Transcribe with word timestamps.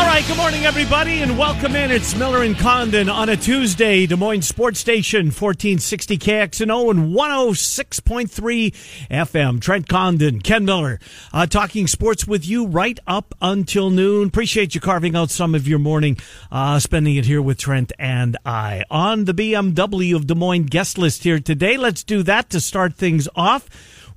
All 0.00 0.06
right, 0.06 0.26
good 0.26 0.38
morning, 0.38 0.64
everybody, 0.64 1.20
and 1.20 1.36
welcome 1.36 1.76
in. 1.76 1.90
It's 1.90 2.14
Miller 2.14 2.42
and 2.42 2.56
Condon 2.56 3.10
on 3.10 3.28
a 3.28 3.36
Tuesday, 3.36 4.06
Des 4.06 4.16
Moines 4.16 4.40
Sports 4.40 4.80
Station, 4.80 5.26
1460 5.26 6.16
KXNO 6.16 6.90
and 6.90 7.14
106.3 7.14 8.72
FM. 9.10 9.60
Trent 9.60 9.88
Condon, 9.88 10.40
Ken 10.40 10.64
Miller, 10.64 11.00
uh, 11.34 11.44
talking 11.44 11.86
sports 11.86 12.26
with 12.26 12.48
you 12.48 12.66
right 12.66 12.98
up 13.06 13.34
until 13.42 13.90
noon. 13.90 14.28
Appreciate 14.28 14.74
you 14.74 14.80
carving 14.80 15.14
out 15.14 15.28
some 15.28 15.54
of 15.54 15.68
your 15.68 15.78
morning, 15.78 16.16
uh, 16.50 16.78
spending 16.78 17.16
it 17.16 17.26
here 17.26 17.42
with 17.42 17.58
Trent 17.58 17.92
and 17.98 18.38
I. 18.46 18.84
On 18.90 19.26
the 19.26 19.34
BMW 19.34 20.16
of 20.16 20.26
Des 20.26 20.34
Moines 20.34 20.64
guest 20.64 20.96
list 20.96 21.24
here 21.24 21.40
today, 21.40 21.76
let's 21.76 22.02
do 22.04 22.22
that 22.22 22.48
to 22.50 22.58
start 22.58 22.94
things 22.94 23.28
off. 23.36 23.68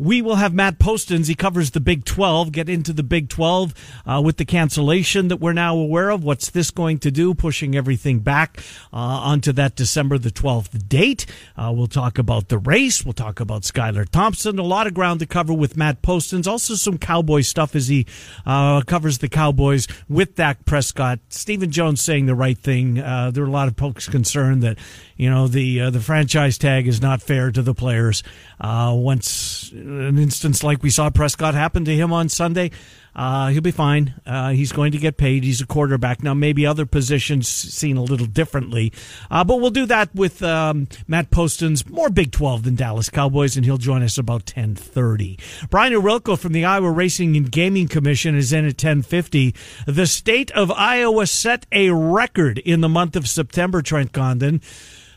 We 0.04 0.22
will 0.22 0.36
have 0.36 0.54
Matt 0.54 0.80
Postins. 0.80 1.30
He 1.30 1.34
covers 1.34 1.72
the 1.72 1.80
Big 1.80 2.04
12. 2.04 2.52
Get 2.52 2.68
into 2.68 2.92
the 2.92 3.04
Big 3.04 3.30
12 3.30 3.74
uh, 4.06 4.22
with 4.22 4.36
the 4.36 4.44
cancellation 4.44 5.30
that 5.30 5.38
we're 5.38 5.54
now 5.54 5.78
aware 5.78 6.10
of. 6.10 6.26
What's 6.26 6.50
this 6.50 6.72
going 6.72 7.00
to 7.00 7.12
do? 7.12 7.34
Pushing 7.34 7.74
everything 7.74 8.20
back 8.20 8.60
uh, 8.92 8.98
onto 8.98 9.54
that 9.54 9.78
December 9.78 10.18
the 10.18 10.30
12th 10.30 10.90
date. 10.90 11.26
Uh, 11.56 11.72
we'll 11.74 11.88
talk 11.88 12.18
about 12.18 12.50
the 12.50 12.58
race. 12.58 13.06
We'll 13.06 13.14
talk 13.14 13.40
about 13.40 13.62
Skylar 13.62 14.10
Thompson. 14.10 14.60
A 14.60 14.64
lot 14.64 14.88
of 14.88 14.94
ground 14.94 15.22
to 15.22 15.26
cover 15.26 15.54
with 15.54 15.78
Matt 15.78 16.02
Postins. 16.02 16.48
Also 16.48 16.76
some 16.76 16.98
Cowboy 16.98 17.40
stuff 17.40 17.74
as 17.74 17.88
he 17.88 18.06
uh, 18.46 18.82
covers 18.82 19.20
the 19.20 19.30
Cowboys 19.30 19.88
with 20.10 20.36
Dak 20.36 20.66
Prescott. 20.66 21.20
Stephen 21.30 21.72
Jones 21.72 22.02
saying 22.02 22.26
the 22.26 22.36
right 22.36 22.58
thing. 22.58 23.00
Uh, 23.00 23.32
there 23.32 23.46
are 23.46 23.48
a 23.48 23.50
lot 23.50 23.70
of 23.70 23.78
folks 23.78 24.10
concerned 24.10 24.64
that 24.64 24.78
you 25.16 25.30
know 25.30 25.48
the 25.48 25.80
uh, 25.80 25.90
the 25.90 26.02
franchise 26.02 26.58
tag 26.58 26.88
is 26.88 27.02
not 27.02 27.22
fair 27.22 27.52
to 27.52 27.62
the 27.62 27.74
players. 27.74 28.22
Once 28.64 29.72
an 29.74 30.18
instance 30.18 30.64
like 30.64 30.82
we 30.82 30.90
saw 30.90 31.10
Prescott 31.10 31.54
happen 31.54 31.84
to 31.84 31.94
him 31.94 32.14
on 32.14 32.30
Sunday, 32.30 32.72
uh, 33.14 33.50
he'll 33.50 33.62
be 33.62 33.72
fine. 33.72 34.14
Uh, 34.26 34.52
he's 34.52 34.72
going 34.72 34.94
to 34.94 34.98
get 34.98 35.18
paid. 35.18 35.44
He's 35.44 35.60
a 35.60 35.68
quarterback 35.68 36.24
now. 36.24 36.34
Maybe 36.34 36.66
other 36.66 36.86
positions 36.86 37.48
seen 37.50 37.98
a 37.98 38.02
little 38.04 38.26
differently, 38.26 38.94
uh, 39.30 39.44
but 39.44 39.60
we'll 39.60 39.70
do 39.70 39.86
that 39.88 40.16
with 40.16 40.42
um, 40.42 40.88
Matt 41.08 41.30
Postins 41.30 41.88
more 41.90 42.10
Big 42.10 42.32
Twelve 42.32 42.64
than 42.64 42.76
Dallas 42.76 43.10
Cowboys, 43.10 43.58
and 43.58 43.66
he'll 43.66 43.78
join 43.78 44.02
us 44.02 44.18
about 44.18 44.46
ten 44.46 44.76
thirty. 44.76 45.38
Brian 45.70 45.94
Ohorilko 45.94 46.40
from 46.40 46.54
the 46.54 46.64
Iowa 46.64 46.90
Racing 46.90 47.36
and 47.36 47.52
Gaming 47.52 47.90
Commission 47.90 48.36
is 48.36 48.54
in 48.54 48.66
at 48.66 48.78
ten 48.78 49.02
fifty. 49.02 49.54
The 49.86 50.08
state 50.08 50.52
of 50.52 50.72
Iowa 50.72 51.28
set 51.28 51.66
a 51.72 51.90
record 51.90 52.60
in 52.60 52.80
the 52.80 52.90
month 52.90 53.18
of 53.18 53.28
September. 53.28 53.82
Trent 53.82 54.14
Condon, 54.14 54.62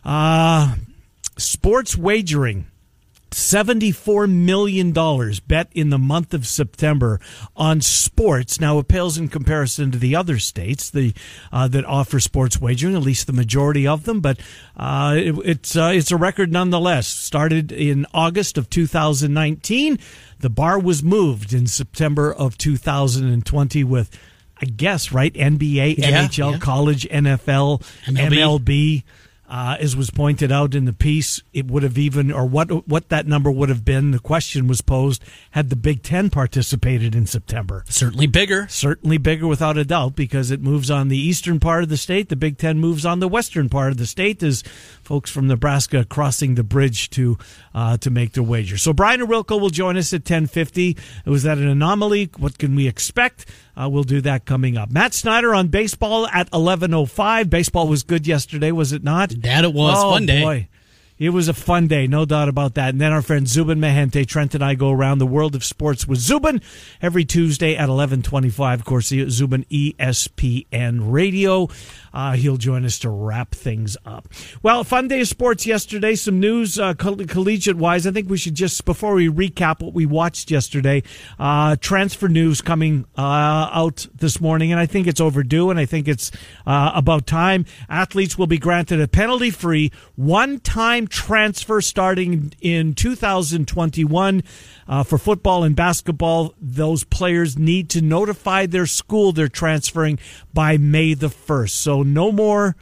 uh, 0.05 0.75
sports 1.39 1.97
wagering 1.97 2.67
$74 3.31 4.31
million 4.31 4.93
bet 5.47 5.69
in 5.73 5.91
the 5.91 5.99
month 5.99 6.33
of 6.33 6.47
September 6.47 7.21
on 7.55 7.81
sports. 7.81 8.61
Now, 8.61 8.79
it 8.79 8.89
pales 8.89 9.19
in 9.19 9.29
comparison 9.29 9.91
to 9.91 9.99
the 9.99 10.17
other 10.17 10.39
states 10.39 10.91
the, 10.91 11.13
uh, 11.53 11.69
that 11.69 11.85
offer 11.85 12.21
sports 12.21 12.61
wagering, 12.61 12.95
at 12.95 13.03
least 13.03 13.27
the 13.27 13.33
majority 13.33 13.87
of 13.87 14.05
them, 14.05 14.21
but 14.21 14.39
uh, 14.77 15.15
it, 15.17 15.35
it's, 15.45 15.77
uh, 15.77 15.91
it's 15.95 16.11
a 16.11 16.17
record 16.17 16.53
nonetheless. 16.53 17.07
Started 17.07 17.73
in 17.73 18.07
August 18.15 18.57
of 18.59 18.71
2019. 18.71 19.99
The 20.39 20.51
bar 20.51 20.79
was 20.79 21.03
moved 21.03 21.53
in 21.53 21.67
September 21.67 22.33
of 22.33 22.57
2020 22.59 23.85
with, 23.85 24.19
I 24.61 24.67
guess, 24.67 25.13
right? 25.13 25.33
NBA, 25.33 25.99
Yeah, 25.99 26.27
NHL, 26.27 26.53
yeah. 26.53 26.59
college, 26.59 27.09
NFL, 27.09 27.83
MLB. 28.06 28.29
MLB. 28.31 29.03
Uh, 29.49 29.77
as 29.79 29.95
was 29.97 30.11
pointed 30.11 30.51
out 30.51 30.75
in 30.75 30.87
the 30.87 30.93
piece, 30.93 31.41
it 31.53 31.67
would 31.67 31.84
have 31.84 31.97
even, 31.97 32.33
or 32.33 32.45
what 32.45 32.89
what 32.89 33.09
that 33.11 33.27
number 33.27 33.51
would 33.51 33.69
have 33.69 33.84
been. 33.84 34.11
The 34.11 34.19
question 34.19 34.67
was 34.67 34.81
posed: 34.81 35.23
Had 35.53 35.71
the 35.71 35.77
Big 35.77 36.03
Ten 36.03 36.31
participated 36.31 37.15
in 37.15 37.27
September? 37.27 37.85
Certainly 37.89 38.27
bigger. 38.27 38.67
Certainly 38.69 39.19
bigger, 39.19 39.47
without 39.47 39.79
a 39.79 39.85
doubt, 39.85 40.17
because 40.17 40.51
it 40.51 40.61
moves 40.61 40.91
on 40.91 41.09
the 41.09 41.19
eastern 41.19 41.61
part 41.61 41.85
of 41.85 41.89
the 41.89 41.97
state. 41.97 42.29
The 42.29 42.37
Big 42.37 42.59
Ten 42.59 42.79
moves 42.79 43.06
on 43.06 43.21
the 43.21 43.29
western 43.29 43.69
part 43.69 43.93
of 43.93 43.99
the 43.99 44.06
state 44.06 44.43
as 44.43 44.65
folks 45.06 45.31
from 45.31 45.47
Nebraska 45.47 46.05
crossing 46.05 46.56
the 46.56 46.65
bridge 46.65 47.09
to 47.11 47.39
uh, 47.75 47.97
to 47.99 48.11
make 48.11 48.33
their 48.33 48.43
wager. 48.43 48.77
So 48.77 48.93
Brian 48.93 49.21
Ohorilko 49.21 49.61
will 49.61 49.71
join 49.71 49.97
us 49.97 50.12
at 50.12 50.25
ten 50.25 50.47
fifty. 50.47 50.97
Was 51.25 51.44
that 51.44 51.59
an 51.59 51.69
anomaly? 51.69 52.31
What 52.37 52.59
can 52.59 52.75
we 52.75 52.89
expect? 52.89 53.47
Uh, 53.77 53.89
we'll 53.89 54.03
do 54.03 54.21
that 54.22 54.44
coming 54.44 54.77
up. 54.77 54.91
Matt 54.91 55.15
Snyder 55.15 55.55
on 55.55 55.69
baseball 55.69 56.27
at 56.27 56.49
eleven 56.53 56.93
oh 56.93 57.06
five. 57.06 57.49
Baseball 57.49 57.87
was 57.89 58.03
good 58.03 58.27
yesterday, 58.27 58.72
was 58.72 58.93
it 58.93 59.05
not? 59.05 59.31
That 59.31 59.65
it 59.65 59.72
was. 59.72 59.94
Oh, 59.97 60.11
Fun 60.11 60.27
day. 60.27 60.43
Boy. 60.43 60.69
It 61.19 61.31
was 61.31 61.49
a 61.49 61.54
fun 61.54 61.87
day, 61.87 62.06
no 62.06 62.27
doubt 62.27 62.50
about 62.50 62.75
that. 62.75 62.91
And 62.91 63.00
then 63.00 63.10
our 63.10 63.22
friend 63.22 63.49
Zubin 63.49 63.78
Mehenti, 63.81 64.27
Trent 64.27 64.54
and 64.54 64.62
I 64.62 64.75
go 64.75 64.91
around 64.91 65.19
the 65.19 65.27
world 65.27 65.54
of 65.54 65.65
sports 65.65 66.06
with 66.06 66.19
Zubin 66.19 66.60
every 67.00 67.25
Tuesday 67.25 67.72
at 67.72 67.88
1125. 67.88 68.81
Of 68.81 68.84
course, 68.84 69.09
Zubin 69.09 69.65
ESPN 69.71 71.10
Radio. 71.10 71.69
Uh, 72.12 72.32
he'll 72.32 72.59
join 72.59 72.84
us 72.84 72.99
to 72.99 73.09
wrap 73.09 73.55
things 73.55 73.97
up. 74.05 74.28
Well, 74.62 74.84
fun 74.84 75.09
day 75.09 75.22
of 75.22 75.28
sports 75.28 75.66
yesterday. 75.66 76.15
Some 76.16 76.38
news 76.38 76.78
uh, 76.78 76.93
coll- 76.94 77.16
collegiate 77.16 77.76
wise. 77.76 78.06
I 78.06 78.10
think 78.10 78.28
we 78.28 78.37
should 78.37 78.55
just, 78.55 78.84
before 78.84 79.15
we 79.15 79.28
recap 79.28 79.82
what 79.82 79.94
we 79.94 80.05
watched 80.05 80.50
yesterday, 80.50 81.03
uh, 81.38 81.76
transfer 81.81 82.28
news 82.28 82.60
coming 82.60 83.06
uh, 83.16 83.71
out 83.72 84.06
this 84.15 84.38
morning. 84.38 84.71
And 84.71 84.81
I 84.81 84.84
think 84.87 85.06
it's 85.06 85.21
overdue 85.21 85.71
and 85.71 85.78
I 85.78 85.87
think 85.87 86.09
it's 86.09 86.31
uh, 86.66 86.93
about 86.94 87.26
time. 87.26 87.65
Athletes 87.88 88.37
will 88.37 88.47
be 88.47 88.59
granted 88.59 89.00
a 89.00 89.09
penalty 89.09 89.50
free 89.50 89.93
one 90.15 90.59
time 91.06 91.27
transfer 91.27 91.81
starting 91.81 92.53
in 92.61 92.94
2021 92.94 94.43
uh, 94.89 95.03
for 95.03 95.19
football 95.19 95.65
and 95.65 95.77
basketball. 95.77 96.55
Those 96.61 97.05
players 97.05 97.59
need 97.59 97.91
to 97.91 98.00
notify 98.00 98.67
their 98.67 98.87
school 98.87 99.33
they're 99.33 99.49
transferring 99.49 100.19
by 100.53 100.77
May 100.77 101.15
the 101.15 101.28
1st. 101.28 101.71
So 101.71 102.03
no 102.03 102.33
more. 102.33 102.77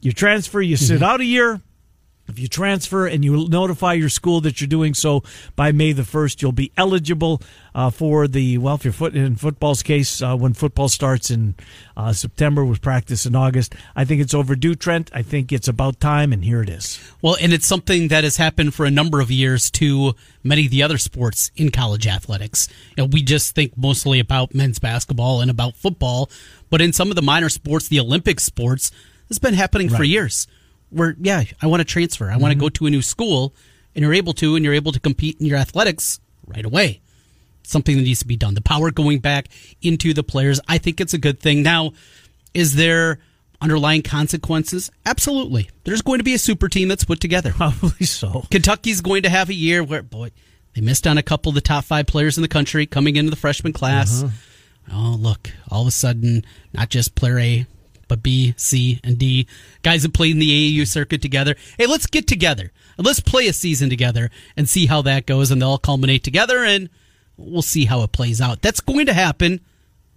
You 0.00 0.12
transfer, 0.12 0.60
you 0.60 0.76
sit 0.76 1.02
out 1.02 1.20
a 1.20 1.24
year. 1.24 1.60
If 2.28 2.38
you 2.38 2.48
transfer 2.48 3.06
and 3.06 3.24
you 3.24 3.48
notify 3.48 3.92
your 3.94 4.08
school 4.08 4.40
that 4.42 4.60
you're 4.60 4.68
doing 4.68 4.94
so 4.94 5.22
by 5.54 5.72
May 5.72 5.92
the 5.92 6.02
1st, 6.02 6.42
you'll 6.42 6.52
be 6.52 6.72
eligible 6.76 7.40
uh, 7.74 7.90
for 7.90 8.26
the, 8.26 8.58
well, 8.58 8.74
if 8.74 8.84
you're 8.84 8.92
foot, 8.92 9.14
in 9.14 9.36
football's 9.36 9.82
case, 9.82 10.22
uh, 10.22 10.36
when 10.36 10.54
football 10.54 10.88
starts 10.88 11.30
in 11.30 11.54
uh, 11.96 12.12
September 12.12 12.64
with 12.64 12.80
practice 12.82 13.26
in 13.26 13.34
August. 13.34 13.74
I 13.94 14.04
think 14.04 14.20
it's 14.20 14.34
overdue, 14.34 14.74
Trent. 14.74 15.10
I 15.14 15.22
think 15.22 15.52
it's 15.52 15.68
about 15.68 16.00
time, 16.00 16.32
and 16.32 16.44
here 16.44 16.62
it 16.62 16.68
is. 16.68 16.98
Well, 17.22 17.36
and 17.40 17.52
it's 17.52 17.66
something 17.66 18.08
that 18.08 18.24
has 18.24 18.36
happened 18.36 18.74
for 18.74 18.86
a 18.86 18.90
number 18.90 19.20
of 19.20 19.30
years 19.30 19.70
to 19.72 20.14
many 20.42 20.66
of 20.66 20.70
the 20.70 20.82
other 20.82 20.98
sports 20.98 21.50
in 21.56 21.70
college 21.70 22.06
athletics. 22.06 22.68
You 22.96 23.04
know, 23.04 23.08
we 23.12 23.22
just 23.22 23.54
think 23.54 23.76
mostly 23.76 24.20
about 24.20 24.54
men's 24.54 24.78
basketball 24.78 25.40
and 25.40 25.50
about 25.50 25.76
football, 25.76 26.30
but 26.70 26.80
in 26.80 26.92
some 26.92 27.10
of 27.10 27.16
the 27.16 27.22
minor 27.22 27.48
sports, 27.48 27.88
the 27.88 28.00
Olympic 28.00 28.40
sports, 28.40 28.90
it's 29.28 29.38
been 29.38 29.54
happening 29.54 29.88
for 29.88 30.04
years. 30.04 30.46
Where, 30.90 31.16
yeah, 31.20 31.44
I 31.60 31.66
want 31.66 31.80
to 31.80 31.84
transfer. 31.84 32.30
I 32.30 32.36
want 32.36 32.52
to 32.52 32.56
mm-hmm. 32.56 32.60
go 32.60 32.68
to 32.70 32.86
a 32.86 32.90
new 32.90 33.02
school, 33.02 33.54
and 33.94 34.02
you're 34.02 34.14
able 34.14 34.32
to, 34.34 34.56
and 34.56 34.64
you're 34.64 34.74
able 34.74 34.92
to 34.92 35.00
compete 35.00 35.38
in 35.40 35.46
your 35.46 35.58
athletics 35.58 36.20
right 36.46 36.64
away. 36.64 37.00
Something 37.62 37.96
that 37.96 38.02
needs 38.02 38.20
to 38.20 38.26
be 38.26 38.36
done. 38.36 38.54
The 38.54 38.60
power 38.60 38.90
going 38.90 39.18
back 39.18 39.48
into 39.82 40.14
the 40.14 40.22
players. 40.22 40.60
I 40.68 40.78
think 40.78 41.00
it's 41.00 41.14
a 41.14 41.18
good 41.18 41.40
thing. 41.40 41.62
Now, 41.62 41.92
is 42.54 42.76
there 42.76 43.18
underlying 43.60 44.02
consequences? 44.02 44.90
Absolutely. 45.04 45.70
There's 45.84 46.02
going 46.02 46.18
to 46.18 46.24
be 46.24 46.34
a 46.34 46.38
super 46.38 46.68
team 46.68 46.88
that's 46.88 47.04
put 47.04 47.20
together. 47.20 47.52
Probably 47.56 48.06
so. 48.06 48.44
Kentucky's 48.50 49.00
going 49.00 49.22
to 49.24 49.28
have 49.28 49.48
a 49.48 49.54
year 49.54 49.82
where, 49.82 50.02
boy, 50.02 50.30
they 50.74 50.80
missed 50.80 51.06
on 51.06 51.18
a 51.18 51.22
couple 51.22 51.50
of 51.50 51.54
the 51.54 51.60
top 51.60 51.84
five 51.84 52.06
players 52.06 52.38
in 52.38 52.42
the 52.42 52.48
country 52.48 52.86
coming 52.86 53.16
into 53.16 53.30
the 53.30 53.36
freshman 53.36 53.72
class. 53.72 54.22
Uh-huh. 54.22 54.32
Oh, 54.92 55.16
look, 55.18 55.50
all 55.68 55.82
of 55.82 55.88
a 55.88 55.92
sudden, 55.92 56.44
not 56.72 56.90
just 56.90 57.14
player 57.14 57.38
A, 57.38 57.66
but 58.08 58.22
B, 58.22 58.54
C, 58.56 59.00
and 59.02 59.18
D, 59.18 59.46
guys 59.82 60.02
that 60.02 60.14
played 60.14 60.32
in 60.32 60.38
the 60.38 60.78
AAU 60.78 60.86
circuit 60.86 61.22
together. 61.22 61.56
Hey, 61.78 61.86
let's 61.86 62.06
get 62.06 62.26
together. 62.26 62.72
Let's 62.98 63.20
play 63.20 63.46
a 63.46 63.52
season 63.52 63.90
together 63.90 64.30
and 64.56 64.68
see 64.68 64.86
how 64.86 65.02
that 65.02 65.26
goes, 65.26 65.50
and 65.50 65.60
they'll 65.60 65.78
culminate 65.78 66.24
together, 66.24 66.64
and 66.64 66.88
we'll 67.36 67.62
see 67.62 67.84
how 67.84 68.02
it 68.02 68.12
plays 68.12 68.40
out. 68.40 68.62
That's 68.62 68.80
going 68.80 69.06
to 69.06 69.14
happen, 69.14 69.60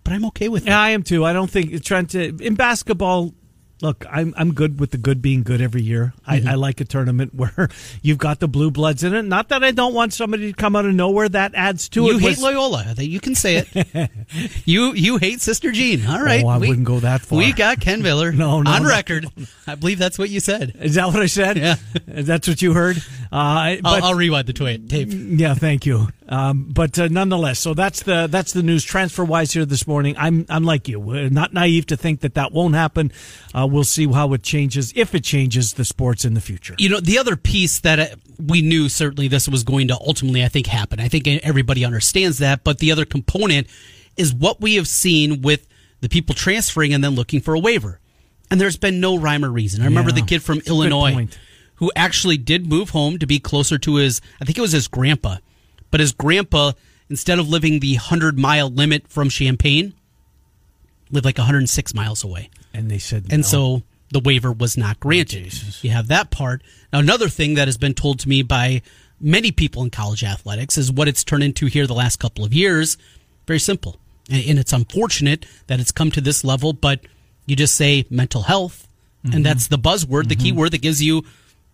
but 0.04 0.14
I'm 0.14 0.26
okay 0.26 0.50
with 0.50 0.64
it. 0.64 0.70
Yeah, 0.70 0.80
I 0.80 0.90
am 0.90 1.04
too. 1.04 1.26
I 1.26 1.34
don't 1.34 1.50
think 1.50 1.84
Trent 1.84 2.16
uh, 2.16 2.20
in 2.20 2.56
basketball. 2.56 3.34
Look, 3.82 4.06
I'm 4.10 4.34
I'm 4.38 4.54
good 4.54 4.80
with 4.80 4.92
the 4.92 4.98
good 4.98 5.22
being 5.22 5.44
good 5.44 5.62
every 5.62 5.82
year. 5.82 6.14
Mm-hmm. 6.28 6.48
I, 6.48 6.52
I 6.52 6.56
like 6.56 6.82
a 6.82 6.86
tournament 6.86 7.34
where 7.36 7.70
you've 8.02 8.18
got 8.18 8.40
the 8.40 8.48
blue 8.48 8.72
bloods 8.72 9.04
in 9.04 9.14
it. 9.14 9.24
Not 9.24 9.50
that 9.50 9.64
I 9.64 9.72
don't 9.72 9.94
want 9.94 10.14
somebody 10.14 10.52
to 10.52 10.54
come 10.54 10.76
out 10.76 10.86
of 10.86 10.94
nowhere. 10.94 11.30
That 11.30 11.56
adds 11.56 11.90
to 11.90 12.04
You 12.04 12.10
it. 12.10 12.14
You 12.14 12.20
hate 12.20 12.28
Was- 12.30 12.42
Loyola. 12.42 12.94
That 12.96 13.08
You 13.08 13.20
can 13.20 13.36
say 13.36 13.64
it. 13.66 14.12
you 14.66 14.94
you 14.94 15.18
hate 15.18 15.42
Sister 15.42 15.72
Jean. 15.72 16.06
All 16.06 16.22
right. 16.22 16.44
Oh, 16.44 16.48
I 16.48 16.58
wouldn't 16.58 16.86
go 16.86 17.00
that 17.00 17.22
far. 17.22 17.38
We 17.40 17.54
got 17.54 17.80
Ken 17.80 18.02
Miller 18.02 18.32
No, 18.40 18.62
no, 18.62 18.72
on 18.72 18.84
no. 18.84 18.90
record. 18.90 19.28
I 19.68 19.76
believe 19.76 20.00
that's 20.00 20.18
what 20.20 20.30
you 20.30 20.40
said. 20.40 20.76
Is 20.80 20.96
that 20.96 21.08
what 21.08 21.18
I 21.22 21.26
said? 21.28 21.58
Yeah. 21.58 21.76
that's 22.08 22.48
what 22.48 22.62
you 22.62 22.74
heard. 22.74 22.98
Uh, 23.32 23.76
but, 23.82 23.86
I'll, 23.86 24.04
I'll 24.06 24.14
rewind 24.16 24.48
the 24.48 24.54
tweet 24.54 24.90
tape. 24.90 25.10
Yeah, 25.12 25.54
thank 25.54 25.86
you. 25.86 26.08
Um, 26.30 26.68
but 26.70 26.98
uh, 27.00 27.08
nonetheless, 27.08 27.58
so 27.58 27.74
that's 27.74 28.04
the 28.04 28.28
that's 28.28 28.54
the 28.54 28.62
news 28.62 28.84
transfer 28.84 29.26
wise 29.26 29.52
here 29.52 29.66
this 29.66 29.88
morning. 29.88 30.16
I'm 30.18 30.46
I'm 30.48 30.64
like 30.64 30.88
you, 30.88 31.00
We're 31.00 31.30
not 31.30 31.54
naive 31.54 31.88
to 31.88 31.98
think 31.98 32.22
that 32.22 32.36
that 32.36 32.52
won't 32.52 32.76
happen. 32.76 33.12
Uh, 33.54 33.68
we'll 33.70 33.84
see 33.84 34.08
how 34.08 34.32
it 34.34 34.44
changes 34.44 34.94
if 34.96 35.16
it 35.16 35.24
changes 35.24 35.74
the 35.74 35.84
sports 35.84 36.26
in 36.26 36.36
the 36.36 36.42
future. 36.42 36.76
You 36.78 36.90
know, 36.90 37.00
the 37.00 37.18
other 37.18 37.36
piece 37.36 37.80
that 37.80 38.00
uh, 38.00 38.08
we 38.38 38.62
knew 38.62 38.90
certainly 38.90 39.28
this 39.28 39.50
was 39.50 39.64
going 39.64 39.88
to 39.88 39.96
ultimately, 39.96 40.44
I 40.44 40.50
think, 40.50 40.68
happen. 40.68 41.00
I 41.00 41.08
think 41.08 41.28
everybody 41.28 41.84
understands 41.84 42.38
that. 42.38 42.64
But 42.64 42.78
the 42.78 42.92
other 42.92 43.06
component 43.06 43.68
is 44.16 44.32
what 44.32 44.62
we 44.62 44.76
have 44.76 44.88
seen 44.88 45.42
with 45.42 45.68
the 46.02 46.10
people 46.10 46.36
transferring 46.36 46.94
and 46.94 47.04
then 47.04 47.16
looking 47.16 47.42
for 47.42 47.56
a 47.56 47.60
waiver. 47.60 48.00
And 48.52 48.62
there's 48.62 48.78
been 48.78 49.00
no 49.00 49.18
rhyme 49.18 49.44
or 49.44 49.50
reason. 49.50 49.82
I 49.82 49.86
remember 49.86 50.12
Yeah, 50.12 50.22
the 50.22 50.28
kid 50.28 50.44
from 50.44 50.60
Illinois 50.68 51.28
who 51.76 51.92
actually 51.96 52.38
did 52.38 52.68
move 52.68 52.90
home 52.90 53.18
to 53.18 53.26
be 53.26 53.40
closer 53.40 53.78
to 53.78 53.96
his, 53.96 54.22
I 54.42 54.46
think 54.46 54.58
it 54.58 54.62
was 54.62 54.74
his 54.74 54.88
grandpa. 54.88 55.38
But 55.92 56.00
his 56.00 56.12
grandpa, 56.14 56.74
instead 57.10 57.40
of 57.40 57.50
living 57.50 57.80
the 57.80 57.94
100 57.96 58.38
mile 58.38 58.70
limit 58.70 59.08
from 59.08 59.30
Champaign, 59.30 59.94
lived 61.12 61.26
like 61.26 61.38
106 61.38 61.94
miles 61.94 62.24
away. 62.24 62.50
And 62.74 62.90
they 62.90 63.00
said, 63.00 63.26
And 63.32 63.42
no. 63.42 63.48
so 63.48 63.84
the 64.12 64.20
waiver 64.20 64.52
was 64.52 64.78
not 64.78 65.00
granted. 65.00 65.54
you 65.84 65.90
have 65.92 66.08
that 66.08 66.32
part. 66.32 66.62
Now, 66.94 67.00
another 67.00 67.30
thing 67.30 67.56
that 67.56 67.68
has 67.68 67.78
been 67.78 67.94
told 67.94 68.20
to 68.20 68.30
me 68.30 68.42
by 68.44 68.82
many 69.20 69.52
people 69.52 69.84
in 69.84 69.90
college 69.90 70.24
athletics 70.24 70.78
is 70.78 70.92
what 70.92 71.08
it's 71.08 71.24
turned 71.24 71.44
into 71.44 71.66
here 71.66 71.86
the 71.88 71.94
last 71.94 72.18
couple 72.18 72.46
of 72.46 72.54
years. 72.54 72.98
Very 73.48 73.60
simple. 73.60 73.98
And, 74.32 74.60
it's 74.60 74.74
unfortunate 74.74 75.46
that 75.68 75.80
it's 75.80 75.92
come 75.92 76.12
to 76.12 76.22
this 76.22 76.44
level, 76.44 76.72
but 76.74 77.02
you 77.48 77.56
just 77.56 77.76
say 77.76 78.06
mental 78.10 78.44
health, 78.44 78.86
Mm-hmm. 79.26 79.36
and 79.36 79.46
that's 79.46 79.68
the 79.68 79.78
buzzword, 79.78 80.30
the 80.30 80.36
keyword 80.38 80.72
that 80.72 80.82
gives 80.82 81.04
you, 81.04 81.26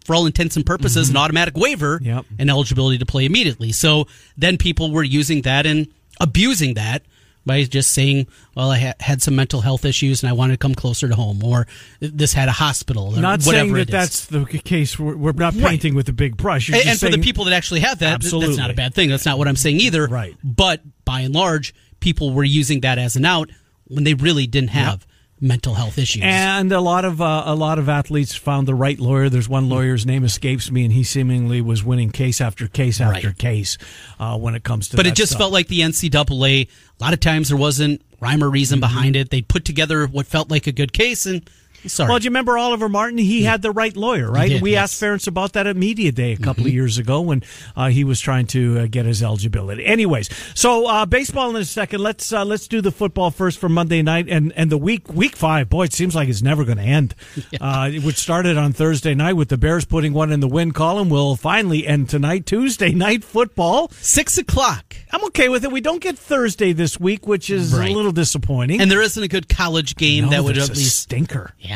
for 0.05 0.15
all 0.15 0.25
intents 0.25 0.55
and 0.55 0.65
purposes, 0.65 1.09
an 1.09 1.17
automatic 1.17 1.57
waiver 1.57 1.97
Mm-hmm. 1.99 2.05
Yep. 2.07 2.25
and 2.39 2.49
eligibility 2.49 2.97
to 2.99 3.05
play 3.05 3.25
immediately. 3.25 3.71
So 3.73 4.07
then 4.37 4.57
people 4.57 4.91
were 4.91 5.03
using 5.03 5.41
that 5.41 5.65
and 5.65 5.87
abusing 6.21 6.75
that 6.75 7.01
by 7.45 7.63
just 7.63 7.91
saying, 7.93 8.25
well, 8.55 8.71
I 8.71 8.79
ha- 8.79 8.93
had 8.99 9.21
some 9.21 9.35
mental 9.35 9.61
health 9.61 9.85
issues 9.85 10.23
and 10.23 10.29
I 10.31 10.33
wanted 10.33 10.53
to 10.53 10.57
come 10.57 10.73
closer 10.73 11.07
to 11.07 11.13
home, 11.15 11.43
or 11.43 11.67
this 11.99 12.33
had 12.33 12.47
a 12.49 12.51
hospital, 12.51 13.15
or 13.15 13.21
not 13.21 13.43
whatever 13.43 13.65
saying 13.65 13.73
that 13.73 13.87
that's 13.87 14.25
the 14.25 14.45
case. 14.45 14.97
We're, 14.97 15.15
we're 15.15 15.31
not 15.33 15.53
Right. 15.53 15.69
painting 15.69 15.93
with 15.93 16.09
a 16.09 16.13
big 16.13 16.37
brush. 16.37 16.69
You're 16.69 16.79
and, 16.79 16.87
and 16.89 16.99
for 16.99 17.09
the 17.09 17.19
people 17.19 17.45
that 17.45 17.53
actually 17.53 17.81
have 17.81 17.99
that, 17.99 18.21
th- 18.21 18.33
that's 18.33 18.57
not 18.57 18.71
a 18.71 18.73
bad 18.73 18.95
thing. 18.95 19.09
That's 19.09 19.25
not 19.27 19.37
what 19.37 19.47
I'm 19.47 19.55
saying 19.57 19.79
either. 19.79 20.07
Right. 20.07 20.35
But 20.43 20.81
by 21.05 21.19
and 21.21 21.35
large, 21.35 21.75
people 21.99 22.33
were 22.33 22.43
using 22.43 22.81
that 22.81 22.97
as 22.97 23.15
an 23.15 23.25
out 23.25 23.49
when 23.87 24.03
they 24.05 24.15
really 24.15 24.47
didn't 24.47 24.71
have 24.71 25.05
mental 25.41 25.73
health 25.73 25.97
issues. 25.97 26.23
And 26.25 26.71
a 26.71 26.79
lot 26.79 27.03
of 27.05 27.21
uh, 27.21 27.43
a 27.45 27.55
lot 27.55 27.77
of 27.79 27.89
athletes 27.89 28.33
found 28.35 28.67
the 28.67 28.75
right 28.75 28.99
lawyer. 28.99 29.29
There's 29.29 29.49
one 29.49 29.67
lawyer's 29.69 30.05
name 30.05 30.23
escapes 30.23 30.71
me, 30.71 30.83
and 30.85 30.93
he 30.93 31.03
seemingly 31.03 31.61
was 31.61 31.83
winning 31.83 32.09
case 32.11 32.39
after 32.41 32.67
case 32.67 33.01
after 33.01 33.27
Right. 33.27 33.37
case 33.37 33.77
uh, 34.19 34.37
when 34.37 34.55
it 34.55 34.63
comes 34.63 34.89
to. 34.89 34.97
but 34.97 35.05
it 35.05 35.15
just 35.15 35.31
stuff. 35.33 35.39
felt 35.41 35.53
like 35.53 35.67
the 35.67 35.81
NCAA. 35.81 36.67
A 36.99 37.03
lot 37.03 37.13
of 37.13 37.19
times 37.19 37.49
there 37.49 37.57
wasn't 37.57 38.01
rhyme 38.21 38.41
or 38.41 38.47
Mm-hmm. 38.47 38.53
reason 38.53 38.79
behind 38.79 39.15
it. 39.15 39.29
They 39.29 39.41
put 39.41 39.65
together 39.65 40.07
what 40.07 40.25
felt 40.25 40.49
like 40.49 40.67
a 40.67 40.71
good 40.71 40.93
case, 40.93 41.25
and 41.25 41.41
sorry. 41.87 42.09
Well, 42.09 42.19
do 42.19 42.23
you 42.25 42.29
remember 42.29 42.57
Oliver 42.57 42.89
Martin? 42.89 43.17
He 43.17 43.43
had 43.43 43.61
the 43.61 43.71
right 43.71 43.95
lawyer, 43.95 44.31
right? 44.31 44.49
did, 44.49 44.61
we 44.61 44.71
yes. 44.71 44.91
asked 44.93 45.01
Ferentz 45.01 45.27
about 45.27 45.53
that 45.53 45.67
at 45.67 45.75
Media 45.75 46.11
Day 46.11 46.31
a 46.33 46.37
couple 46.37 46.61
of 46.63 46.67
Mm-hmm. 46.67 46.75
years 46.75 46.97
ago 46.97 47.21
when 47.21 47.43
uh, 47.75 47.89
he 47.89 48.03
was 48.03 48.19
trying 48.19 48.47
to 48.47 48.79
uh, 48.79 48.87
get 48.89 49.05
his 49.05 49.21
eligibility. 49.21 49.85
Anyways, 49.85 50.29
so 50.55 50.87
uh, 50.87 51.05
baseball 51.05 51.49
in 51.51 51.55
a 51.57 51.65
second. 51.65 52.01
Let's 52.01 52.31
uh, 52.33 52.43
let's 52.45 52.67
do 52.67 52.81
the 52.81 52.91
football 52.91 53.29
first 53.31 53.59
for 53.59 53.69
Monday 53.69 54.01
night 54.01 54.27
and 54.29 54.51
and 54.55 54.71
the 54.71 54.77
week 54.77 55.13
week 55.13 55.35
five. 55.35 55.69
Boy, 55.69 55.83
it 55.83 55.93
seems 55.93 56.15
like 56.15 56.27
it's 56.29 56.41
never 56.41 56.63
going 56.65 56.77
to 56.77 56.83
end. 56.83 57.13
Uh, 57.61 57.91
which 57.91 58.17
started 58.17 58.57
on 58.57 58.73
Thursday 58.73 59.13
night 59.13 59.33
with 59.33 59.49
the 59.49 59.57
Bears 59.57 59.85
putting 59.85 60.13
one 60.13 60.31
in 60.31 60.39
the 60.39 60.47
win 60.47 60.71
column. 60.71 61.09
Will 61.09 61.35
finally 61.35 61.85
end 61.85 62.09
tonight, 62.09 62.45
Tuesday 62.45 62.91
night 62.91 63.23
football. 63.23 63.89
Six 63.91 64.37
o'clock. 64.37 64.95
I'm 65.11 65.23
okay 65.25 65.49
with 65.49 65.63
it. 65.63 65.71
We 65.71 65.81
don't 65.81 66.01
get 66.01 66.17
Thursday 66.17 66.73
this 66.73 66.99
week, 66.99 67.27
which 67.27 67.49
is 67.49 67.73
Right. 67.73 67.89
a 67.89 67.93
little 67.93 68.11
disappointing. 68.11 68.81
And 68.81 68.89
there 68.91 69.01
isn't 69.01 69.21
a 69.21 69.27
good 69.27 69.47
college 69.49 69.95
game 69.95 70.25
No, 70.25 70.29
that 70.31 70.43
would 70.43 70.57
at 70.57 70.69
a 70.69 70.73
least. 70.73 70.99
stinker. 70.99 71.53
Yeah. 71.59 71.74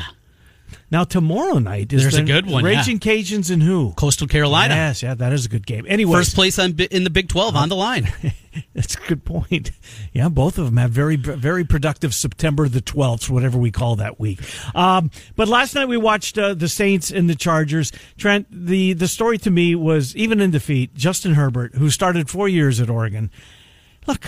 Now 0.92 1.04
tomorrow 1.04 1.60
night 1.60 1.94
is 1.94 2.02
There's 2.02 2.16
a 2.18 2.24
good 2.24 2.48
one, 2.48 2.64
yeah. 2.66 2.78
Raging 2.80 3.00
Cajuns 3.00 3.52
and 3.52 3.62
who? 3.62 3.94
Coastal 3.94 4.28
Carolina. 4.28 4.74
Yes, 4.74 5.04
yeah, 5.04 5.14
that 5.14 5.32
is 5.34 5.46
a 5.46 5.50
good 5.50 5.68
game. 5.68 5.86
Anyway, 5.88 6.14
First 6.14 6.34
place 6.34 6.58
in 6.58 6.76
the 6.76 7.10
Big 7.12 7.30
12 7.30 7.56
on 7.56 7.70
the 7.70 7.76
line. 7.76 8.12
that's 8.74 8.96
a 8.96 9.00
good 9.08 9.24
point. 9.24 9.72
Yeah, 10.14 10.30
both 10.30 10.58
of 10.58 10.66
them 10.66 10.78
have 10.78 10.92
very 10.92 11.16
very 11.16 11.64
productive 11.64 12.16
September 12.16 12.68
the 12.68 12.82
twelfth, 12.82 13.30
whatever 13.30 13.58
we 13.58 13.70
call 13.72 13.98
that 13.98 14.20
week. 14.20 14.40
Um, 14.76 15.12
but 15.36 15.48
last 15.48 15.76
night 15.76 15.88
we 15.88 15.98
watched 15.98 16.38
uh, 16.38 16.56
the 16.56 16.68
Saints 16.68 17.12
and 17.12 17.30
the 17.30 17.36
Chargers. 17.36 17.92
Trent, 18.18 18.48
the 18.50 18.94
the 18.94 19.08
story 19.08 19.38
to 19.40 19.52
me 19.52 19.76
was 19.76 20.16
even 20.16 20.42
in 20.42 20.50
defeat, 20.52 20.96
Justin 20.96 21.36
Herbert, 21.36 21.76
who 21.76 21.90
started 21.92 22.30
four 22.30 22.50
years 22.50 22.80
at 22.82 22.90
Oregon. 22.90 23.30
Look, 24.08 24.26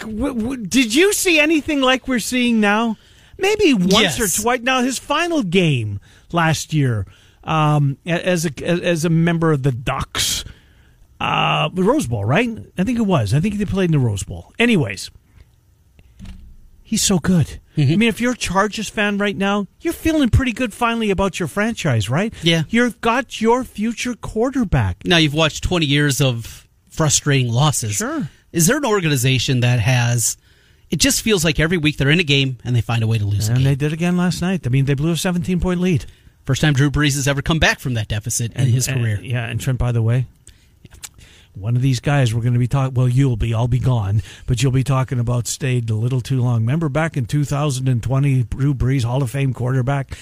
w- 0.00 0.34
w- 0.34 0.66
did 0.66 0.94
you 0.94 1.12
see 1.12 1.38
anything 1.38 1.80
like 1.82 2.08
we're 2.08 2.18
seeing 2.20 2.60
now? 2.60 2.96
Maybe 3.40 3.74
once 3.74 4.18
Yes. 4.18 4.20
or 4.20 4.42
twice. 4.42 4.60
Now 4.62 4.82
his 4.82 4.98
final 4.98 5.42
game 5.42 6.00
last 6.32 6.72
year, 6.72 7.06
um, 7.44 7.96
as 8.06 8.44
a 8.46 8.64
as 8.64 9.04
a 9.04 9.10
member 9.10 9.52
of 9.52 9.62
the 9.62 9.72
Ducks, 9.72 10.44
uh, 11.20 11.68
the 11.70 11.82
Rose 11.82 12.06
Bowl, 12.06 12.24
right? 12.24 12.48
I 12.78 12.84
think 12.84 12.98
it 12.98 13.02
was. 13.06 13.32
I 13.34 13.40
think 13.40 13.56
they 13.58 13.64
played 13.64 13.86
in 13.86 13.92
the 13.92 13.98
Rose 13.98 14.22
Bowl. 14.22 14.52
Anyways, 14.58 15.10
he's 16.82 17.02
so 17.02 17.18
good. 17.18 17.58
Mm-hmm. 17.76 17.92
I 17.92 17.96
mean, 17.96 18.08
if 18.08 18.20
you're 18.20 18.32
a 18.32 18.36
Chargers 18.36 18.88
fan 18.88 19.18
right 19.18 19.36
now, 19.36 19.66
you're 19.80 19.92
feeling 19.92 20.28
pretty 20.28 20.52
good 20.52 20.72
finally 20.74 21.10
about 21.10 21.38
your 21.38 21.48
franchise, 21.48 22.10
right? 22.10 22.34
Yeah. 22.42 22.64
You've 22.68 23.00
got 23.00 23.40
your 23.40 23.64
future 23.64 24.14
quarterback. 24.14 25.04
Now 25.04 25.16
you've 25.16 25.34
watched 25.34 25.62
20 25.64 25.86
years 25.86 26.20
of 26.20 26.68
frustrating 26.90 27.50
losses. 27.50 27.94
Sure. 27.94 28.28
Is 28.52 28.66
there 28.66 28.76
an 28.78 28.84
organization 28.84 29.60
that 29.60 29.78
has? 29.80 30.36
It 30.90 30.98
just 30.98 31.22
feels 31.22 31.44
like 31.44 31.60
every 31.60 31.76
week 31.78 31.96
they're 31.98 32.10
in 32.10 32.18
a 32.20 32.24
game 32.24 32.58
and 32.64 32.74
they 32.74 32.80
find 32.80 33.02
a 33.02 33.06
way 33.06 33.16
to 33.18 33.24
lose 33.24 33.48
And 33.48 33.64
they 33.64 33.74
did 33.76 33.92
again 33.92 34.16
last 34.16 34.42
night. 34.42 34.66
I 34.66 34.70
mean, 34.70 34.86
they 34.86 34.94
blew 34.94 35.12
a 35.12 35.16
17 35.16 35.60
point 35.60 35.80
lead. 35.80 36.04
First 36.44 36.60
time 36.62 36.72
Drew 36.74 36.90
Brees 36.90 37.14
has 37.14 37.28
ever 37.28 37.42
come 37.42 37.58
back 37.60 37.78
from 37.78 37.94
that 37.94 38.08
deficit 38.08 38.52
in 38.54 38.66
his 38.68 38.88
And- 38.88 39.00
career. 39.00 39.20
yeah, 39.22 39.46
and 39.46 39.60
Trent, 39.60 39.78
by 39.78 39.92
the 39.92 40.02
way, 40.02 40.26
one 41.54 41.76
of 41.76 41.82
these 41.82 42.00
guys 42.00 42.32
we're 42.34 42.40
going 42.42 42.54
to 42.54 42.58
be 42.58 42.66
talking. 42.68 42.94
Well, 42.94 43.08
you'll 43.08 43.36
be. 43.36 43.52
I'll 43.54 43.68
be 43.68 43.78
gone, 43.78 44.22
but 44.46 44.62
you'll 44.62 44.72
be 44.72 44.84
talking 44.84 45.18
about 45.20 45.46
stayed 45.46 45.90
a 45.90 45.94
little 45.94 46.20
too 46.20 46.40
long. 46.40 46.60
Remember 46.62 46.88
back 46.88 47.16
in 47.16 47.26
2020, 47.26 48.42
Drew 48.44 48.74
Brees, 48.74 49.04
Hall 49.04 49.22
of 49.22 49.30
Fame 49.30 49.52
quarterback. 49.52 50.16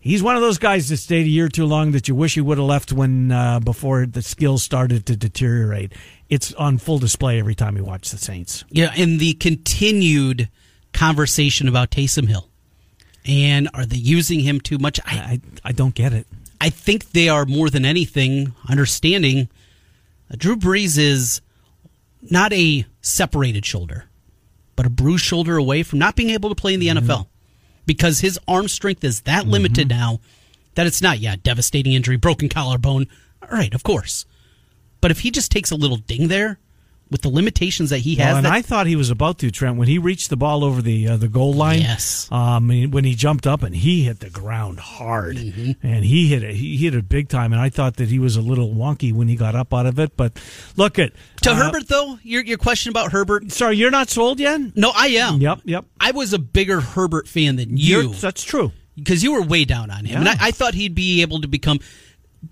He's 0.00 0.22
one 0.22 0.34
of 0.34 0.42
those 0.42 0.58
guys 0.58 0.88
that 0.88 0.96
stayed 0.96 1.26
a 1.26 1.30
year 1.30 1.48
too 1.48 1.64
long 1.64 1.92
that 1.92 2.08
you 2.08 2.14
wish 2.16 2.34
he 2.34 2.40
would 2.40 2.58
have 2.58 2.66
left 2.66 2.92
when 2.92 3.30
uh, 3.30 3.60
before 3.60 4.04
the 4.06 4.20
skills 4.22 4.62
started 4.64 5.06
to 5.06 5.16
deteriorate. 5.16 5.92
It's 6.32 6.54
on 6.54 6.78
full 6.78 6.98
display 6.98 7.38
every 7.38 7.54
time 7.54 7.76
you 7.76 7.84
watch 7.84 8.10
the 8.10 8.16
Saints. 8.16 8.64
Yeah, 8.70 8.92
and 8.96 9.20
the 9.20 9.34
continued 9.34 10.48
conversation 10.94 11.68
about 11.68 11.90
Taysom 11.90 12.26
Hill. 12.26 12.48
And 13.26 13.68
are 13.74 13.84
they 13.84 13.96
using 13.96 14.40
him 14.40 14.60
too 14.60 14.78
much? 14.78 14.98
I, 15.04 15.14
I 15.14 15.40
I 15.62 15.72
don't 15.72 15.94
get 15.94 16.12
it. 16.12 16.26
I 16.60 16.70
think 16.70 17.10
they 17.10 17.28
are 17.28 17.44
more 17.44 17.68
than 17.68 17.84
anything 17.84 18.54
understanding 18.68 19.48
Drew 20.36 20.56
Brees 20.56 20.98
is 20.98 21.40
not 22.22 22.52
a 22.52 22.86
separated 23.00 23.66
shoulder, 23.66 24.04
but 24.76 24.86
a 24.86 24.90
bruised 24.90 25.24
shoulder 25.24 25.56
away 25.56 25.82
from 25.82 25.98
not 25.98 26.16
being 26.16 26.30
able 26.30 26.48
to 26.48 26.54
play 26.54 26.74
in 26.74 26.80
the 26.80 26.88
mm-hmm. 26.88 27.10
NFL 27.10 27.26
because 27.84 28.20
his 28.20 28.38
arm 28.48 28.68
strength 28.68 29.04
is 29.04 29.22
that 29.22 29.46
limited 29.46 29.88
mm-hmm. 29.88 29.98
now 29.98 30.20
that 30.74 30.86
it's 30.86 31.02
not, 31.02 31.18
yeah, 31.18 31.36
devastating 31.42 31.92
injury, 31.92 32.16
broken 32.16 32.48
collarbone. 32.48 33.06
All 33.42 33.48
right, 33.50 33.74
of 33.74 33.82
course. 33.82 34.24
But 35.02 35.10
if 35.10 35.20
he 35.20 35.30
just 35.30 35.52
takes 35.52 35.70
a 35.70 35.76
little 35.76 35.98
ding 35.98 36.28
there 36.28 36.58
with 37.10 37.20
the 37.20 37.28
limitations 37.28 37.90
that 37.90 37.98
he 37.98 38.14
has, 38.14 38.26
Well, 38.28 38.36
and 38.36 38.46
that- 38.46 38.52
I 38.54 38.62
thought 38.62 38.86
he 38.86 38.96
was 38.96 39.10
about 39.10 39.36
to 39.40 39.50
Trent 39.50 39.76
when 39.76 39.86
he 39.86 39.98
reached 39.98 40.30
the 40.30 40.36
ball 40.38 40.64
over 40.64 40.80
the 40.80 41.08
uh, 41.08 41.16
the 41.18 41.28
goal 41.28 41.52
line. 41.52 41.80
Yes. 41.80 42.26
Um, 42.32 42.68
when 42.90 43.04
he 43.04 43.14
jumped 43.14 43.46
up 43.46 43.62
and 43.62 43.76
he 43.76 44.04
hit 44.04 44.20
the 44.20 44.30
ground 44.30 44.80
hard, 44.80 45.36
Mm-hmm. 45.36 45.86
and 45.86 46.04
he 46.06 46.28
hit 46.28 46.42
it. 46.42 46.54
He 46.54 46.78
hit 46.78 46.94
it 46.94 47.10
big 47.10 47.28
time. 47.28 47.52
And 47.52 47.60
I 47.60 47.68
thought 47.68 47.96
that 47.96 48.08
he 48.08 48.18
was 48.18 48.36
a 48.36 48.40
little 48.40 48.70
wonky 48.70 49.12
when 49.12 49.28
he 49.28 49.36
got 49.36 49.54
up 49.54 49.74
out 49.74 49.84
of 49.84 49.98
it. 49.98 50.16
But 50.16 50.32
look 50.76 50.98
at 50.98 51.12
to 51.42 51.50
uh, 51.50 51.54
Herbert, 51.54 51.88
though, 51.88 52.18
your, 52.22 52.42
your 52.44 52.56
question 52.58 52.88
about 52.90 53.12
Herbert, 53.12 53.52
Sorry, 53.52 53.76
you're 53.76 53.90
not 53.90 54.08
sold 54.08 54.40
yet. 54.40 54.58
no, 54.74 54.90
I 54.94 55.08
am. 55.08 55.38
Yep, 55.40 55.60
yep. 55.64 55.84
I 56.00 56.12
was 56.12 56.32
a 56.32 56.38
bigger 56.38 56.80
Herbert 56.80 57.28
fan 57.28 57.56
than 57.56 57.76
You're- 57.76 58.06
that's 58.06 58.42
true. 58.42 58.72
because 58.96 59.22
you 59.22 59.32
were 59.34 59.42
way 59.42 59.64
down 59.66 59.90
on 59.90 60.04
him, 60.06 60.20
and 60.20 60.28
I, 60.28 60.36
I 60.40 60.50
thought 60.52 60.74
he'd 60.74 60.94
be 60.94 61.20
able 61.22 61.40
to 61.42 61.48
become. 61.48 61.80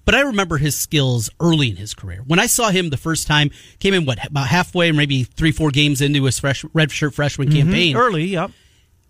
But 0.05 0.15
I 0.15 0.21
remember 0.21 0.57
his 0.57 0.77
skills 0.77 1.31
early 1.41 1.71
in 1.71 1.77
his 1.77 1.95
career. 1.95 2.23
When 2.25 2.39
I 2.39 2.47
saw 2.47 2.71
him 2.71 2.91
the 2.91 2.97
first 2.97 3.27
time, 3.27 3.51
came 3.81 3.93
in 3.93 4.07
what 4.07 4.25
about 4.25 4.47
halfway, 4.47 4.93
maybe 4.93 5.25
three, 5.25 5.53
four 5.53 5.71
games 5.71 6.01
into 6.01 6.25
his 6.25 6.39
fresh 6.39 6.65
red 6.73 6.93
shirt 6.93 7.15
freshman 7.15 7.49
mm-hmm. 7.49 7.59
campaign, 7.59 7.97
Early, 7.97 8.25
yep. 8.25 8.53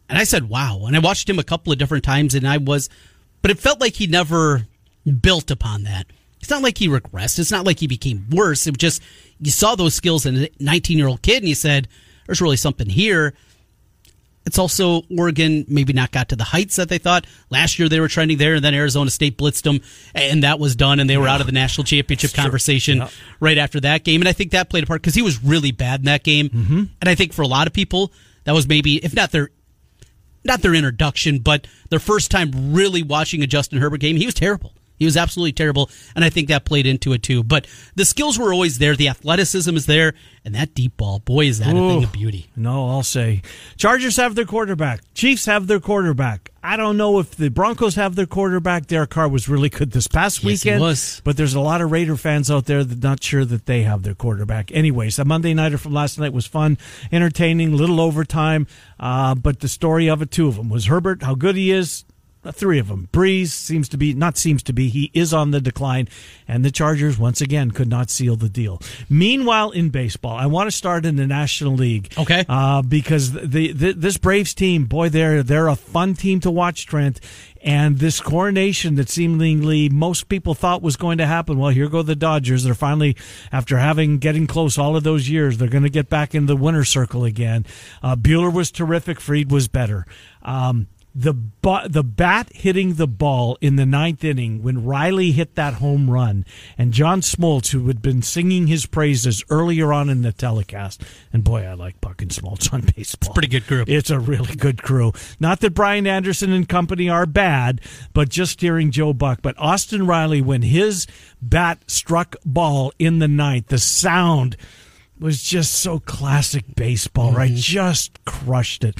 And 0.08 0.18
I 0.18 0.24
said, 0.24 0.48
wow. 0.48 0.86
And 0.86 0.96
I 0.96 0.98
watched 0.98 1.28
him 1.28 1.38
a 1.38 1.44
couple 1.44 1.72
of 1.72 1.78
different 1.78 2.04
times 2.04 2.34
and 2.34 2.48
I 2.48 2.56
was, 2.56 2.88
but 3.42 3.50
it 3.50 3.58
felt 3.58 3.80
like 3.80 3.94
he 3.94 4.06
never 4.06 4.66
built 5.20 5.50
upon 5.50 5.84
that. 5.84 6.06
It's 6.40 6.50
not 6.50 6.62
like 6.62 6.78
he 6.78 6.88
regressed. 6.88 7.38
It's 7.38 7.52
not 7.52 7.66
like 7.66 7.78
he 7.78 7.86
became 7.86 8.26
worse. 8.30 8.66
It 8.66 8.70
was 8.70 8.78
just, 8.78 9.02
you 9.38 9.50
saw 9.50 9.74
those 9.74 9.94
skills 9.94 10.26
in 10.26 10.44
a 10.44 10.48
19 10.58 10.98
year 10.98 11.06
old 11.06 11.22
kid 11.22 11.42
and 11.42 11.48
you 11.48 11.54
said, 11.54 11.86
there's 12.26 12.40
really 12.40 12.56
something 12.56 12.88
here. 12.88 13.34
It's 14.46 14.58
also 14.58 15.02
Oregon 15.16 15.66
maybe 15.68 15.92
not 15.92 16.12
got 16.12 16.30
to 16.30 16.36
the 16.36 16.44
heights 16.44 16.76
that 16.76 16.88
they 16.88 16.96
thought. 16.98 17.26
Last 17.50 17.78
year 17.78 17.88
they 17.88 18.00
were 18.00 18.08
trending 18.08 18.38
there, 18.38 18.54
and 18.54 18.64
then 18.64 18.74
Arizona 18.74 19.10
State 19.10 19.36
blitzed 19.36 19.62
them, 19.62 19.80
and 20.14 20.42
that 20.42 20.58
was 20.58 20.74
done, 20.74 20.98
and 20.98 21.08
they 21.10 21.18
were 21.18 21.28
out 21.28 21.40
of 21.40 21.46
the 21.46 21.52
national 21.52 21.84
championship 21.84 22.32
conversation 22.32 22.98
Yeah. 22.98 23.08
right 23.38 23.58
after 23.58 23.80
that 23.80 24.02
game. 24.02 24.20
And 24.22 24.28
I 24.28 24.32
think 24.32 24.52
that 24.52 24.70
played 24.70 24.84
a 24.84 24.86
part 24.86 25.02
because 25.02 25.14
he 25.14 25.22
was 25.22 25.44
really 25.44 25.72
bad 25.72 26.00
in 26.00 26.06
that 26.06 26.24
game. 26.24 26.48
Mm-hmm. 26.48 26.78
And 27.00 27.08
I 27.08 27.14
think 27.14 27.32
for 27.34 27.42
a 27.42 27.46
lot 27.46 27.66
of 27.66 27.72
people, 27.74 28.12
that 28.44 28.52
was 28.52 28.66
maybe, 28.66 28.96
if 29.04 29.14
not 29.14 29.30
their 29.30 29.50
not 30.42 30.62
their 30.62 30.74
introduction, 30.74 31.40
but 31.40 31.66
their 31.90 31.98
first 31.98 32.30
time 32.30 32.72
really 32.72 33.02
watching 33.02 33.42
a 33.42 33.46
Justin 33.46 33.78
Herbert 33.78 34.00
game. 34.00 34.16
He 34.16 34.24
was 34.24 34.34
terrible. 34.34 34.72
He 35.00 35.06
was 35.06 35.16
absolutely 35.16 35.52
terrible, 35.52 35.90
and 36.14 36.24
I 36.24 36.30
think 36.30 36.46
that 36.48 36.64
played 36.64 36.86
into 36.86 37.12
it 37.14 37.22
too. 37.24 37.42
But 37.42 37.66
the 37.96 38.04
skills 38.04 38.38
were 38.38 38.52
always 38.52 38.78
there. 38.78 38.94
The 38.94 39.08
athleticism 39.08 39.74
is 39.74 39.86
there, 39.86 40.12
and 40.44 40.54
that 40.54 40.74
deep 40.74 40.96
ball, 40.98 41.18
boy, 41.18 41.46
is 41.46 41.58
that 41.58 41.70
a 41.70 41.72
thing 41.72 42.04
of 42.04 42.12
beauty. 42.12 42.50
No, 42.54 42.88
I'll 42.90 43.02
say 43.02 43.40
Chargers 43.78 44.16
have 44.18 44.34
their 44.34 44.44
quarterback. 44.44 45.00
Chiefs 45.14 45.46
have 45.46 45.66
their 45.66 45.80
quarterback. 45.80 46.50
I 46.62 46.76
don't 46.76 46.98
know 46.98 47.18
if 47.18 47.34
the 47.34 47.48
Broncos 47.48 47.94
have 47.94 48.14
their 48.16 48.26
quarterback. 48.26 48.86
Derek 48.86 49.08
Carr 49.08 49.28
was 49.30 49.48
really 49.48 49.70
good 49.70 49.92
this 49.92 50.06
past 50.06 50.44
Yes, 50.44 50.62
he 50.62 50.68
weekend. 50.68 50.82
was. 50.82 51.22
But 51.24 51.38
there's 51.38 51.54
a 51.54 51.60
lot 51.60 51.80
of 51.80 51.90
Raider 51.90 52.16
fans 52.16 52.50
out 52.50 52.66
there 52.66 52.84
that 52.84 53.02
not 53.02 53.22
sure 53.22 53.46
that 53.46 53.64
they 53.64 53.84
have 53.84 54.02
their 54.02 54.14
quarterback. 54.14 54.70
Anyways, 54.70 55.18
a 55.18 55.24
Monday 55.24 55.54
nighter 55.54 55.78
from 55.78 55.94
last 55.94 56.18
night 56.18 56.34
was 56.34 56.44
fun, 56.44 56.76
entertaining, 57.10 57.74
little 57.74 57.98
overtime. 57.98 58.66
Uh, 58.98 59.34
but 59.34 59.60
the 59.60 59.68
story 59.68 60.10
of 60.10 60.20
it, 60.20 60.30
two 60.30 60.48
of 60.48 60.56
them, 60.56 60.68
was 60.68 60.84
Herbert, 60.86 61.22
how 61.22 61.34
good 61.34 61.56
he 61.56 61.70
is. 61.70 62.04
Three 62.52 62.78
of 62.78 62.88
them. 62.88 63.08
Brees 63.12 63.48
seems 63.48 63.88
to 63.90 63.98
be, 63.98 64.14
not 64.14 64.38
seems 64.38 64.62
to 64.62 64.72
be, 64.72 64.88
he 64.88 65.10
is 65.12 65.34
on 65.34 65.50
the 65.50 65.60
decline. 65.60 66.08
And 66.48 66.64
the 66.64 66.70
Chargers, 66.70 67.18
once 67.18 67.42
again, 67.42 67.70
could 67.70 67.88
not 67.88 68.08
seal 68.08 68.34
the 68.34 68.48
deal. 68.48 68.80
Meanwhile, 69.10 69.72
in 69.72 69.90
baseball, 69.90 70.36
I 70.36 70.46
want 70.46 70.66
to 70.66 70.70
start 70.70 71.04
in 71.04 71.16
the 71.16 71.26
National 71.26 71.74
League. 71.74 72.12
Okay. 72.16 72.46
Uh, 72.48 72.80
because 72.80 73.32
the, 73.32 73.72
the 73.72 73.92
this 73.92 74.16
Braves 74.16 74.54
team, 74.54 74.86
boy, 74.86 75.10
they're 75.10 75.42
they're 75.42 75.68
a 75.68 75.76
fun 75.76 76.14
team 76.14 76.40
to 76.40 76.50
watch, 76.50 76.86
Trent. 76.86 77.20
And 77.62 77.98
this 77.98 78.20
coronation 78.20 78.94
that 78.94 79.10
seemingly 79.10 79.90
most 79.90 80.30
people 80.30 80.54
thought 80.54 80.80
was 80.80 80.96
going 80.96 81.18
to 81.18 81.26
happen. 81.26 81.58
Well, 81.58 81.68
here 81.68 81.90
go 81.90 82.00
the 82.00 82.16
Dodgers. 82.16 82.64
They're 82.64 82.72
finally, 82.72 83.18
after 83.52 83.76
having 83.76 84.16
getting 84.16 84.46
close 84.46 84.78
all 84.78 84.96
of 84.96 85.04
those 85.04 85.28
years, 85.28 85.58
they're 85.58 85.68
going 85.68 85.82
to 85.82 85.90
get 85.90 86.08
back 86.08 86.34
in 86.34 86.46
the 86.46 86.56
winner 86.56 86.84
circle 86.84 87.24
again. 87.24 87.66
Uh, 88.02 88.16
Buehler 88.16 88.50
was 88.50 88.70
terrific. 88.70 89.20
Fried 89.20 89.52
was 89.52 89.68
better. 89.68 90.06
Um, 90.42 90.86
the 91.14 91.32
bu- 91.34 91.88
the 91.88 92.04
bat 92.04 92.50
hitting 92.54 92.94
the 92.94 93.08
ball 93.08 93.58
in 93.60 93.76
the 93.76 93.86
ninth 93.86 94.22
inning 94.22 94.62
when 94.62 94.84
Riley 94.84 95.32
hit 95.32 95.56
that 95.56 95.74
home 95.74 96.10
run, 96.10 96.44
and 96.78 96.92
John 96.92 97.20
Smoltz, 97.20 97.72
who 97.72 97.86
had 97.88 98.00
been 98.00 98.22
singing 98.22 98.68
his 98.68 98.86
praises 98.86 99.42
earlier 99.50 99.92
on 99.92 100.08
in 100.08 100.22
the 100.22 100.32
telecast, 100.32 101.02
and 101.32 101.42
boy, 101.42 101.64
I 101.64 101.74
like 101.74 102.00
Buck 102.00 102.22
and 102.22 102.30
Smoltz 102.30 102.72
on 102.72 102.82
baseball. 102.96 103.34
pretty 103.34 103.48
good 103.48 103.66
group. 103.66 103.88
It's 103.88 104.10
a 104.10 104.20
really 104.20 104.54
good 104.54 104.82
crew. 104.82 105.12
Not 105.40 105.60
that 105.60 105.74
Brian 105.74 106.06
Anderson 106.06 106.52
and 106.52 106.68
company 106.68 107.08
are 107.08 107.26
bad, 107.26 107.80
but 108.12 108.28
just 108.28 108.60
hearing 108.60 108.90
Joe 108.90 109.12
Buck. 109.12 109.40
But 109.42 109.58
Austin 109.58 110.06
Riley, 110.06 110.42
when 110.42 110.62
his 110.62 111.06
bat 111.42 111.82
struck 111.88 112.36
ball 112.44 112.92
in 112.98 113.18
the 113.18 113.28
ninth, 113.28 113.66
the 113.68 113.78
sound 113.78 114.56
was 115.18 115.42
just 115.42 115.72
so 115.74 115.98
classic 115.98 116.64
baseball, 116.76 117.32
right? 117.32 117.50
Mm-hmm. 117.50 117.58
Just 117.58 118.24
crushed 118.24 118.84
it. 118.84 118.96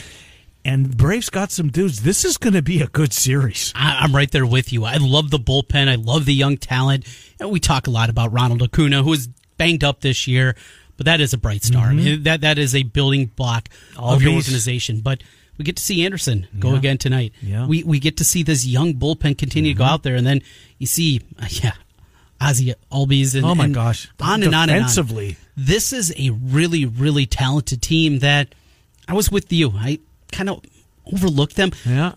And 0.64 0.96
Braves 0.96 1.30
got 1.30 1.50
some 1.50 1.68
dudes. 1.68 2.02
This 2.02 2.24
is 2.24 2.36
going 2.36 2.52
to 2.52 2.62
be 2.62 2.82
a 2.82 2.86
good 2.86 3.12
series. 3.12 3.72
I, 3.74 4.00
I'm 4.02 4.14
right 4.14 4.30
there 4.30 4.46
with 4.46 4.72
you. 4.72 4.84
I 4.84 4.96
love 4.96 5.30
the 5.30 5.38
bullpen. 5.38 5.88
I 5.88 5.94
love 5.94 6.26
the 6.26 6.34
young 6.34 6.58
talent. 6.58 7.06
And 7.40 7.50
we 7.50 7.60
talk 7.60 7.86
a 7.86 7.90
lot 7.90 8.10
about 8.10 8.32
Ronald 8.32 8.62
Acuna, 8.62 9.02
who 9.02 9.12
is 9.14 9.28
banged 9.56 9.84
up 9.84 10.00
this 10.02 10.26
year, 10.28 10.54
but 10.98 11.06
that 11.06 11.20
is 11.20 11.32
a 11.32 11.38
bright 11.38 11.62
star. 11.64 11.86
I 11.86 11.94
mean, 11.94 12.24
that 12.24 12.42
that 12.42 12.58
is 12.58 12.74
a 12.74 12.82
building 12.82 13.26
block 13.36 13.68
of 13.96 14.22
your 14.22 14.34
organization. 14.34 15.00
But 15.00 15.22
we 15.56 15.64
get 15.64 15.76
to 15.76 15.82
see 15.82 16.04
Anderson 16.04 16.46
go 16.58 16.74
again 16.74 16.98
tonight. 16.98 17.32
Yeah. 17.40 17.66
We 17.66 17.82
we 17.82 17.98
get 17.98 18.18
to 18.18 18.24
see 18.24 18.42
this 18.42 18.66
young 18.66 18.94
bullpen 18.94 19.38
continue 19.38 19.72
to 19.72 19.78
go 19.78 19.84
out 19.84 20.02
there, 20.02 20.14
and 20.16 20.26
then 20.26 20.42
you 20.78 20.86
see, 20.86 21.22
uh, 21.38 21.46
yeah, 21.50 21.72
Ozzy 22.38 22.74
Albies 22.92 23.34
and 23.34 23.46
Oh 23.46 23.54
my 23.54 23.64
and 23.64 23.74
gosh. 23.74 24.10
on 24.20 24.42
and 24.42 24.54
on 24.54 24.68
and 24.68 24.70
on. 24.70 24.76
Defensively. 24.88 25.36
This 25.56 25.92
is 25.94 26.12
a 26.18 26.30
really 26.30 26.84
really 26.84 27.24
talented 27.24 27.80
team 27.80 28.18
that 28.18 28.54
I 29.08 29.14
was 29.14 29.30
with 29.30 29.50
you. 29.52 29.72
I 29.74 30.00
kind 30.32 30.48
of 30.50 30.60
overlooked 31.12 31.56
them 31.56 31.72
Yeah. 31.84 32.12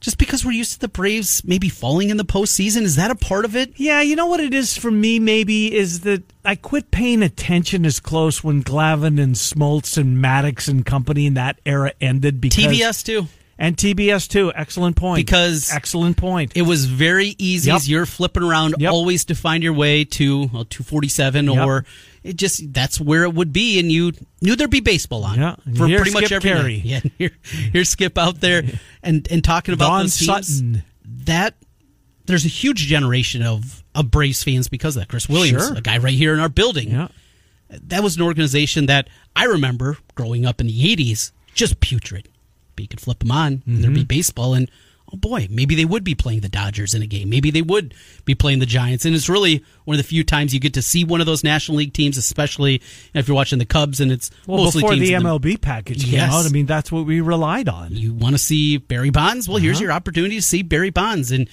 just 0.00 0.16
because 0.18 0.44
we're 0.44 0.52
used 0.52 0.72
to 0.72 0.78
the 0.80 0.88
Braves 0.88 1.42
maybe 1.44 1.68
falling 1.68 2.10
in 2.10 2.16
the 2.16 2.24
postseason? 2.24 2.82
Is 2.82 2.96
that 2.96 3.10
a 3.10 3.14
part 3.14 3.44
of 3.44 3.54
it? 3.56 3.72
Yeah, 3.76 4.00
you 4.00 4.16
know 4.16 4.26
what 4.26 4.40
it 4.40 4.54
is 4.54 4.76
for 4.76 4.90
me, 4.90 5.18
maybe, 5.18 5.74
is 5.74 6.00
that 6.00 6.22
I 6.44 6.54
quit 6.54 6.90
paying 6.90 7.22
attention 7.22 7.84
as 7.84 8.00
close 8.00 8.42
when 8.42 8.62
Glavine 8.64 9.20
and 9.20 9.34
Smoltz 9.34 9.98
and 9.98 10.16
Maddux 10.22 10.68
and 10.68 10.86
company 10.86 11.26
in 11.26 11.34
that 11.34 11.60
era 11.66 11.92
ended 12.00 12.40
because 12.40 12.64
TBS 12.64 13.02
too. 13.04 13.28
and 13.58 13.76
TBS 13.76 14.26
too. 14.26 14.50
Excellent 14.56 14.96
point. 14.96 15.16
Because- 15.26 15.70
excellent 15.70 16.16
point. 16.16 16.52
It 16.54 16.62
was 16.62 16.86
very 16.86 17.34
easy 17.38 17.68
Yep. 17.68 17.76
as 17.76 17.88
you're 17.90 18.06
flipping 18.06 18.42
around 18.42 18.76
Yep. 18.78 18.90
always 18.90 19.26
to 19.26 19.34
find 19.34 19.62
your 19.62 19.74
way 19.74 20.04
to 20.06 20.48
well, 20.50 20.64
247 20.64 21.44
Yep. 21.46 21.66
or 21.66 21.84
it 22.22 22.36
just 22.36 22.72
that's 22.72 23.00
where 23.00 23.22
it 23.24 23.34
would 23.34 23.52
be 23.52 23.78
and 23.78 23.90
you 23.90 24.12
knew 24.42 24.54
there'd 24.56 24.70
be 24.70 24.80
baseball 24.80 25.24
on 25.24 25.38
Yeah. 25.38 25.56
for 25.76 25.86
Here's 25.86 26.02
pretty 26.02 26.14
much 26.14 26.24
Skip 26.26 26.44
every 26.44 26.50
Caray. 26.50 26.76
night. 26.76 26.84
Yeah, 26.84 27.00
here, 27.18 27.30
here's 27.72 27.88
Skip 27.88 28.18
out 28.18 28.40
there 28.40 28.62
and 29.02 29.26
and 29.30 29.42
talking 29.42 29.74
about 29.74 29.88
Don 29.88 30.02
those 30.02 30.16
teams. 30.18 30.26
Sutton. 30.48 30.82
That 31.24 31.54
there's 32.26 32.44
a 32.44 32.48
huge 32.48 32.80
generation 32.86 33.42
of 33.42 33.82
of 33.94 34.10
Braves 34.10 34.42
fans 34.44 34.68
because 34.68 34.96
of 34.96 35.02
that. 35.02 35.08
Chris 35.08 35.28
Williams, 35.28 35.66
Sure. 35.66 35.76
a 35.76 35.80
guy 35.80 35.98
right 35.98 36.14
here 36.14 36.32
in 36.34 36.40
our 36.40 36.48
building. 36.48 36.90
Yeah. 36.90 37.08
that 37.68 38.02
was 38.02 38.16
an 38.16 38.22
organization 38.22 38.86
that 38.86 39.08
I 39.34 39.44
remember 39.44 39.96
growing 40.14 40.44
up 40.46 40.60
in 40.60 40.66
the 40.66 40.96
80s, 40.96 41.32
just 41.54 41.80
putrid. 41.80 42.28
But 42.76 42.82
you 42.82 42.88
could 42.88 43.00
flip 43.00 43.18
them 43.20 43.30
on, 43.32 43.62
and 43.66 43.82
there'd 43.82 43.94
be 43.94 44.00
mm-hmm. 44.00 44.06
baseball, 44.06 44.54
and 44.54 44.70
oh 45.12 45.16
boy, 45.16 45.46
maybe 45.50 45.74
they 45.74 45.84
would 45.84 46.04
be 46.04 46.14
playing 46.14 46.40
the 46.40 46.48
Dodgers 46.48 46.94
in 46.94 47.02
a 47.02 47.06
game. 47.06 47.28
Maybe 47.30 47.50
they 47.50 47.62
would 47.62 47.94
be 48.24 48.34
playing 48.34 48.58
the 48.60 48.66
Giants. 48.66 49.04
And 49.04 49.14
it's 49.14 49.28
really 49.28 49.64
one 49.84 49.94
of 49.94 49.98
the 49.98 50.08
few 50.08 50.22
times 50.24 50.54
you 50.54 50.60
get 50.60 50.74
to 50.74 50.82
see 50.82 51.04
one 51.04 51.20
of 51.20 51.26
those 51.26 51.42
National 51.44 51.78
League 51.78 51.92
teams, 51.92 52.16
especially 52.16 52.80
if 53.14 53.26
you're 53.28 53.34
watching 53.34 53.58
the 53.58 53.64
Cubs 53.64 54.00
and 54.00 54.12
it's 54.12 54.30
Well, 54.46 54.58
mostly 54.64 54.82
before 54.82 54.96
the 54.96 55.12
MLB 55.12 55.60
package 55.60 56.04
came 56.04 56.14
Yes. 56.14 56.32
out, 56.32 56.46
I 56.46 56.48
mean, 56.50 56.66
that's 56.66 56.92
what 56.92 57.06
we 57.06 57.20
relied 57.20 57.68
on. 57.68 57.94
you 57.96 58.12
want 58.14 58.34
to 58.34 58.38
see 58.38 58.76
Barry 58.78 59.10
Bonds? 59.10 59.48
Well, 59.48 59.56
Uh-huh. 59.56 59.64
here's 59.64 59.80
your 59.80 59.92
opportunity 59.92 60.36
to 60.36 60.42
see 60.42 60.62
Barry 60.62 60.90
Bonds. 60.90 61.32
And 61.32 61.48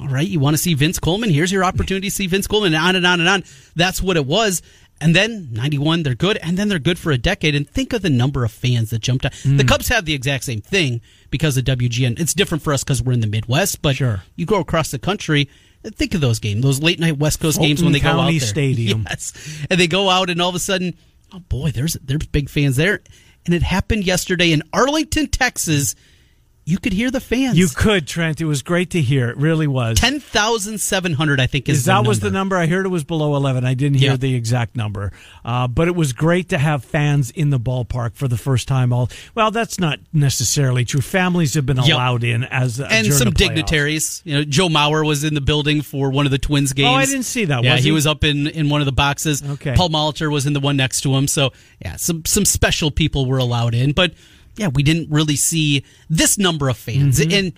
all 0.00 0.08
right, 0.08 0.26
you 0.26 0.40
want 0.40 0.54
to 0.54 0.58
see 0.62 0.72
Vince 0.72 0.98
Coleman? 0.98 1.28
Here's 1.28 1.52
your 1.52 1.64
opportunity 1.64 2.08
to 2.08 2.14
see 2.14 2.26
Vince 2.26 2.46
Coleman. 2.46 2.72
And 2.74 2.82
on 2.82 2.96
and 2.96 3.06
on 3.06 3.20
and 3.20 3.28
on. 3.28 3.44
That's 3.76 4.00
what 4.02 4.16
it 4.16 4.24
was. 4.24 4.62
And 5.02 5.16
then 5.16 5.48
91, 5.52 6.04
they're 6.04 6.14
good. 6.14 6.38
And 6.42 6.56
then 6.56 6.68
they're 6.68 6.78
good 6.78 6.98
for 6.98 7.10
a 7.10 7.18
decade. 7.18 7.54
And 7.54 7.68
think 7.68 7.92
of 7.92 8.02
the 8.02 8.08
number 8.10 8.44
of 8.44 8.52
fans 8.52 8.90
that 8.90 9.00
jumped 9.00 9.26
out. 9.26 9.34
Hmm. 9.34 9.56
The 9.56 9.64
Cubs 9.64 9.88
have 9.88 10.04
the 10.04 10.14
exact 10.14 10.44
same 10.44 10.60
thing 10.60 11.00
because 11.30 11.56
of 11.56 11.64
WGN. 11.64 12.20
It's 12.20 12.34
different 12.34 12.62
for 12.62 12.72
us 12.72 12.84
because 12.84 13.02
we're 13.02 13.12
in 13.12 13.20
the 13.20 13.26
Midwest, 13.26 13.82
but 13.82 13.96
Sure. 13.96 14.22
you 14.36 14.46
go 14.46 14.60
across 14.60 14.90
the 14.92 14.98
country. 14.98 15.48
Think 15.84 16.14
of 16.14 16.20
those 16.20 16.38
games, 16.38 16.62
those 16.62 16.80
late 16.80 17.00
night 17.00 17.18
West 17.18 17.40
Coast 17.40 17.60
games 17.60 17.82
when 17.82 17.92
they 17.92 17.98
Fulton 17.98 18.16
go 18.16 18.20
out 18.20 18.24
County 18.26 18.38
there. 18.38 18.48
Stadium. 18.56 19.04
Yes, 19.10 19.32
and 19.68 19.80
they 19.80 19.88
go 19.88 20.08
out, 20.08 20.30
and 20.30 20.40
all 20.40 20.48
of 20.48 20.54
a 20.54 20.60
sudden, 20.60 20.96
oh 21.32 21.40
boy, 21.40 21.72
there's 21.72 21.94
there's 21.94 22.24
big 22.28 22.48
fans 22.48 22.76
there, 22.76 23.00
and 23.44 23.52
it 23.52 23.64
happened 23.64 24.04
yesterday 24.06 24.52
in 24.52 24.62
Arlington, 24.72 25.26
Texas. 25.26 25.96
You 26.64 26.78
could 26.78 26.92
hear 26.92 27.10
the 27.10 27.18
fans. 27.20 27.58
You 27.58 27.66
could, 27.68 28.06
Trent. 28.06 28.40
It 28.40 28.44
was 28.44 28.62
great 28.62 28.90
to 28.90 29.00
hear. 29.00 29.28
It 29.30 29.36
really 29.36 29.66
was. 29.66 29.98
ten 29.98 30.20
thousand 30.20 30.78
seven 30.78 31.12
hundred, 31.14 31.40
I 31.40 31.48
think, 31.48 31.68
is, 31.68 31.78
Is 31.78 31.84
that 31.86 32.06
was 32.06 32.20
the 32.20 32.26
number. 32.26 32.54
number? 32.54 32.56
I 32.58 32.66
heard 32.66 32.86
it 32.86 32.90
was 32.90 33.02
below 33.02 33.34
11. 33.34 33.64
I 33.64 33.74
didn't 33.74 33.98
hear 33.98 34.12
Yeah. 34.12 34.16
the 34.16 34.34
exact 34.36 34.76
number. 34.76 35.10
Uh, 35.44 35.66
but 35.66 35.88
it 35.88 35.96
was 35.96 36.12
great 36.12 36.50
to 36.50 36.58
have 36.58 36.84
fans 36.84 37.30
in 37.32 37.50
the 37.50 37.58
ballpark 37.58 38.14
for 38.14 38.28
the 38.28 38.36
first 38.36 38.68
time. 38.68 38.92
All 38.92 39.10
Well, 39.34 39.50
that's 39.50 39.80
not 39.80 39.98
necessarily 40.12 40.84
true. 40.84 41.00
Families 41.00 41.54
have 41.54 41.66
been 41.66 41.78
Yep. 41.78 41.86
allowed 41.88 42.22
in 42.22 42.44
as 42.44 42.80
uh, 42.80 42.86
and 42.90 43.12
some 43.12 43.32
dignitaries. 43.32 44.22
You 44.24 44.34
know, 44.36 44.44
Joe 44.44 44.68
Mauer 44.68 45.04
was 45.04 45.24
in 45.24 45.34
the 45.34 45.40
building 45.40 45.82
for 45.82 46.10
one 46.10 46.26
of 46.26 46.30
the 46.30 46.38
Twins 46.38 46.72
games. 46.72 46.86
Oh, 46.88 46.92
I 46.94 47.06
didn't 47.06 47.24
see 47.24 47.44
that. 47.46 47.64
Yeah, 47.64 47.72
Was 47.74 47.82
he? 47.82 47.88
he? 47.88 47.92
was 47.92 48.06
up 48.06 48.22
in, 48.22 48.46
in 48.46 48.68
one 48.68 48.80
of 48.80 48.86
the 48.86 48.92
boxes. 48.92 49.42
Okay. 49.42 49.74
Paul 49.74 49.88
Molitor 49.90 50.30
was 50.30 50.46
in 50.46 50.52
the 50.52 50.60
one 50.60 50.76
next 50.76 51.00
to 51.00 51.14
him. 51.16 51.26
So 51.26 51.52
yeah, 51.84 51.96
some 51.96 52.24
some 52.24 52.44
special 52.44 52.92
people 52.92 53.26
were 53.26 53.38
allowed 53.38 53.74
in, 53.74 53.90
but 53.92 54.14
yeah, 54.56 54.68
we 54.68 54.82
didn't 54.82 55.10
really 55.10 55.36
see 55.36 55.84
this 56.10 56.38
number 56.38 56.68
of 56.68 56.76
fans, 56.76 57.18
Mm-hmm. 57.20 57.32
and 57.38 57.52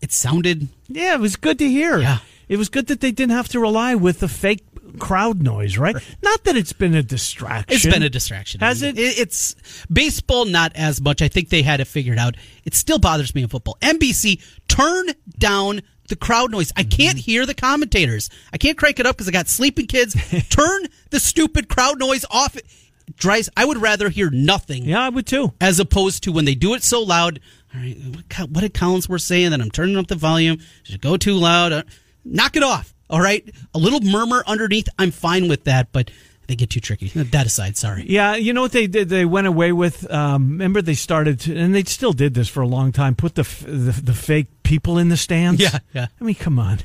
it 0.00 0.12
sounded 0.12 0.68
Yeah, 0.88 1.14
it 1.14 1.20
was 1.20 1.36
good 1.36 1.58
to 1.58 1.68
hear. 1.68 1.98
Yeah. 1.98 2.18
It 2.48 2.58
was 2.58 2.68
good 2.68 2.86
that 2.88 3.00
they 3.00 3.10
didn't 3.10 3.32
have 3.32 3.48
to 3.48 3.60
rely 3.60 3.94
with 3.96 4.20
the 4.20 4.28
fake 4.28 4.62
crowd 5.00 5.42
noise, 5.42 5.76
right? 5.78 5.96
Not 6.22 6.44
that 6.44 6.56
it's 6.56 6.72
been 6.72 6.94
a 6.94 7.02
distraction. 7.02 7.74
It's 7.74 7.84
been 7.84 8.04
a 8.04 8.08
distraction. 8.08 8.60
Has 8.60 8.82
I 8.84 8.92
mean, 8.92 8.98
it? 8.98 9.18
It's 9.18 9.56
baseball, 9.92 10.44
not 10.44 10.70
as 10.76 11.00
much. 11.00 11.22
I 11.22 11.28
think 11.28 11.48
they 11.48 11.62
had 11.62 11.80
it 11.80 11.86
figured 11.86 12.18
out. 12.18 12.36
It 12.64 12.74
still 12.74 12.98
bothers 13.00 13.34
me 13.34 13.42
in 13.42 13.48
football. 13.48 13.76
NBC, 13.80 14.40
turn 14.68 15.06
down 15.38 15.82
the 16.08 16.14
crowd 16.16 16.52
noise. 16.52 16.72
I 16.76 16.84
can't 16.84 17.16
Mm-hmm. 17.16 17.30
hear 17.30 17.46
the 17.46 17.54
commentators. 17.54 18.30
I 18.52 18.58
can't 18.58 18.78
crank 18.78 19.00
it 19.00 19.06
up 19.06 19.16
because 19.16 19.26
I 19.28 19.32
got 19.32 19.48
sleeping 19.48 19.86
kids. 19.86 20.14
turn 20.50 20.86
the 21.10 21.18
stupid 21.18 21.68
crowd 21.68 21.98
noise 21.98 22.24
off. 22.30 22.56
Drives. 23.16 23.48
I 23.56 23.64
would 23.64 23.78
rather 23.78 24.08
hear 24.08 24.30
nothing 24.30 24.84
Yeah, 24.84 25.00
I 25.02 25.08
would 25.08 25.26
too. 25.26 25.52
as 25.60 25.78
opposed 25.78 26.24
to 26.24 26.32
when 26.32 26.44
they 26.44 26.54
do 26.54 26.74
it 26.74 26.82
so 26.82 27.02
loud. 27.02 27.40
All 27.74 27.80
right, 27.80 27.96
what 28.48 28.60
did 28.60 28.74
Collinsworth 28.74 29.20
say? 29.20 29.44
And 29.44 29.52
then 29.52 29.60
I'm 29.60 29.70
turning 29.70 29.96
up 29.96 30.06
the 30.08 30.14
volume. 30.16 30.58
It 30.86 31.00
go 31.00 31.16
too 31.16 31.34
loud? 31.34 31.72
Uh, 31.72 31.82
knock 32.24 32.56
it 32.56 32.62
off. 32.62 32.94
All 33.08 33.20
right, 33.20 33.48
a 33.74 33.78
little 33.78 34.00
murmur 34.00 34.42
underneath. 34.46 34.88
I'm 34.98 35.10
fine 35.12 35.46
with 35.48 35.64
that, 35.64 35.92
but 35.92 36.10
they 36.48 36.56
get 36.56 36.70
too 36.70 36.80
tricky. 36.80 37.08
That 37.08 37.46
aside, 37.46 37.76
sorry. 37.76 38.04
Yeah, 38.08 38.34
you 38.34 38.52
know 38.52 38.62
what 38.62 38.72
they 38.72 38.86
did? 38.88 39.08
They 39.08 39.24
went 39.24 39.46
away 39.46 39.70
with. 39.72 40.10
Um, 40.12 40.50
remember, 40.50 40.82
they 40.82 40.94
started, 40.94 41.38
to, 41.40 41.56
and 41.56 41.74
they 41.74 41.84
still 41.84 42.12
did 42.12 42.34
this 42.34 42.48
for 42.48 42.60
a 42.62 42.66
long 42.68 42.90
time. 42.92 43.14
Put 43.14 43.34
the, 43.36 43.42
f- 43.42 43.60
the 43.64 44.00
the 44.02 44.14
fake 44.14 44.48
people 44.64 44.98
in 44.98 45.08
the 45.08 45.16
stands. 45.16 45.60
Yeah, 45.60 45.78
yeah. 45.92 46.06
I 46.20 46.24
mean, 46.24 46.34
come 46.34 46.58
on. 46.58 46.78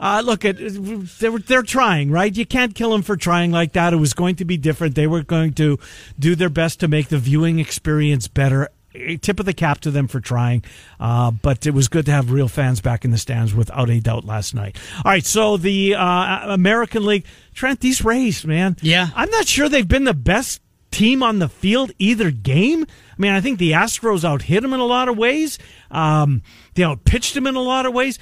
Uh, 0.00 0.22
look, 0.24 0.44
at 0.44 0.56
they're 0.58 1.38
they're 1.38 1.62
trying, 1.62 2.10
right? 2.10 2.34
You 2.36 2.46
can't 2.46 2.74
kill 2.74 2.90
them 2.90 3.02
for 3.02 3.16
trying 3.16 3.50
like 3.50 3.72
that. 3.72 3.92
It 3.92 3.96
was 3.96 4.14
going 4.14 4.36
to 4.36 4.44
be 4.44 4.56
different. 4.56 4.94
They 4.94 5.06
were 5.06 5.22
going 5.22 5.54
to 5.54 5.78
do 6.18 6.34
their 6.34 6.48
best 6.48 6.80
to 6.80 6.88
make 6.88 7.08
the 7.08 7.18
viewing 7.18 7.58
experience 7.58 8.28
better. 8.28 8.68
A 8.94 9.16
Tip 9.16 9.38
of 9.38 9.46
the 9.46 9.52
cap 9.52 9.80
to 9.80 9.90
them 9.90 10.08
for 10.08 10.18
trying, 10.18 10.64
uh, 10.98 11.30
but 11.30 11.66
it 11.66 11.72
was 11.72 11.88
good 11.88 12.06
to 12.06 12.12
have 12.12 12.32
real 12.32 12.48
fans 12.48 12.80
back 12.80 13.04
in 13.04 13.10
the 13.10 13.18
stands 13.18 13.54
without 13.54 13.90
a 13.90 14.00
doubt 14.00 14.24
last 14.24 14.54
night. 14.54 14.76
All 15.04 15.12
right, 15.12 15.24
so 15.24 15.56
the 15.56 15.94
uh, 15.94 16.52
American 16.54 17.04
League, 17.04 17.26
Trent, 17.54 17.80
these 17.80 18.02
Rays, 18.02 18.44
man, 18.46 18.76
Yeah. 18.80 19.08
I'm 19.14 19.30
not 19.30 19.46
sure 19.46 19.68
they've 19.68 19.86
been 19.86 20.04
the 20.04 20.14
best 20.14 20.62
team 20.90 21.22
on 21.22 21.38
the 21.38 21.48
field 21.48 21.92
either 21.98 22.30
game. 22.30 22.84
I 22.84 23.14
mean, 23.18 23.32
I 23.32 23.40
think 23.40 23.58
the 23.58 23.72
Astros 23.72 24.24
out 24.24 24.42
hit 24.42 24.62
them 24.62 24.72
in 24.72 24.80
a 24.80 24.86
lot 24.86 25.08
of 25.08 25.18
ways. 25.18 25.58
Um, 25.90 26.42
they 26.74 26.82
out 26.82 27.04
pitched 27.04 27.34
them 27.34 27.46
in 27.46 27.56
a 27.56 27.62
lot 27.62 27.84
of 27.84 27.92
ways. 27.92 28.18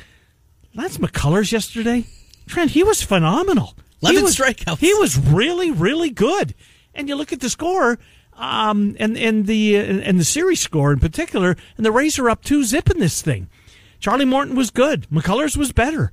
Lance 0.77 0.99
McCullers 0.99 1.51
yesterday, 1.53 2.05
Trent, 2.47 2.73
he 2.73 2.83
was 2.85 3.03
phenomenal. 3.03 3.75
11 4.03 4.19
he 4.19 4.23
was, 4.23 4.37
strikeouts. 4.37 4.79
He 4.79 4.93
was 4.95 5.19
really, 5.19 5.71
really 5.71 6.11
good. 6.11 6.55
And 6.95 7.09
you 7.09 7.17
look 7.17 7.33
at 7.33 7.41
the 7.41 7.51
score, 7.51 7.99
um, 8.35 8.95
and 9.01 9.17
and 9.17 9.47
the 9.47 9.77
and 9.77 10.21
the 10.21 10.25
series 10.25 10.61
score 10.61 10.93
in 10.93 11.01
particular, 11.01 11.57
and 11.77 11.87
the 11.87 11.93
Rays 11.93 12.19
are 12.19 12.29
up 12.29 12.45
two 12.45 12.65
zip 12.65 12.91
in 12.91 12.99
this 12.99 13.23
thing. 13.23 13.49
Charlie 13.99 14.27
Morton 14.27 14.55
was 14.55 14.71
good. 14.71 15.07
McCullers 15.11 15.57
was 15.57 15.73
better. 15.73 16.13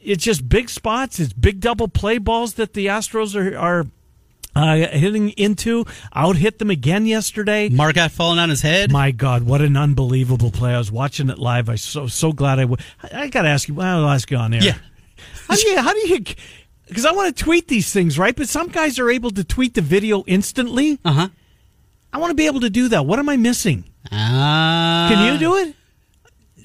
It's 0.00 0.24
just 0.24 0.48
big 0.48 0.68
spots. 0.68 1.20
It's 1.20 1.32
big 1.32 1.60
double 1.60 1.86
play 1.86 2.18
balls 2.18 2.54
that 2.54 2.74
the 2.74 2.86
Astros 2.86 3.36
are 3.36 3.56
are 3.56 3.86
uh, 4.54 4.76
hitting 4.76 5.30
into. 5.30 5.84
Out 6.14 6.36
hit 6.36 6.58
them 6.58 6.70
again 6.70 7.06
yesterday. 7.06 7.68
Margot 7.68 8.08
falling 8.08 8.38
on 8.38 8.50
his 8.50 8.62
head. 8.62 8.90
My 8.92 9.10
God, 9.10 9.42
what 9.44 9.60
an 9.62 9.76
unbelievable 9.76 10.50
play! 10.50 10.74
I 10.74 10.78
was 10.78 10.92
watching 10.92 11.30
it 11.30 11.38
live. 11.38 11.68
I 11.68 11.76
so 11.76 12.06
so 12.06 12.32
glad 12.32 12.58
I. 12.58 12.62
W- 12.62 12.76
I, 13.02 13.22
I 13.22 13.28
got 13.28 13.42
to 13.42 13.48
ask 13.48 13.68
you. 13.68 13.74
Well, 13.74 14.04
I'll 14.04 14.10
ask 14.10 14.30
you 14.30 14.36
on 14.36 14.52
air. 14.54 14.62
Yeah. 14.62 14.78
How 15.48 15.54
do 15.56 15.68
you? 15.68 15.80
How 15.80 15.92
do 15.92 16.08
you? 16.08 16.24
Because 16.88 17.04
I 17.06 17.12
want 17.12 17.34
to 17.36 17.44
tweet 17.44 17.68
these 17.68 17.92
things, 17.92 18.18
right? 18.18 18.36
But 18.36 18.48
some 18.48 18.68
guys 18.68 18.98
are 18.98 19.10
able 19.10 19.30
to 19.30 19.44
tweet 19.44 19.74
the 19.74 19.80
video 19.80 20.24
instantly. 20.26 20.98
Uh 21.04 21.12
huh. 21.12 21.28
I 22.12 22.18
want 22.18 22.30
to 22.30 22.34
be 22.34 22.46
able 22.46 22.60
to 22.60 22.70
do 22.70 22.88
that. 22.88 23.06
What 23.06 23.18
am 23.18 23.28
I 23.30 23.36
missing? 23.38 23.84
Ah. 24.10 25.06
Can 25.10 25.32
you 25.32 25.38
do 25.38 25.56
it? 25.56 25.74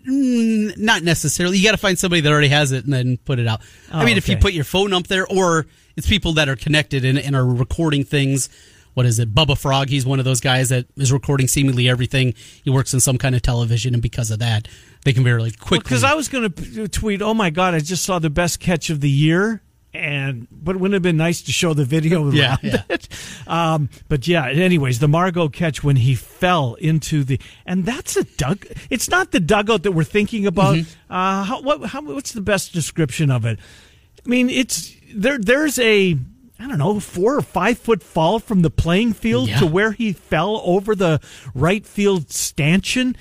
Mm, 0.07 0.77
not 0.77 1.03
necessarily. 1.03 1.57
You 1.57 1.63
got 1.63 1.71
to 1.71 1.77
find 1.77 1.97
somebody 1.99 2.21
that 2.21 2.31
already 2.31 2.47
has 2.49 2.71
it 2.71 2.83
and 2.85 2.93
then 2.93 3.17
put 3.17 3.39
it 3.39 3.47
out. 3.47 3.61
I 3.91 4.01
Oh, 4.01 4.05
mean, 4.05 4.17
if 4.17 4.27
you 4.29 4.37
put 4.37 4.53
your 4.53 4.63
phone 4.63 4.93
up 4.93 5.07
there, 5.07 5.25
or 5.27 5.67
it's 5.97 6.07
people 6.07 6.33
that 6.33 6.47
are 6.47 6.55
connected 6.55 7.03
and, 7.03 7.17
and 7.19 7.35
are 7.35 7.45
recording 7.45 8.03
things. 8.03 8.49
What 8.93 9.05
is 9.05 9.19
it? 9.19 9.35
Bubba 9.35 9.57
Frog. 9.57 9.89
He's 9.89 10.05
one 10.05 10.17
of 10.19 10.25
those 10.25 10.39
guys 10.39 10.69
that 10.69 10.85
is 10.95 11.11
recording 11.11 11.47
seemingly 11.47 11.87
everything. 11.89 12.33
He 12.63 12.69
works 12.69 12.93
in 12.93 12.99
some 12.99 13.17
kind 13.17 13.35
of 13.35 13.41
television, 13.43 13.93
and 13.93 14.01
because 14.01 14.31
of 14.31 14.39
that, 14.39 14.67
they 15.03 15.13
can 15.13 15.23
very 15.23 15.51
quickly. 15.51 15.79
Because 15.79 16.03
I 16.03 16.15
was 16.15 16.27
going 16.29 16.51
to 16.51 16.87
tweet, 16.87 17.21
"Oh 17.21 17.33
my 17.35 17.49
God, 17.51 17.75
I 17.75 17.79
just 17.79 18.03
saw 18.03 18.17
the 18.17 18.29
best 18.31 18.59
catch 18.59 18.89
of 18.89 19.01
the 19.01 19.09
year." 19.09 19.61
And 19.93 20.47
but 20.51 20.75
it 20.75 20.79
wouldn't 20.79 20.93
have 20.93 21.01
been 21.01 21.17
nice 21.17 21.41
to 21.43 21.51
show 21.51 21.73
the 21.73 21.85
video 21.85 22.23
around 22.25 22.35
Yeah, 22.35 22.57
yeah. 22.61 22.81
it. 22.89 23.07
Um, 23.47 23.89
but 24.09 24.27
yeah, 24.27 24.47
anyways, 24.47 24.99
the 24.99 25.07
Margot 25.07 25.49
catch 25.49 25.83
when 25.83 25.95
he 25.95 26.13
fell 26.15 26.73
into 26.75 27.23
the 27.23 27.39
and 27.65 27.85
that's 27.85 28.15
a 28.15 28.23
dug. 28.23 28.65
It's 28.89 29.09
not 29.09 29.31
the 29.31 29.39
dugout 29.39 29.83
that 29.83 29.91
we're 29.91 30.03
thinking 30.03 30.45
about. 30.47 30.75
Mm-hmm. 30.75 31.13
Uh, 31.13 31.43
how, 31.43 31.61
what, 31.61 31.83
how, 31.89 32.01
what's 32.01 32.33
the 32.33 32.41
best 32.41 32.73
description 32.73 33.29
of 33.31 33.45
it? 33.45 33.59
I 34.25 34.29
mean, 34.29 34.49
it's 34.49 34.93
there. 35.13 35.37
There's 35.37 35.77
a 35.79 36.17
I 36.59 36.67
don't 36.67 36.77
know 36.79 36.99
four 36.99 37.35
or 37.37 37.41
five 37.41 37.77
foot 37.77 38.01
fall 38.01 38.39
from 38.39 38.61
the 38.61 38.69
playing 38.69 39.13
field 39.13 39.49
Yeah. 39.49 39.59
to 39.59 39.67
where 39.67 39.91
he 39.91 40.13
fell 40.13 40.61
over 40.65 40.95
the 40.95 41.19
right 41.53 41.85
field 41.85 42.31
stanchion. 42.31 43.15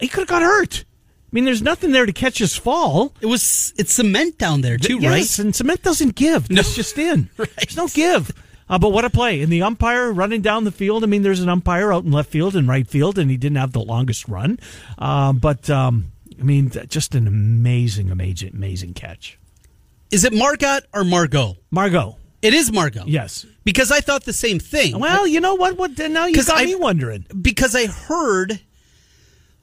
He 0.00 0.08
could 0.08 0.20
have 0.20 0.28
got 0.28 0.42
hurt. 0.42 0.84
I 0.84 1.30
mean, 1.32 1.44
there's 1.44 1.62
nothing 1.62 1.92
there 1.92 2.06
to 2.06 2.12
catch 2.12 2.38
his 2.38 2.56
fall. 2.56 3.12
it 3.20 3.26
was 3.26 3.72
it's 3.76 3.92
cement 3.94 4.36
down 4.38 4.62
there 4.62 4.78
too, 4.78 4.98
yes, 4.98 5.38
right? 5.38 5.44
and 5.44 5.54
cement 5.54 5.82
doesn't 5.82 6.16
give. 6.16 6.50
No. 6.50 6.58
It's 6.60 6.74
just 6.74 6.98
in. 6.98 7.28
There's 7.36 7.76
no 7.76 7.86
give. 7.86 8.32
Uh, 8.68 8.78
but 8.78 8.90
what 8.90 9.04
a 9.04 9.10
play. 9.10 9.40
And 9.42 9.52
the 9.52 9.62
umpire 9.62 10.12
running 10.12 10.42
down 10.42 10.62
the 10.64 10.70
field. 10.70 11.02
I 11.02 11.08
mean, 11.08 11.22
there's 11.22 11.40
an 11.40 11.48
umpire 11.48 11.92
out 11.92 12.04
in 12.04 12.12
left 12.12 12.30
field 12.30 12.54
and 12.54 12.68
right 12.68 12.86
field, 12.86 13.18
and 13.18 13.28
he 13.28 13.36
didn't 13.36 13.56
have 13.56 13.72
the 13.72 13.80
longest 13.80 14.28
run. 14.28 14.60
Um, 14.96 15.38
but, 15.38 15.68
um, 15.68 16.12
I 16.38 16.44
mean, 16.44 16.70
just 16.88 17.16
an 17.16 17.26
amazing, 17.26 18.12
amazing, 18.12 18.52
amazing 18.54 18.94
catch. 18.94 19.39
Is 20.10 20.24
it 20.24 20.32
Margot 20.32 20.80
or 20.92 21.04
Margot? 21.04 21.56
Margot. 21.70 22.16
It 22.42 22.54
is 22.54 22.72
Margot. 22.72 23.04
Yes. 23.06 23.44
Because 23.64 23.92
I 23.92 24.00
thought 24.00 24.24
the 24.24 24.32
same 24.32 24.58
thing. 24.58 24.98
Well, 24.98 25.26
you 25.26 25.40
know 25.40 25.54
what? 25.54 25.76
What 25.76 25.98
now 25.98 26.26
you 26.26 26.42
got 26.42 26.60
I- 26.62 26.64
me 26.64 26.74
wondering. 26.74 27.26
because 27.40 27.74
I 27.76 27.86
heard 27.86 28.60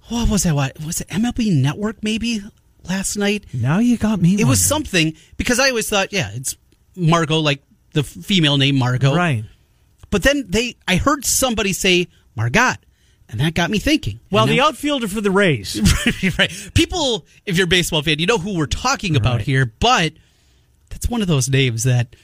what 0.10 0.29
was 0.29 0.43
that? 0.43 0.55
What 0.55 0.79
was 0.86 1.01
it? 1.01 1.07
MLB 1.10 1.51
Network 1.62 2.01
maybe 2.03 2.41
last 2.88 3.17
night. 3.17 3.45
Now 3.53 3.79
you 3.79 3.97
got 3.97 4.21
me. 4.21 4.39
It 4.39 4.45
was 4.45 4.63
something 4.63 5.15
because 5.36 5.60
I 5.60 5.69
always 5.69 5.89
thought, 5.89 6.13
yeah, 6.13 6.29
it's 6.33 6.55
Margot, 6.95 7.39
like 7.39 7.62
the 7.93 8.03
female 8.03 8.57
name 8.57 8.77
Margot. 8.77 9.13
right. 9.15 9.43
But 10.10 10.23
then 10.23 10.45
they, 10.47 10.77
I 10.88 10.95
heard 10.95 11.25
somebody 11.25 11.73
say 11.73 12.07
Margot, 12.36 12.75
and 13.27 13.41
that 13.41 13.53
got 13.55 13.69
me 13.69 13.77
thinking. 13.79 14.21
Well, 14.31 14.45
the 14.47 14.62
outfielder 14.62 15.10
for 15.10 15.19
the 15.19 15.31
Rays. 15.31 15.81
right. 16.39 16.49
People, 16.73 17.25
if 17.45 17.57
you're 17.57 17.65
a 17.65 17.67
baseball 17.67 18.01
fan, 18.03 18.19
you 18.19 18.25
know 18.25 18.38
who 18.38 18.55
we're 18.57 18.67
talking 18.67 19.17
about 19.17 19.38
Right. 19.38 19.41
here, 19.45 19.65
but 19.81 20.13
that's 20.97 21.10
one 21.10 21.21
of 21.21 21.27
those 21.27 21.47
names 21.47 21.83
that 21.83 22.15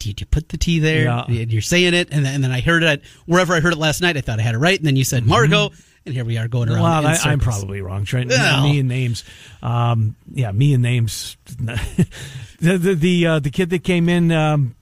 did 0.00 0.20
you 0.20 0.26
put 0.26 0.48
the 0.48 0.58
T 0.58 0.80
there? 0.80 1.04
Yeah. 1.04 1.24
And 1.26 1.52
you're 1.52 1.62
saying 1.62 1.94
it, 1.94 2.08
and 2.10 2.24
then, 2.24 2.34
and 2.34 2.44
then 2.44 2.50
I 2.50 2.60
heard 2.60 2.82
it 2.82 3.02
wherever 3.26 3.54
I 3.54 3.60
heard 3.60 3.72
it 3.72 3.78
last 3.78 4.00
night. 4.00 4.16
I 4.16 4.20
thought 4.20 4.40
I 4.40 4.42
had 4.42 4.54
it 4.54 4.58
right, 4.58 4.76
and 4.76 4.86
then 4.86 4.96
you 4.96 5.04
said 5.04 5.24
Margot, 5.24 5.70
and 6.04 6.14
here 6.14 6.24
we 6.24 6.36
are 6.38 6.48
going 6.48 6.68
around. 6.68 6.82
Well, 6.82 7.06
I, 7.06 7.30
I'm 7.30 7.38
probably 7.38 7.82
wrong, 7.82 8.04
Trent. 8.04 8.30
Well. 8.30 8.62
Me 8.64 8.80
and 8.80 8.88
names, 8.88 9.22
um, 9.62 10.16
yeah, 10.32 10.50
me 10.50 10.74
and 10.74 10.82
names. 10.82 11.36
the 11.46 12.78
the 12.78 12.94
the, 12.94 13.26
uh, 13.26 13.38
the 13.38 13.50
kid 13.50 13.70
that 13.70 13.84
came 13.84 14.08
in 14.08 14.32
um, 14.32 14.74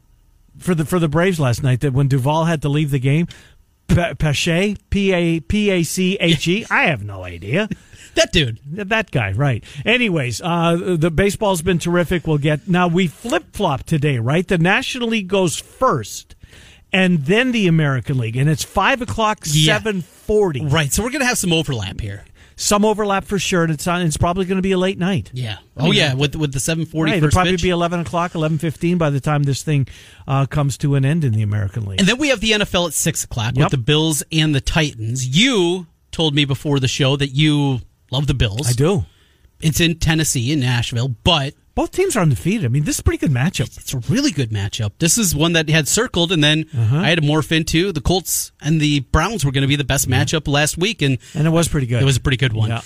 for 0.59 0.75
the 0.75 0.87
for 0.87 0.99
the 0.99 1.09
Braves 1.09 1.39
last 1.39 1.63
night, 1.63 1.81
that 1.81 1.93
when 1.93 2.09
Duvall 2.09 2.45
had 2.45 2.63
to 2.63 2.69
leave 2.69 2.91
the 2.91 3.01
game, 3.01 3.27
Pa- 3.89 4.15
Pache, 4.15 4.77
P 4.89 5.13
A 5.13 5.41
P 5.41 5.71
A 5.71 5.83
C 5.83 6.17
H 6.19 6.49
E. 6.49 6.65
I 6.71 6.85
have 6.85 7.05
no 7.05 7.25
idea. 7.25 7.69
That 8.19 8.33
dude. 8.33 8.61
That 8.67 9.11
guy, 9.11 9.33
right? 9.33 9.65
Anyways, 9.85 10.41
uh, 10.43 10.95
the 10.97 11.11
baseball's 11.11 11.63
been 11.63 11.79
terrific. 11.79 12.27
We'll 12.27 12.39
get 12.39 12.69
now. 12.69 12.87
We 12.89 13.07
flip 13.09 13.47
flop 13.55 13.85
today, 13.85 14.19
right? 14.19 14.47
The 14.47 14.59
National 14.59 15.09
League 15.09 15.29
goes 15.29 15.57
first, 15.59 16.37
and 16.93 17.25
then 17.27 17.53
the 17.53 17.67
American 17.67 18.19
League, 18.19 18.37
and 18.37 18.49
it's 18.49 18.65
five 18.65 19.03
o'clock, 19.03 19.41
Yeah. 19.45 19.77
seven 19.79 20.03
forty. 20.03 20.65
Right. 20.65 20.93
So 20.93 21.03
we're 21.03 21.11
gonna 21.11 21.25
have 21.27 21.39
some 21.39 21.53
overlap 21.53 22.01
here. 22.01 22.25
Some 22.61 22.85
overlap 22.85 23.25
for 23.25 23.39
sure, 23.39 23.63
and 23.63 23.73
it's 23.73 23.87
on. 23.87 24.03
It's 24.03 24.17
probably 24.17 24.45
going 24.45 24.57
to 24.59 24.63
be 24.63 24.73
a 24.73 24.79
late 24.79 24.99
night. 24.99 25.31
Yeah. 25.33 25.59
Oh 25.77 25.93
yeah. 25.93 26.15
With 26.15 26.35
with 26.35 26.53
the 26.53 26.59
seven 26.59 26.87
forty 26.87 27.13
Right, 27.13 27.19
it'll 27.19 27.31
probably 27.31 27.53
pitch. 27.53 27.63
be 27.63 27.69
eleven 27.71 28.01
o'clock, 28.01 28.35
eleven 28.35 28.59
fifteen 28.59 28.99
by 28.99 29.11
the 29.11 29.21
time 29.21 29.45
this 29.45 29.63
thing 29.63 29.87
uh, 30.27 30.45
comes 30.47 30.77
to 30.79 30.97
an 30.97 31.05
end 31.05 31.23
in 31.23 31.33
the 31.33 31.43
American 31.43 31.85
League. 31.87 32.01
And 32.01 32.09
then 32.09 32.19
we 32.19 32.31
have 32.31 32.41
the 32.41 32.51
NFL 32.51 32.89
at 32.89 32.95
six 32.95 33.23
o'clock 33.23 33.55
Yep. 33.55 33.67
with 33.67 33.71
the 33.71 33.77
Bills 33.79 34.25
and 34.33 34.57
the 34.57 34.61
Titans. 34.61 35.25
You 35.39 35.87
told 36.11 36.35
me 36.35 36.45
before 36.45 36.81
the 36.81 36.89
show 36.89 37.15
that 37.15 37.29
you 37.29 37.81
love 38.11 38.27
the 38.27 38.35
Bills. 38.35 38.69
I 38.69 38.73
do. 38.73 39.05
It's 39.61 39.81
in 39.81 39.99
Tennessee, 39.99 40.53
in 40.53 40.61
Nashville, 40.61 41.09
but 41.09 41.55
Both 41.75 41.93
teams 41.93 42.17
are 42.17 42.21
undefeated. 42.21 42.65
I 42.65 42.69
mean, 42.69 42.85
this 42.85 42.97
is 42.97 43.01
a 43.01 43.03
pretty 43.05 43.19
good 43.19 43.31
matchup. 43.31 43.77
it's 43.79 43.95
a 43.95 43.99
really 44.13 44.31
good 44.31 44.51
matchup. 44.51 44.93
This 44.99 45.17
is 45.19 45.35
one 45.35 45.53
that 45.53 45.69
had 45.69 45.87
circled, 45.89 46.33
and 46.33 46.43
then 46.43 46.67
uh-huh. 46.77 46.97
I 46.99 47.09
had 47.09 47.21
to 47.21 47.27
morph 47.27 47.53
into 47.53 47.93
the 47.93 48.01
Colts 48.01 48.51
and 48.61 48.81
the 48.81 49.01
Browns 49.01 49.45
were 49.45 49.53
going 49.53 49.63
to 49.63 49.69
be 49.69 49.77
the 49.77 49.85
best 49.85 50.09
matchup 50.09 50.49
last 50.49 50.77
week, 50.79 51.03
and 51.03 51.19
And 51.35 51.47
it 51.47 51.51
was 51.51 51.69
pretty 51.69 51.87
good. 51.87 52.03
it 52.03 52.05
was 52.05 52.17
a 52.17 52.21
pretty 52.21 52.37
good 52.37 52.53
one. 52.53 52.71
Yeah. 52.71 52.81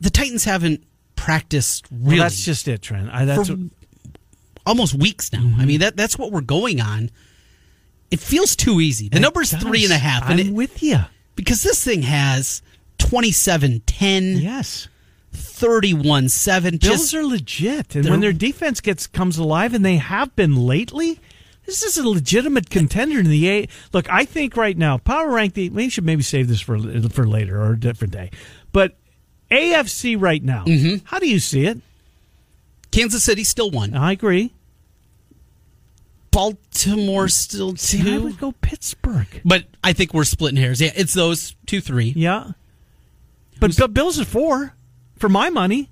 The 0.00 0.10
Titans 0.10 0.44
haven't 0.44 0.82
practiced 1.14 1.90
Well, 1.90 2.12
really 2.12 2.18
that's 2.20 2.42
just 2.42 2.66
it, 2.68 2.80
Trent. 2.80 3.10
I, 3.12 3.26
that's 3.26 3.48
for 3.48 3.56
what- 3.56 3.70
almost 4.66 4.94
weeks 4.94 5.32
now. 5.32 5.40
I 5.40 5.42
mm-hmm. 5.42 5.66
mean 5.66 5.80
that 5.80 5.96
that's 5.96 6.18
what 6.18 6.32
we're 6.32 6.40
going 6.40 6.80
on. 6.80 7.10
It 8.10 8.20
feels 8.20 8.56
too 8.56 8.80
easy. 8.80 9.08
The 9.08 9.20
number's 9.20 9.52
it 9.52 9.56
does. 9.56 9.64
three 9.64 9.84
and 9.84 9.92
a 9.92 9.98
half, 9.98 10.28
and 10.28 10.40
I'm 10.40 10.46
it, 10.48 10.54
with 10.54 10.82
you. 10.82 10.98
because 11.36 11.62
this 11.62 11.82
thing 11.84 12.02
has 12.02 12.62
27 13.00 13.82
10, 13.86 14.36
Yes. 14.38 14.88
31 15.32 16.28
7. 16.28 16.76
Bills 16.78 17.14
are 17.14 17.24
legit, 17.24 17.94
and 17.94 18.08
when 18.08 18.20
their 18.20 18.32
defense 18.32 18.80
gets 18.80 19.06
comes 19.06 19.38
alive, 19.38 19.74
and 19.74 19.84
they 19.84 19.96
have 19.96 20.34
been 20.34 20.56
lately, 20.56 21.20
this 21.66 21.82
is 21.82 21.96
a 21.98 22.08
legitimate 22.08 22.68
contender 22.70 23.20
in 23.20 23.28
the 23.28 23.48
A. 23.48 23.68
Look, 23.92 24.10
I 24.10 24.24
think 24.24 24.56
right 24.56 24.76
now, 24.76 24.98
power 24.98 25.30
rank 25.30 25.54
the. 25.54 25.68
We 25.70 25.88
should 25.88 26.04
maybe 26.04 26.22
save 26.22 26.48
this 26.48 26.60
for 26.60 26.78
for 27.10 27.28
later 27.28 27.60
or 27.62 27.72
a 27.72 27.80
different 27.80 28.12
day, 28.12 28.30
but 28.72 28.96
AFC 29.50 30.20
right 30.20 30.42
now. 30.42 30.64
Mm-hmm. 30.64 31.04
How 31.04 31.18
do 31.18 31.28
you 31.28 31.38
see 31.38 31.66
it? 31.66 31.78
Kansas 32.90 33.22
City 33.22 33.44
still 33.44 33.70
one. 33.70 33.94
I 33.94 34.12
agree. 34.12 34.52
Baltimore 36.32 37.28
still 37.28 37.76
See, 37.76 38.14
I 38.14 38.18
would 38.18 38.38
go 38.38 38.52
Pittsburgh. 38.52 39.26
But 39.44 39.64
I 39.82 39.92
think 39.92 40.14
we're 40.14 40.24
splitting 40.24 40.60
hairs. 40.60 40.80
Yeah, 40.80 40.92
it's 40.94 41.12
those 41.12 41.56
two, 41.66 41.80
three. 41.80 42.12
Yeah. 42.16 42.52
But 43.60 43.76
Bill- 43.76 43.88
Bills 43.88 44.18
are 44.18 44.24
four 44.24 44.74
for 45.16 45.28
my 45.28 45.50
money. 45.50 45.90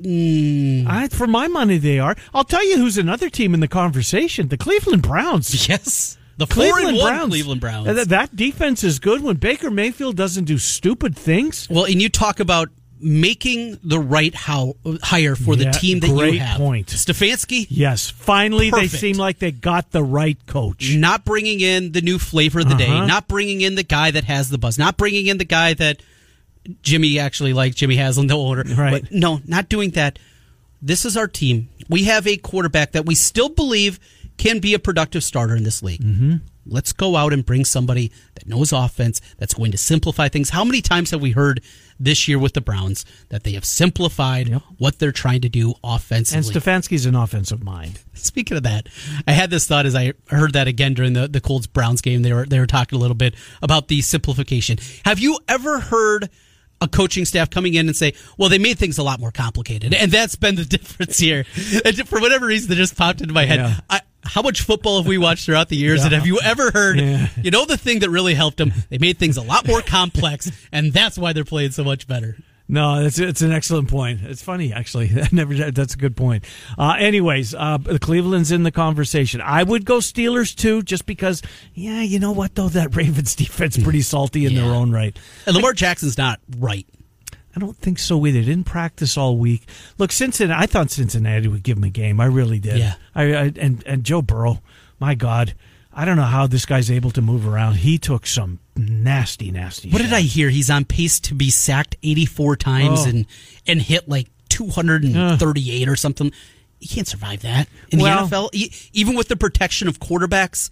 Hmm. 0.00 0.84
I, 0.88 1.08
for 1.08 1.26
my 1.26 1.48
money, 1.48 1.76
they 1.78 1.98
are. 1.98 2.16
I'll 2.32 2.44
tell 2.44 2.64
you 2.66 2.78
who's 2.78 2.96
another 2.98 3.28
team 3.28 3.52
in 3.54 3.60
the 3.60 3.68
conversation: 3.68 4.48
the 4.48 4.56
Cleveland 4.56 5.02
Browns. 5.02 5.68
Yes. 5.68 6.18
The 6.38 6.46
Cleveland 6.46 6.98
Browns. 6.98 7.28
Cleveland 7.28 7.60
Browns. 7.60 7.86
That, 7.94 8.08
that 8.08 8.34
defense 8.34 8.82
is 8.82 8.98
good 8.98 9.22
when 9.22 9.36
Baker 9.36 9.70
Mayfield 9.70 10.16
doesn't 10.16 10.44
do 10.44 10.56
stupid 10.56 11.14
things. 11.14 11.68
Well, 11.70 11.84
and 11.84 12.00
you 12.00 12.08
talk 12.08 12.40
about 12.40 12.70
making 12.98 13.78
the 13.84 13.98
right 14.00 14.34
how, 14.34 14.74
hire 15.02 15.36
for 15.36 15.56
the 15.56 15.64
Yeah, 15.64 15.72
team 15.72 16.00
that 16.00 16.08
great 16.10 16.34
you 16.34 16.40
have. 16.40 16.56
point. 16.56 16.86
Stefanski, 16.86 17.66
Yes, 17.68 18.08
finally 18.08 18.70
Perfect. 18.70 18.92
they 18.92 18.98
seem 18.98 19.16
like 19.18 19.40
they 19.40 19.50
got 19.52 19.90
the 19.90 20.02
right 20.02 20.38
coach. 20.46 20.94
not 20.96 21.24
bringing 21.24 21.60
in 21.60 21.92
the 21.92 22.00
new 22.00 22.18
flavor 22.18 22.60
of 22.60 22.68
the 22.68 22.76
day, 22.76 22.86
Uh-huh. 22.88 23.06
not 23.06 23.28
bringing 23.28 23.60
in 23.60 23.74
the 23.74 23.82
guy 23.82 24.10
that 24.10 24.24
has 24.24 24.48
the 24.48 24.58
buzz, 24.58 24.78
not 24.78 24.96
bringing 24.96 25.26
in 25.26 25.36
the 25.36 25.44
guy 25.44 25.74
that 25.74 26.00
Jimmy 26.82 27.18
actually 27.18 27.52
liked, 27.52 27.76
Jimmy 27.76 27.96
Haslam, 27.96 28.26
the 28.28 28.36
owner. 28.36 28.64
Right. 28.76 29.02
But 29.02 29.12
no, 29.12 29.40
not 29.46 29.68
doing 29.68 29.90
that. 29.90 30.18
This 30.80 31.04
is 31.04 31.16
our 31.16 31.28
team. 31.28 31.68
We 31.88 32.04
have 32.04 32.26
a 32.26 32.36
quarterback 32.36 32.92
that 32.92 33.06
we 33.06 33.14
still 33.14 33.48
believe 33.48 33.98
can 34.36 34.58
be 34.58 34.74
a 34.74 34.78
productive 34.78 35.22
starter 35.22 35.54
in 35.56 35.62
this 35.62 35.82
league. 35.82 36.02
Mm-hmm. 36.02 36.36
Let's 36.64 36.92
go 36.92 37.16
out 37.16 37.32
and 37.32 37.44
bring 37.44 37.64
somebody 37.64 38.12
that 38.34 38.46
knows 38.46 38.72
offense, 38.72 39.20
that's 39.36 39.54
going 39.54 39.72
to 39.72 39.78
simplify 39.78 40.28
things. 40.28 40.50
How 40.50 40.64
many 40.64 40.80
times 40.80 41.10
have 41.10 41.20
we 41.20 41.32
heard 41.32 41.60
this 41.98 42.28
year 42.28 42.38
with 42.38 42.54
the 42.54 42.60
Browns 42.60 43.04
that 43.30 43.42
they 43.42 43.52
have 43.52 43.64
simplified 43.64 44.48
Yep. 44.48 44.62
what 44.78 44.98
they're 45.00 45.10
trying 45.12 45.40
to 45.40 45.48
do 45.48 45.74
offensively? 45.82 46.54
And? 46.54 46.62
Stefanski's 46.62 47.04
an 47.04 47.16
offensive 47.16 47.64
mind. 47.64 48.00
Speaking 48.14 48.56
of 48.56 48.62
that, 48.62 48.88
I 49.26 49.32
had 49.32 49.50
this 49.50 49.66
thought 49.66 49.86
as 49.86 49.96
I 49.96 50.12
heard 50.28 50.52
that 50.52 50.68
again 50.68 50.94
during 50.94 51.14
the 51.14 51.26
the 51.26 51.40
Colts 51.40 51.66
Browns 51.66 52.00
game. 52.00 52.22
They 52.22 52.32
were 52.32 52.46
they 52.46 52.60
were 52.60 52.66
talking 52.68 52.96
a 52.96 53.00
little 53.00 53.16
bit 53.16 53.34
about 53.60 53.88
the 53.88 54.00
simplification. 54.00 54.78
Have 55.04 55.18
you 55.18 55.38
ever 55.48 55.80
heard 55.80 56.30
a 56.82 56.88
coaching 56.88 57.24
staff 57.24 57.48
coming 57.48 57.74
in 57.74 57.86
and 57.86 57.96
say, 57.96 58.12
"Well, 58.36 58.48
they 58.48 58.58
made 58.58 58.78
things 58.78 58.98
a 58.98 59.02
lot 59.02 59.20
more 59.20 59.30
complicated," 59.30 59.94
and 59.94 60.10
that's 60.12 60.34
been 60.36 60.56
the 60.56 60.64
difference 60.78 61.18
here. 61.18 61.44
And 61.84 61.96
for 62.08 62.20
whatever 62.20 62.46
reason, 62.46 62.68
that 62.70 62.76
just 62.76 62.96
popped 62.96 63.20
into 63.20 63.32
my 63.34 63.44
head. 63.46 63.60
Yeah. 63.60 63.80
I, 63.88 64.00
how 64.24 64.42
much 64.42 64.60
football 64.60 64.98
have 64.98 65.06
we 65.06 65.18
watched 65.18 65.46
throughout 65.46 65.68
the 65.68 65.76
years? 65.76 66.04
And 66.04 66.12
have 66.12 66.26
you 66.26 66.38
ever 66.44 66.70
heard, 66.70 66.98
Yeah. 67.00 67.28
you 67.42 67.50
know, 67.50 67.64
the 67.64 67.76
thing 67.76 68.00
that 68.00 68.10
really 68.10 68.34
helped 68.34 68.56
them? 68.56 68.72
They 68.88 68.98
made 68.98 69.18
things 69.18 69.36
a 69.36 69.42
lot 69.42 69.66
more 69.66 69.82
complex, 69.82 70.50
and 70.70 70.92
that's 70.92 71.18
why 71.18 71.32
they're 71.32 71.44
playing 71.44 71.72
so 71.72 71.82
much 71.84 72.06
better. 72.06 72.36
No, 72.72 73.04
it's 73.04 73.18
it's 73.18 73.42
an 73.42 73.52
excellent 73.52 73.90
point. 73.90 74.22
It's 74.22 74.40
funny 74.40 74.72
actually. 74.72 75.10
I 75.22 75.28
never. 75.30 75.70
That's 75.70 75.92
a 75.92 75.98
good 75.98 76.16
point. 76.16 76.46
Uh, 76.78 76.96
anyways, 76.98 77.54
uh, 77.54 77.76
Cleveland's 78.00 78.50
in 78.50 78.62
the 78.62 78.70
conversation. 78.70 79.42
I 79.42 79.62
would 79.62 79.84
go 79.84 79.98
Steelers 79.98 80.56
too, 80.56 80.80
just 80.80 81.04
because. 81.04 81.42
Yeah, 81.74 82.00
you 82.00 82.18
know 82.18 82.32
what 82.32 82.54
though, 82.54 82.70
that 82.70 82.96
Ravens 82.96 83.34
defense 83.34 83.76
pretty 83.76 84.00
salty 84.00 84.46
in 84.46 84.54
their 84.54 84.72
own 84.72 84.90
right. 84.90 85.14
And 85.46 85.54
Lamar 85.54 85.74
Jackson's 85.74 86.16
not 86.16 86.40
right. 86.58 86.86
I 87.54 87.60
don't 87.60 87.76
think 87.76 87.98
so 87.98 88.24
either. 88.26 88.40
They 88.40 88.46
didn't 88.46 88.64
practice 88.64 89.18
all 89.18 89.36
week. 89.36 89.68
Look, 89.98 90.10
Cincinnati. 90.10 90.62
I 90.62 90.64
thought 90.64 90.90
Cincinnati 90.90 91.48
would 91.48 91.62
give 91.62 91.76
him 91.76 91.84
a 91.84 91.90
game. 91.90 92.22
I 92.22 92.24
really 92.24 92.58
did. 92.58 92.78
Yeah. 92.78 92.94
I, 93.14 93.22
I 93.34 93.52
and 93.54 93.84
and 93.86 94.02
Joe 94.02 94.22
Burrow. 94.22 94.62
My 94.98 95.14
God, 95.14 95.52
I 95.92 96.06
don't 96.06 96.16
know 96.16 96.22
how 96.22 96.46
this 96.46 96.64
guy's 96.64 96.90
able 96.90 97.10
to 97.10 97.20
move 97.20 97.46
around. 97.46 97.74
He 97.74 97.98
took 97.98 98.26
some 98.26 98.60
nasty, 98.76 99.50
nasty. 99.50 99.90
What 99.90 100.02
did. 100.02 100.12
I 100.12 100.20
hear? 100.22 100.48
He's 100.50 100.70
on 100.70 100.84
pace 100.84 101.20
to 101.20 101.34
be 101.34 101.50
sacked 101.50 101.96
84 102.02 102.56
times 102.56 103.00
Oh. 103.00 103.08
and 103.08 103.26
and 103.66 103.82
hit 103.82 104.08
like 104.08 104.28
238 104.48 105.88
or 105.88 105.96
something. 105.96 106.32
He 106.78 106.88
can't 106.88 107.06
survive 107.06 107.42
that 107.42 107.68
in 107.90 108.00
Well- 108.00 108.26
the 108.26 108.36
NFL. 108.36 108.50
E- 108.52 108.70
Even 108.92 109.14
with 109.14 109.28
the 109.28 109.36
protection 109.36 109.86
of 109.88 110.00
quarterbacks, 110.00 110.70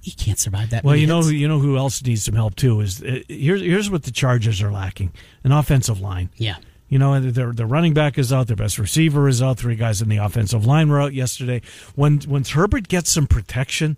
He 0.00 0.10
can't 0.10 0.38
survive 0.38 0.70
that. 0.70 0.84
Well, 0.84 0.96
you 0.96 1.06
know, 1.06 1.18
hits. 1.18 1.28
who, 1.28 1.34
you 1.34 1.48
know 1.48 1.58
who 1.60 1.76
else 1.76 2.02
needs 2.02 2.24
some 2.24 2.34
help 2.34 2.56
too 2.56 2.80
is 2.80 3.02
uh, 3.02 3.20
here's 3.28 3.60
here's 3.60 3.90
what 3.90 4.04
the 4.04 4.10
Chargers 4.10 4.62
are 4.62 4.70
lacking: 4.72 5.12
an 5.44 5.52
offensive 5.52 6.00
line. 6.00 6.30
yeah. 6.36 6.56
You 6.90 6.98
know, 6.98 7.18
their 7.18 7.52
their 7.52 7.66
running 7.66 7.92
back 7.94 8.18
is 8.18 8.32
out, 8.32 8.46
their 8.46 8.56
best 8.56 8.78
receiver 8.78 9.26
is 9.26 9.42
out, 9.42 9.58
three 9.58 9.74
guys 9.74 10.00
in 10.00 10.08
the 10.08 10.18
offensive 10.18 10.64
line 10.64 10.88
were 10.90 11.00
out 11.00 11.12
yesterday. 11.14 11.60
When 11.96 12.20
once 12.28 12.50
Herbert 12.50 12.88
gets 12.88 13.10
some 13.10 13.26
protection, 13.26 13.96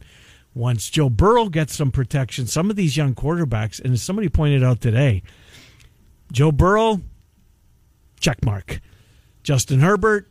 once 0.56 0.88
Joe 0.88 1.10
Burrow 1.10 1.50
gets 1.50 1.76
some 1.76 1.90
protection, 1.90 2.46
some 2.46 2.70
of 2.70 2.76
these 2.76 2.96
young 2.96 3.14
quarterbacks, 3.14 3.78
and 3.78 3.92
as 3.92 4.02
somebody 4.02 4.30
pointed 4.30 4.64
out 4.64 4.80
today, 4.80 5.22
Joe 6.32 6.50
Burrow, 6.50 7.02
check 8.18 8.42
mark. 8.42 8.80
Justin 9.42 9.80
Herbert, 9.80 10.28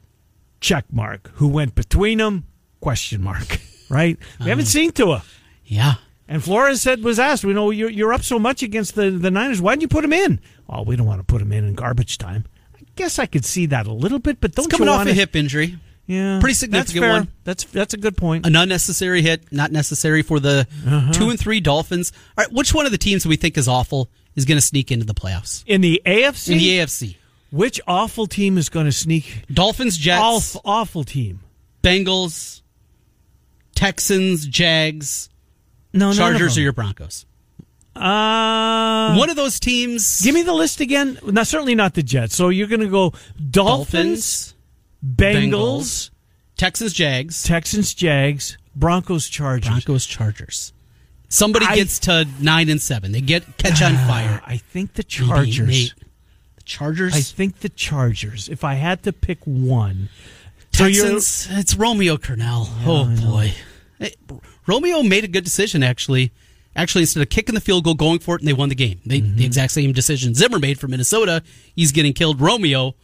check 0.59 0.85
mark. 0.91 1.29
Who 1.35 1.47
went 1.47 1.75
between 1.75 2.17
them? 2.17 2.47
Question 2.81 3.21
mark. 3.21 3.59
Right? 3.87 4.17
We 4.39 4.49
haven't 4.49 4.63
uh-huh. 4.63 4.71
seen 4.71 4.91
Tua. 4.93 5.23
Yeah. 5.63 5.93
And 6.27 6.43
Flores 6.43 6.81
said 6.81 7.03
was 7.03 7.19
asked, 7.19 7.43
you 7.43 7.53
know, 7.53 7.69
you're, 7.69 7.91
you're 7.91 8.13
up 8.13 8.23
so 8.23 8.39
much 8.39 8.63
against 8.63 8.95
the, 8.95 9.11
the 9.11 9.29
Niners. 9.29 9.61
Why'd 9.61 9.83
you 9.83 9.87
put 9.87 10.03
him 10.03 10.11
in? 10.11 10.39
Oh, 10.67 10.81
we 10.81 10.95
don't 10.95 11.05
want 11.05 11.19
to 11.19 11.23
put 11.23 11.39
him 11.39 11.51
in 11.51 11.65
in 11.65 11.75
garbage 11.75 12.17
time. 12.17 12.45
I 12.75 12.79
guess 12.95 13.19
I 13.19 13.27
could 13.27 13.45
see 13.45 13.67
that 13.67 13.85
a 13.85 13.93
little 13.93 14.17
bit, 14.17 14.41
but 14.41 14.53
don't 14.53 14.65
It's 14.65 14.71
coming 14.71 14.87
you 14.87 14.93
off 14.93 15.01
wanna, 15.01 15.11
a 15.11 15.13
hip 15.13 15.35
injury. 15.35 15.77
Yeah, 16.07 16.39
Pretty 16.39 16.53
significant 16.53 17.01
that's 17.01 17.11
one. 17.19 17.27
That's 17.45 17.63
that's 17.65 17.93
a 17.95 17.97
good 17.97 18.15
point. 18.15 18.45
An 18.45 18.55
unnecessary 18.55 19.21
hit, 19.23 19.51
not 19.51 19.71
necessary 19.71 20.21
for 20.21 20.39
the 20.39 20.67
Uh-huh. 20.85 21.11
two 21.11 21.29
and 21.31 21.39
three 21.39 21.59
Dolphins. 21.59 22.11
All 22.37 22.43
right, 22.43 22.53
which 22.53 22.73
one 22.75 22.85
of 22.85 22.91
the 22.91 22.97
teams 22.99 23.25
we 23.25 23.35
think 23.37 23.57
is 23.57 23.67
awful 23.67 24.09
is 24.35 24.45
going 24.45 24.57
to 24.57 24.61
sneak 24.65 24.91
into 24.91 25.05
the 25.05 25.15
playoffs? 25.15 25.63
In 25.65 25.81
the 25.81 26.01
AFC, 26.05 26.51
In 26.53 26.57
the 26.59 26.69
AFC. 26.79 27.15
which 27.51 27.81
awful 27.87 28.27
team 28.27 28.57
is 28.59 28.69
going 28.69 28.85
to 28.85 28.91
sneak? 28.91 29.43
Dolphins, 29.51 29.97
Jets, 29.97 30.21
Awful, 30.21 30.61
awful 30.63 31.03
team. 31.03 31.39
Bengals, 31.81 32.61
Texans, 33.73 34.45
Jags, 34.45 35.29
No, 35.93 36.13
Chargers, 36.13 36.57
or 36.57 36.61
your 36.61 36.73
Broncos. 36.73 37.25
Uh, 37.95 39.15
One 39.15 39.29
of 39.29 39.35
those 39.37 39.59
teams. 39.59 40.21
Give 40.21 40.35
me 40.35 40.41
the 40.41 40.53
list 40.53 40.81
again. 40.81 41.17
No, 41.25 41.43
certainly 41.43 41.75
not 41.75 41.93
the 41.93 42.03
Jets. 42.03 42.35
So 42.35 42.49
you're 42.49 42.67
going 42.67 42.81
to 42.81 42.87
go 42.89 43.13
Dolphins, 43.49 44.54
Bengals, 45.05 45.49
Bengals, 45.51 46.09
Texans, 46.57 46.93
Jags, 46.93 47.43
Texans, 47.43 47.93
Jags, 47.93 48.57
Broncos, 48.75 49.27
Chargers. 49.29 49.69
Broncos, 49.69 50.05
Chargers. 50.05 50.73
Somebody 51.29 51.65
I- 51.65 51.75
gets 51.75 51.99
to 51.99 52.27
nine 52.39 52.69
and 52.69 52.81
seven. 52.81 53.11
They 53.11 53.21
get 53.21 53.57
catch 53.57 53.81
on 53.81 53.95
fire. 54.07 54.41
I 54.45 54.57
think 54.57 54.93
the 54.93 55.03
Maybe 55.19 55.27
Chargers. 55.27 55.93
The 56.55 56.63
Chargers. 56.63 57.15
I 57.15 57.21
think 57.21 57.59
the 57.59 57.69
Chargers. 57.69 58.49
If 58.49 58.63
I 58.63 58.75
had 58.75 59.03
to 59.03 59.13
pick 59.13 59.39
one, 59.45 60.09
so 60.71 60.85
Texans. 60.85 61.47
it's 61.51 61.75
Romeo 61.75 62.17
Crennel. 62.17 62.67
oh 62.85 63.05
boy, 63.21 63.53
Hey, 63.99 64.13
Romeo 64.67 65.03
made 65.03 65.23
a 65.23 65.27
good 65.27 65.43
decision 65.43 65.83
actually. 65.83 66.31
Actually, 66.77 67.03
instead 67.03 67.21
of 67.23 67.29
kicking 67.29 67.55
the 67.55 67.61
field 67.61 67.85
goal, 67.85 67.93
going 67.93 68.19
for 68.19 68.35
it, 68.35 68.41
and 68.41 68.47
they 68.49 68.53
won 68.53 68.67
the 68.67 68.75
game. 68.75 68.99
They, 69.05 69.21
Mm-hmm. 69.21 69.37
The 69.37 69.45
exact 69.45 69.71
same 69.71 69.93
decision 69.93 70.33
Zimmer 70.35 70.59
made 70.59 70.77
for 70.77 70.89
Minnesota. 70.89 71.41
He's 71.73 71.93
getting 71.93 72.11
killed. 72.11 72.41
Romeo 72.41 72.95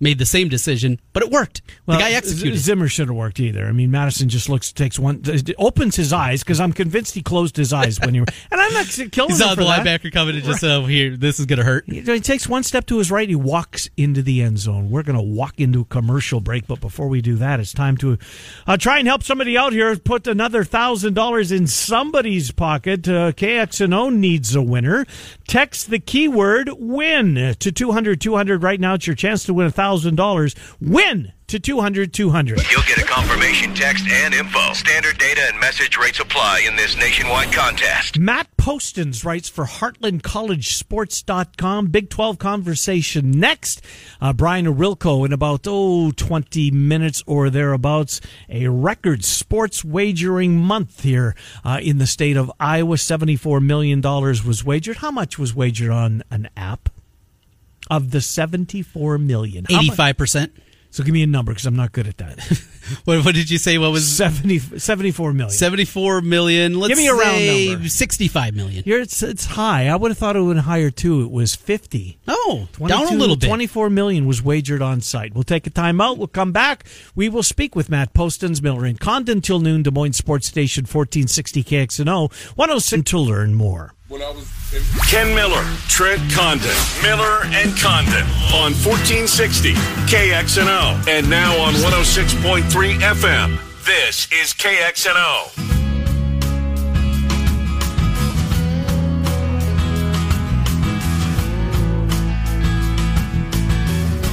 made 0.00 0.18
the 0.18 0.26
same 0.26 0.48
decision, 0.48 1.00
but 1.12 1.22
it 1.22 1.30
worked. 1.30 1.62
well, 1.86 1.98
the 1.98 2.04
guy 2.04 2.12
executed. 2.12 2.58
Zimmer 2.58 2.88
should 2.88 3.08
have 3.08 3.16
worked 3.16 3.40
either. 3.40 3.66
I 3.66 3.72
mean, 3.72 3.90
Mattison 3.90 4.28
just 4.28 4.48
looks 4.48 4.72
takes 4.72 4.98
one, 4.98 5.22
opens 5.58 5.96
his 5.96 6.12
eyes 6.12 6.42
because 6.42 6.60
I'm 6.60 6.72
convinced 6.72 7.14
he 7.14 7.22
closed 7.22 7.56
his 7.56 7.72
eyes 7.72 7.98
when 8.00 8.14
he 8.14 8.20
and 8.50 8.60
I'm 8.60 8.72
not 8.72 8.86
killing 8.86 9.30
He's 9.30 9.40
him 9.40 9.48
the 9.56 9.64
that. 9.64 9.84
linebacker 9.84 10.12
coming 10.12 10.36
and 10.36 10.44
just 10.44 10.62
uh, 10.62 10.82
here. 10.82 11.16
This 11.16 11.40
is 11.40 11.46
gonna 11.46 11.64
hurt. 11.64 11.84
He 11.86 12.00
he 12.00 12.20
takes 12.20 12.48
one 12.48 12.62
step 12.62 12.86
to 12.86 12.98
his 12.98 13.10
right. 13.10 13.28
He 13.28 13.34
walks 13.34 13.90
into 13.96 14.22
the 14.22 14.42
end 14.42 14.58
zone. 14.58 14.90
We're 14.90 15.02
going 15.02 15.16
to 15.18 15.22
walk 15.22 15.58
into 15.60 15.80
a 15.80 15.84
commercial 15.84 16.40
break, 16.40 16.66
but 16.66 16.80
before 16.80 17.08
we 17.08 17.20
do 17.20 17.36
that, 17.36 17.60
it's 17.60 17.72
time 17.72 17.96
to 17.98 18.18
uh, 18.66 18.76
try 18.76 18.98
and 18.98 19.08
help 19.08 19.22
somebody 19.22 19.56
out 19.56 19.72
here. 19.72 19.96
Put 19.96 20.26
another 20.26 20.64
thousand 20.64 21.14
dollars 21.14 21.50
in 21.50 21.66
somebody's 21.66 22.50
pocket. 22.52 23.08
Uh, 23.08 23.32
KXNO 23.32 24.14
needs 24.14 24.54
a 24.54 24.62
winner. 24.62 25.06
Text 25.46 25.90
the 25.90 25.98
keyword 25.98 26.70
"win" 26.78 27.56
to 27.58 27.72
200 27.72 28.20
200 28.20 28.62
right 28.62 28.80
now. 28.80 28.94
It's 28.94 29.06
your 29.06 29.16
chance 29.16 29.44
to 29.44 29.54
win 29.54 29.66
a 29.66 29.70
thousand 29.70 29.87
dollars. 30.14 30.54
Win 30.80 31.32
to 31.48 31.58
200 31.58 32.12
200. 32.12 32.70
You'll 32.70 32.82
get 32.82 32.98
a 32.98 33.04
confirmation 33.04 33.74
text 33.74 34.06
and 34.06 34.32
info. 34.34 34.74
Standard 34.74 35.16
data 35.18 35.40
and 35.50 35.58
message 35.58 35.96
rates 35.96 36.20
apply 36.20 36.64
in 36.68 36.76
this 36.76 36.94
nationwide 36.96 37.50
contest. 37.52 38.16
Matt 38.18 38.48
Postins 38.58 39.24
writes 39.24 39.48
for 39.48 39.64
HeartlandCollegeSports.com. 39.64 41.86
Big 41.86 42.10
12 42.10 42.38
conversation 42.38 43.30
next. 43.30 43.80
Uh, 44.20 44.34
Brian 44.34 44.66
Ohorilko 44.66 45.24
in 45.24 45.32
about, 45.32 45.62
oh, 45.66 46.10
20 46.10 46.70
minutes 46.70 47.24
or 47.26 47.48
thereabouts. 47.48 48.20
A 48.50 48.68
record 48.68 49.24
sports 49.24 49.82
wagering 49.82 50.56
month 50.56 51.02
here 51.02 51.34
uh, 51.64 51.80
in 51.82 51.96
the 51.96 52.06
state 52.06 52.36
of 52.36 52.52
Iowa. 52.60 52.96
$74 52.96 53.64
million 53.64 54.02
was 54.02 54.62
wagered. 54.64 54.98
How 54.98 55.10
much 55.10 55.38
was 55.38 55.54
wagered 55.54 55.90
on 55.90 56.22
an 56.30 56.50
app? 56.56 56.90
Of 57.90 58.10
the 58.10 58.20
74 58.20 59.18
million. 59.18 59.66
Eighty-five 59.70 60.16
percent. 60.16 60.52
So 60.90 61.04
give 61.04 61.12
me 61.12 61.22
a 61.22 61.26
number 61.26 61.52
because 61.52 61.66
I'm 61.66 61.76
not 61.76 61.92
good 61.92 62.06
at 62.08 62.16
that. 62.18 62.64
What, 63.04 63.22
what 63.22 63.34
did 63.34 63.50
you 63.50 63.58
say? 63.58 63.76
What 63.76 63.92
was 63.92 64.08
70, 64.16 64.60
74 64.78 65.34
million. 65.34 65.50
seventy-four 65.50 66.22
million? 66.22 66.80
Let's 66.80 66.88
Give 66.88 66.96
me 66.96 67.06
a 67.08 67.12
round 67.12 67.36
say 67.36 67.72
number. 67.72 67.88
Sixty-five 67.90 68.54
million. 68.54 68.82
Here 68.82 68.98
it's 69.02 69.22
it's 69.22 69.44
high. 69.44 69.88
I 69.88 69.96
would 69.96 70.10
have 70.10 70.16
thought 70.16 70.36
it 70.36 70.40
would 70.40 70.56
have 70.56 70.64
been 70.64 70.70
higher 70.72 70.90
too. 70.90 71.20
It 71.20 71.30
was 71.30 71.54
50. 71.54 72.18
Oh, 72.28 72.66
down 72.86 73.08
a 73.08 73.10
little 73.10 73.36
bit. 73.36 73.46
24 73.46 73.90
million 73.90 74.24
was 74.24 74.42
wagered 74.42 74.80
on 74.80 75.02
site. 75.02 75.34
We'll 75.34 75.42
take 75.44 75.66
a 75.66 75.70
timeout. 75.70 76.16
We'll 76.16 76.28
come 76.28 76.52
back. 76.52 76.86
We 77.14 77.28
will 77.28 77.42
speak 77.42 77.76
with 77.76 77.90
Matt 77.90 78.14
Postins, 78.14 78.62
Miller 78.62 78.86
and 78.86 78.98
Condon 78.98 79.42
till 79.42 79.60
noon. 79.60 79.82
Des 79.82 79.90
Moines 79.90 80.14
Sports 80.16 80.46
Station 80.46 80.84
1460 80.84 81.64
KXNO 81.64 82.32
106 82.56 83.10
to 83.10 83.18
learn 83.18 83.52
more. 83.54 83.92
When 84.08 84.22
I 84.22 84.30
was 84.30 84.48
in. 84.72 84.82
Ken 85.06 85.34
Miller, 85.34 85.62
Trent 85.88 86.20
Condon, 86.32 86.74
Miller 87.02 87.44
and 87.44 87.76
Condon 87.76 88.24
on 88.54 88.72
1460 88.72 89.74
KXNO 90.08 91.06
and 91.08 91.28
now 91.28 91.58
on 91.60 91.74
106.3 91.74 92.62
FM. 93.00 93.58
This 93.84 94.26
is 94.32 94.54
KXNO. 94.54 95.66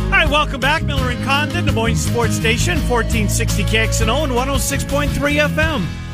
All 0.05 0.11
right, 0.11 0.29
welcome 0.29 0.61
back, 0.61 0.83
Miller 0.83 1.09
and 1.09 1.23
Condon, 1.25 1.65
Des 1.65 1.71
Moines 1.73 1.97
Sports 1.97 2.35
Station, 2.35 2.77
1460 2.89 3.63
KXNO 3.63 4.23
and 4.23 4.31
106.3 4.31 5.09
FM. 5.49 6.04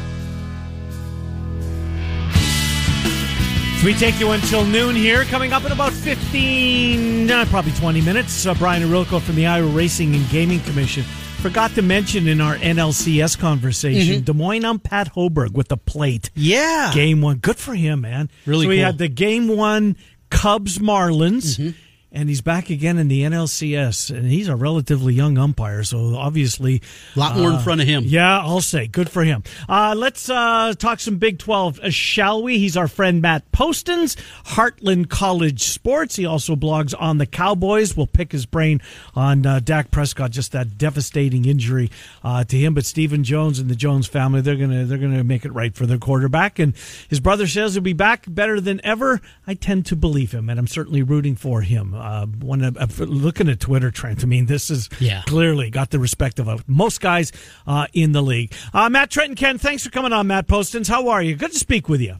We 3.83 3.95
take 3.95 4.19
you 4.19 4.29
until 4.31 4.63
noon 4.63 4.95
here. 4.95 5.23
Coming 5.25 5.53
up 5.53 5.65
in 5.65 5.71
about 5.71 5.91
15, 5.91 7.31
uh, 7.31 7.45
probably 7.45 7.71
20 7.71 7.99
minutes, 8.01 8.45
uh, 8.45 8.53
Brian 8.53 8.83
Ohorilko 8.83 9.19
from 9.19 9.33
the 9.35 9.47
Iowa 9.47 9.67
Racing 9.69 10.13
and 10.13 10.29
Gaming 10.29 10.59
Commission. 10.59 11.01
Forgot 11.41 11.71
to 11.71 11.81
mention 11.81 12.27
in 12.27 12.41
our 12.41 12.57
NLCS 12.57 13.39
conversation, 13.39 14.23
Des 14.23 14.33
Moines 14.33 14.65
on 14.65 14.77
Pat 14.77 15.11
Hoberg 15.15 15.53
with 15.53 15.69
the 15.69 15.77
plate. 15.77 16.29
Yeah. 16.35 16.91
Game 16.93 17.21
one. 17.21 17.37
Good 17.37 17.57
for 17.57 17.73
him, 17.73 18.01
man. 18.01 18.29
Really 18.45 18.65
So 18.65 18.69
we 18.69 18.75
cool. 18.75 18.85
had 18.85 18.99
the 18.99 19.07
game 19.07 19.47
one 19.47 19.95
Cubs 20.29 20.77
Marlins. 20.77 21.73
And 22.13 22.27
he's 22.27 22.41
back 22.41 22.69
again 22.69 22.97
in 22.97 23.07
the 23.07 23.21
NLCS, 23.23 24.13
and 24.13 24.25
he's 24.25 24.49
a 24.49 24.55
relatively 24.57 25.13
young 25.13 25.37
umpire, 25.37 25.81
so 25.85 26.17
obviously 26.17 26.81
A 27.15 27.19
lot 27.19 27.37
more 27.37 27.51
in 27.51 27.59
front 27.59 27.79
of 27.79 27.87
him. 27.87 28.03
yeah, 28.05 28.39
I'll 28.39 28.59
say. 28.59 28.87
Good 28.87 29.09
for 29.09 29.23
him. 29.23 29.43
Uh, 29.69 29.95
let's 29.97 30.29
uh, 30.29 30.73
talk 30.77 30.99
some 30.99 31.19
Big 31.19 31.39
12, 31.39 31.79
uh, 31.79 31.89
shall 31.89 32.43
we? 32.43 32.57
He's 32.57 32.75
our 32.75 32.89
friend 32.89 33.21
Matt 33.21 33.49
Postins, 33.53 34.17
Heartland 34.43 35.07
College 35.09 35.61
Sports. 35.63 36.17
He 36.17 36.25
also 36.25 36.57
blogs 36.57 36.93
on 36.99 37.17
the 37.17 37.25
Cowboys. 37.25 37.95
We'll 37.95 38.07
pick 38.07 38.33
his 38.33 38.45
brain 38.45 38.81
on 39.15 39.45
uh, 39.45 39.61
Dak 39.61 39.89
Prescott, 39.89 40.31
just 40.31 40.51
that 40.51 40.77
devastating 40.77 41.45
injury 41.45 41.89
uh, 42.25 42.43
to 42.43 42.57
him. 42.57 42.73
But 42.73 42.83
Stephen 42.85 43.23
Jones 43.23 43.57
and 43.57 43.69
the 43.69 43.75
Jones 43.75 44.07
family, 44.07 44.41
they're 44.41 44.57
gonna 44.57 44.83
they're 44.83 44.97
gonna 44.97 45.23
make 45.23 45.45
it 45.45 45.53
right 45.53 45.73
for 45.73 45.85
their 45.85 45.97
quarterback. 45.97 46.59
And 46.59 46.73
his 47.07 47.21
brother 47.21 47.47
says 47.47 47.73
he'll 47.75 47.83
be 47.83 47.93
back 47.93 48.25
better 48.27 48.59
than 48.59 48.81
ever. 48.83 49.21
I 49.47 49.53
tend 49.53 49.85
to 49.85 49.95
believe 49.95 50.33
him, 50.33 50.49
and 50.49 50.59
I'm 50.59 50.67
certainly 50.67 51.03
rooting 51.03 51.37
for 51.37 51.61
him. 51.61 51.95
Uh, 52.01 52.25
when 52.25 52.63
uh, 52.63 52.87
looking 52.99 53.47
at 53.49 53.59
Twitter, 53.59 53.91
trends, 53.91 54.23
I 54.23 54.27
mean, 54.27 54.47
this 54.47 54.69
is 54.69 54.89
Yeah. 54.99 55.21
clearly 55.27 55.69
got 55.69 55.91
the 55.91 55.99
respect 55.99 56.39
of 56.39 56.49
uh, 56.49 56.57
most 56.67 56.99
guys 57.01 57.31
uh, 57.67 57.87
in 57.93 58.11
the 58.11 58.21
league. 58.23 58.51
Uh, 58.73 58.89
Matt 58.89 59.11
Trenton, 59.11 59.35
Ken, 59.35 59.57
thanks 59.57 59.83
for 59.83 59.91
coming 59.91 60.11
on, 60.13 60.27
Matt 60.27 60.47
Postins. 60.47 60.87
How 60.89 61.09
are 61.09 61.21
you? 61.21 61.35
Good 61.35 61.51
to 61.53 61.59
speak 61.59 61.87
with 61.87 62.01
you. 62.01 62.15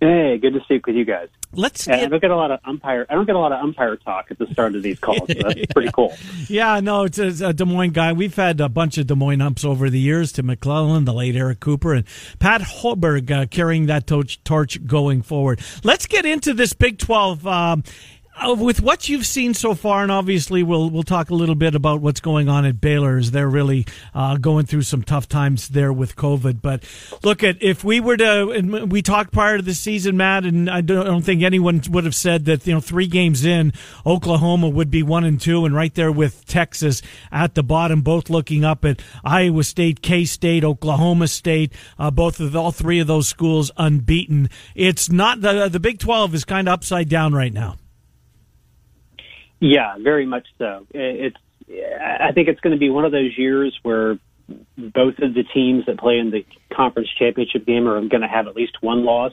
Hey, 0.00 0.36
good 0.38 0.52
to 0.54 0.60
speak 0.64 0.84
with 0.88 0.96
you 0.96 1.04
guys. 1.04 1.28
Let's 1.54 1.86
And 1.86 2.00
I 2.00 2.06
don't 2.06 2.18
get 2.20 2.32
a 2.32 2.36
lot 2.36 2.50
of 2.50 2.58
umpire. 2.64 3.06
I 3.08 3.14
don't 3.14 3.24
get 3.26 3.36
a 3.36 3.38
lot 3.38 3.52
of 3.52 3.62
umpire 3.62 3.94
talk 3.96 4.32
at 4.32 4.38
the 4.38 4.48
start 4.48 4.74
of 4.74 4.82
these 4.82 4.98
calls. 5.00 5.28
So 5.28 5.34
that's 5.34 5.66
pretty 5.72 5.90
cool. 5.92 6.12
yeah, 6.48 6.80
no, 6.80 7.04
it's 7.04 7.18
a, 7.20 7.48
a 7.50 7.52
Des 7.52 7.64
Moines 7.66 7.92
guy. 7.92 8.12
We've 8.12 8.34
had 8.34 8.60
a 8.60 8.68
bunch 8.68 8.98
of 8.98 9.06
Des 9.06 9.14
Moines 9.14 9.40
umps 9.42 9.64
over 9.64 9.88
the 9.90 10.00
years. 10.00 10.32
Tim 10.32 10.46
McClelland, 10.48 11.04
the 11.04 11.12
late 11.14 11.36
Eric 11.36 11.60
Cooper, 11.60 11.94
and 11.94 12.04
Pat 12.40 12.62
Hoberg 12.62 13.30
uh, 13.30 13.46
carrying 13.46 13.86
that 13.86 14.08
torch, 14.08 14.42
torch 14.42 14.84
going 14.86 15.22
forward. 15.22 15.60
Let's 15.84 16.06
get 16.06 16.24
into 16.26 16.52
this 16.52 16.72
Big 16.72 16.98
Twelve. 16.98 17.46
Um, 17.46 17.84
uh, 18.34 18.54
with 18.54 18.80
what 18.80 19.08
you've 19.08 19.26
seen 19.26 19.52
so 19.52 19.74
far, 19.74 20.02
and 20.02 20.10
obviously 20.10 20.62
we'll 20.62 20.88
we'll 20.88 21.02
talk 21.02 21.30
a 21.30 21.34
little 21.34 21.54
bit 21.54 21.74
about 21.74 22.00
what's 22.00 22.20
going 22.20 22.48
on 22.48 22.64
at 22.64 22.80
Baylor 22.80 23.18
as 23.18 23.30
they're 23.30 23.48
really 23.48 23.86
uh, 24.14 24.36
going 24.36 24.64
through 24.64 24.82
some 24.82 25.02
tough 25.02 25.28
times 25.28 25.68
there 25.68 25.92
with 25.92 26.16
COVID. 26.16 26.62
But 26.62 26.82
look 27.22 27.42
at 27.44 27.62
if 27.62 27.84
we 27.84 28.00
were 28.00 28.16
to, 28.16 28.86
we 28.88 29.02
talked 29.02 29.32
prior 29.32 29.58
to 29.58 29.62
the 29.62 29.74
season, 29.74 30.16
Matt, 30.16 30.44
and 30.44 30.70
I 30.70 30.80
don't, 30.80 31.06
I 31.06 31.10
don't 31.10 31.22
think 31.22 31.42
anyone 31.42 31.82
would 31.90 32.04
have 32.04 32.14
said 32.14 32.46
that 32.46 32.66
you 32.66 32.72
know 32.72 32.80
three 32.80 33.06
games 33.06 33.44
in, 33.44 33.74
Oklahoma 34.06 34.70
would 34.70 34.90
be 34.90 35.02
one 35.02 35.24
and 35.24 35.40
two, 35.40 35.66
and 35.66 35.74
right 35.74 35.94
there 35.94 36.10
with 36.10 36.46
Texas 36.46 37.02
at 37.30 37.54
the 37.54 37.62
bottom, 37.62 38.00
both 38.00 38.30
looking 38.30 38.64
up 38.64 38.84
at 38.84 39.02
Iowa 39.24 39.62
State, 39.62 40.00
K 40.00 40.24
State, 40.24 40.64
Oklahoma 40.64 41.28
State, 41.28 41.72
uh, 41.98 42.10
both 42.10 42.40
of 42.40 42.56
all 42.56 42.72
three 42.72 42.98
of 42.98 43.06
those 43.06 43.28
schools 43.28 43.70
unbeaten. 43.76 44.48
It's 44.74 45.10
not 45.10 45.42
the 45.42 45.68
the 45.68 45.80
Big 45.80 45.98
Twelve 45.98 46.34
is 46.34 46.46
kind 46.46 46.66
of 46.66 46.72
upside 46.72 47.10
down 47.10 47.34
right 47.34 47.52
now. 47.52 47.76
Yeah, 49.62 49.94
very 50.02 50.26
much 50.26 50.46
so. 50.58 50.86
It's. 50.90 51.36
I 51.70 52.32
think 52.34 52.48
it's 52.48 52.60
going 52.60 52.72
to 52.72 52.78
be 52.78 52.90
one 52.90 53.04
of 53.04 53.12
those 53.12 53.38
years 53.38 53.78
where 53.84 54.18
both 54.76 55.18
of 55.20 55.34
the 55.34 55.44
teams 55.54 55.86
that 55.86 55.98
play 55.98 56.18
in 56.18 56.32
the 56.32 56.44
conference 56.74 57.08
championship 57.16 57.64
game 57.64 57.86
are 57.86 58.00
going 58.00 58.22
to 58.22 58.28
have 58.28 58.48
at 58.48 58.56
least 58.56 58.76
one 58.80 59.04
loss, 59.04 59.32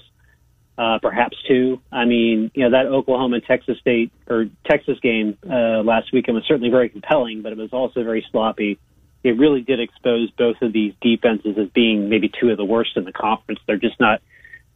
uh, 0.78 1.00
perhaps 1.02 1.36
two. 1.48 1.82
I 1.92 2.06
mean, 2.06 2.52
you 2.54 2.64
know, 2.64 2.70
that 2.78 2.86
Oklahoma 2.86 3.38
and 3.38 3.44
Texas 3.44 3.80
State 3.80 4.12
or 4.30 4.46
Texas 4.70 5.00
game 5.02 5.36
uh, 5.50 5.82
last 5.82 6.14
weekend 6.14 6.36
was 6.36 6.46
certainly 6.48 6.70
very 6.70 6.90
compelling, 6.90 7.42
but 7.42 7.52
it 7.52 7.58
was 7.58 7.74
also 7.74 8.04
very 8.04 8.24
sloppy. 8.32 8.78
It 9.24 9.32
really 9.32 9.62
did 9.62 9.80
expose 9.80 10.30
both 10.38 10.62
of 10.62 10.72
these 10.72 10.94
defenses 11.02 11.58
as 11.58 11.70
being 11.70 12.08
maybe 12.08 12.30
two 12.40 12.52
of 12.52 12.58
the 12.58 12.66
worst 12.66 12.92
in 12.96 13.04
the 13.04 13.12
conference. 13.12 13.60
They're 13.66 13.78
just 13.78 14.00
not 14.00 14.22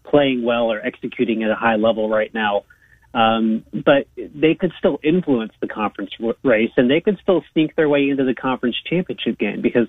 playing 0.04 0.44
well 0.44 0.72
or 0.72 0.84
executing 0.84 1.44
at 1.44 1.52
a 1.52 1.56
high 1.56 1.76
level 1.76 2.10
right 2.10 2.34
now. 2.34 2.64
Um, 3.14 3.64
but 3.72 4.08
they 4.16 4.56
could 4.56 4.72
still 4.80 5.00
influence 5.04 5.54
the 5.60 5.68
conference 5.68 6.12
race, 6.44 6.72
and 6.78 6.90
they 6.90 7.00
could 7.00 7.20
still 7.22 7.44
sneak 7.54 7.76
their 7.76 7.88
way 7.88 8.10
into 8.10 8.24
the 8.24 8.34
conference 8.34 8.76
championship 8.90 9.38
game 9.38 9.62
because, 9.62 9.88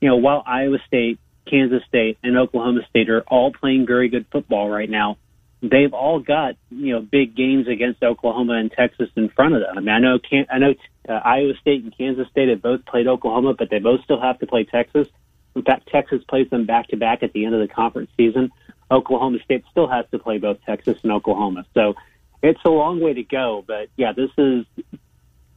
you 0.00 0.08
know, 0.08 0.16
while 0.16 0.42
Iowa 0.46 0.78
State, 0.86 1.18
Kansas 1.48 1.82
State, 1.88 2.18
and 2.22 2.36
Oklahoma 2.36 2.82
State 2.88 3.10
are 3.10 3.22
all 3.22 3.52
playing 3.52 3.86
very 3.86 4.08
good 4.08 4.26
football 4.30 4.70
right 4.70 4.88
now, 4.88 5.16
they've 5.62 5.92
all 5.92 6.20
got 6.20 6.54
you 6.70 6.92
know 6.92 7.00
big 7.00 7.36
games 7.36 7.68
against 7.68 8.02
Oklahoma 8.02 8.54
and 8.54 8.72
Texas 8.72 9.08
in 9.16 9.28
front 9.28 9.54
of 9.54 9.60
them. 9.60 9.76
I 9.76 9.80
mean, 9.80 9.88
I 9.88 9.98
know 9.98 10.18
can 10.18 10.46
I 10.50 10.58
know 10.58 10.74
uh, 11.08 11.12
Iowa 11.12 11.52
State 11.60 11.82
and 11.82 11.96
Kansas 11.96 12.28
State 12.30 12.48
have 12.48 12.62
both 12.62 12.84
played 12.86 13.06
Oklahoma, 13.06 13.54
but 13.54 13.68
they 13.70 13.78
both 13.78 14.02
still 14.04 14.20
have 14.20 14.38
to 14.40 14.46
play 14.46 14.64
Texas. 14.64 15.08
In 15.54 15.62
fact, 15.62 15.88
Texas 15.90 16.22
plays 16.28 16.48
them 16.50 16.66
back 16.66 16.88
to 16.88 16.96
back 16.96 17.22
at 17.22 17.32
the 17.32 17.44
end 17.44 17.54
of 17.54 17.60
the 17.60 17.72
conference 17.72 18.10
season. 18.16 18.52
Oklahoma 18.90 19.38
State 19.44 19.64
still 19.70 19.88
has 19.88 20.04
to 20.10 20.18
play 20.18 20.38
both 20.38 20.58
Texas 20.64 20.98
and 21.02 21.12
Oklahoma. 21.12 21.64
So 21.74 21.94
it's 22.42 22.60
a 22.64 22.70
long 22.70 23.00
way 23.00 23.14
to 23.14 23.22
go, 23.22 23.64
but 23.66 23.88
yeah, 23.96 24.12
this 24.12 24.30
is 24.38 24.64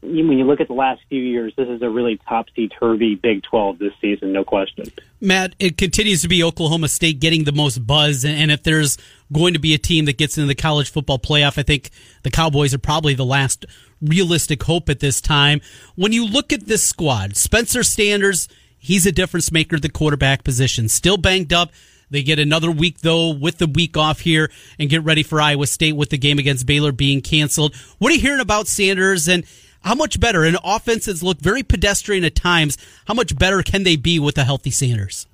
when 0.03 0.37
you 0.37 0.43
look 0.43 0.59
at 0.59 0.67
the 0.67 0.73
last 0.73 1.01
few 1.07 1.21
years, 1.21 1.53
this 1.55 1.69
is 1.69 1.81
a 1.81 1.89
really 1.89 2.19
topsy 2.27 2.67
turvy 2.67 3.15
Big 3.15 3.41
12 3.43 3.79
this 3.79 3.93
season, 4.01 4.33
no 4.33 4.43
question. 4.43 4.85
Matt, 5.21 5.55
it 5.59 5.77
continues 5.77 6.21
to 6.23 6.27
be 6.27 6.43
Oklahoma 6.43 6.89
State 6.89 7.19
getting 7.21 7.45
the 7.45 7.53
most 7.53 7.87
buzz, 7.87 8.25
and 8.25 8.51
if 8.51 8.63
there's 8.63 8.97
going 9.31 9.53
to 9.53 9.59
be 9.59 9.73
a 9.73 9.77
team 9.77 10.05
that 10.05 10.17
gets 10.17 10.37
into 10.37 10.47
the 10.47 10.55
college 10.55 10.91
football 10.91 11.19
playoff, 11.19 11.57
I 11.57 11.63
think 11.63 11.89
the 12.23 12.29
Cowboys 12.29 12.73
are 12.73 12.79
probably 12.79 13.13
the 13.13 13.25
last 13.25 13.65
realistic 14.01 14.61
hope 14.63 14.89
at 14.89 14.99
this 14.99 15.21
time. 15.21 15.61
When 15.95 16.11
you 16.11 16.25
look 16.25 16.51
at 16.51 16.65
this 16.65 16.83
squad, 16.83 17.37
Spencer 17.37 17.83
Sanders, 17.83 18.49
he's 18.77 19.05
a 19.05 19.11
difference 19.11 19.51
maker 19.51 19.77
at 19.77 19.81
the 19.81 19.89
quarterback 19.89 20.43
position, 20.43 20.89
still 20.89 21.17
banged 21.17 21.53
up. 21.53 21.71
They 22.13 22.21
get 22.21 22.37
another 22.37 22.69
week 22.69 22.99
though 22.99 23.31
with 23.31 23.57
the 23.57 23.65
week 23.65 23.97
off 23.97 24.19
here 24.19 24.51
and 24.77 24.87
get 24.87 25.03
ready 25.03 25.23
for 25.23 25.41
Iowa 25.41 25.65
State 25.65 25.95
with 25.95 26.11
the 26.11 26.17
game 26.19 26.37
against 26.37 26.67
Baylor 26.67 26.91
being 26.91 27.21
canceled. 27.21 27.75
What 27.97 28.11
are 28.11 28.15
you 28.15 28.21
hearing 28.21 28.39
about 28.39 28.67
Sanders 28.67 29.27
and 29.27 29.43
how 29.83 29.95
much 29.95 30.19
better? 30.19 30.43
An 30.43 30.55
offense 30.63 31.07
that's 31.07 31.23
looked 31.23 31.41
very 31.41 31.63
pedestrian 31.63 32.23
at 32.23 32.35
times. 32.35 32.77
How 33.07 33.15
much 33.15 33.35
better 33.35 33.63
can 33.63 33.81
they 33.81 33.95
be 33.95 34.19
with 34.19 34.37
a 34.37 34.43
healthy 34.43 34.69
Sanders? 34.69 35.25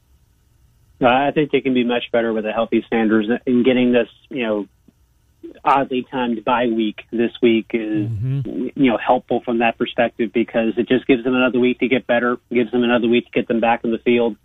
Uh, 1.01 1.07
I 1.07 1.31
think 1.31 1.51
they 1.51 1.59
can 1.59 1.73
be 1.73 1.83
much 1.83 2.11
better 2.13 2.31
with 2.31 2.45
a 2.45 2.53
healthy 2.53 2.85
Sanders 2.89 3.27
and 3.45 3.65
getting 3.65 3.91
this, 3.91 4.07
you 4.29 4.43
know, 4.43 4.67
oddly 5.65 6.07
timed 6.09 6.45
bye 6.45 6.67
week 6.67 7.01
this 7.11 7.31
week 7.41 7.71
is, 7.73 8.09
you 8.09 8.71
know, 8.75 8.97
helpful 8.97 9.41
from 9.41 9.57
that 9.57 9.77
perspective 9.77 10.31
because 10.31 10.77
it 10.77 10.87
just 10.87 11.05
gives 11.07 11.25
them 11.25 11.35
another 11.35 11.59
week 11.59 11.79
to 11.79 11.89
get 11.89 12.07
better, 12.07 12.37
gives 12.53 12.71
them 12.71 12.83
another 12.83 13.09
week 13.09 13.25
to 13.25 13.31
get 13.31 13.49
them 13.49 13.59
back 13.59 13.83
in 13.83 13.91
the 13.91 13.97
field. 13.97 14.37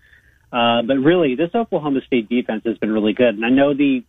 Uh, 0.55 0.83
but 0.83 0.99
really, 0.99 1.35
this 1.35 1.51
Oklahoma 1.53 2.01
State 2.07 2.29
defense 2.29 2.63
has 2.65 2.79
been 2.79 2.93
really 2.93 3.13
good, 3.13 3.35
and 3.35 3.45
I 3.45 3.49
know 3.49 3.75
the, 3.75 4.05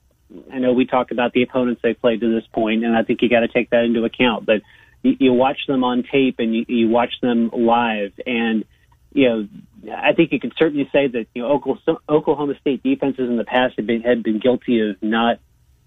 I 0.54 0.60
know 0.60 0.74
we 0.74 0.86
talked 0.86 1.12
about 1.12 1.34
the 1.34 1.42
opponents 1.42 1.82
they 1.82 1.96
played 1.96 2.22
to 2.22 2.32
this 2.32 2.46
point, 2.54 2.86
and 2.86 2.96
I 2.96 3.02
think 3.02 3.24
you 3.24 3.30
got 3.30 3.40
to 3.40 3.48
take 3.48 3.72
that 3.72 3.84
into 3.84 4.04
account. 4.04 4.46
But 4.46 4.62
you, 5.02 5.16
you 5.20 5.34
watch 5.34 5.58
them 5.68 5.84
on 5.84 6.04
tape 6.04 6.36
and 6.38 6.56
you, 6.56 6.66
you 6.68 6.88
watch 6.88 7.14
them 7.20 7.50
live, 7.52 8.14
and 8.28 8.64
you 9.12 9.28
know, 9.28 9.48
I 9.92 10.14
think 10.14 10.34
you 10.34 10.40
can 10.40 10.52
certainly 10.56 10.88
say 10.92 11.08
that 11.08 11.26
you 11.34 11.42
know 11.42 11.80
Oklahoma, 12.08 12.54
State 12.62 12.84
defenses 12.84 13.28
in 13.28 13.38
the 13.38 13.44
past 13.44 13.78
have 13.78 13.88
been 13.88 14.02
had 14.02 14.22
been 14.22 14.38
guilty 14.38 14.88
of 14.88 15.02
not, 15.02 15.40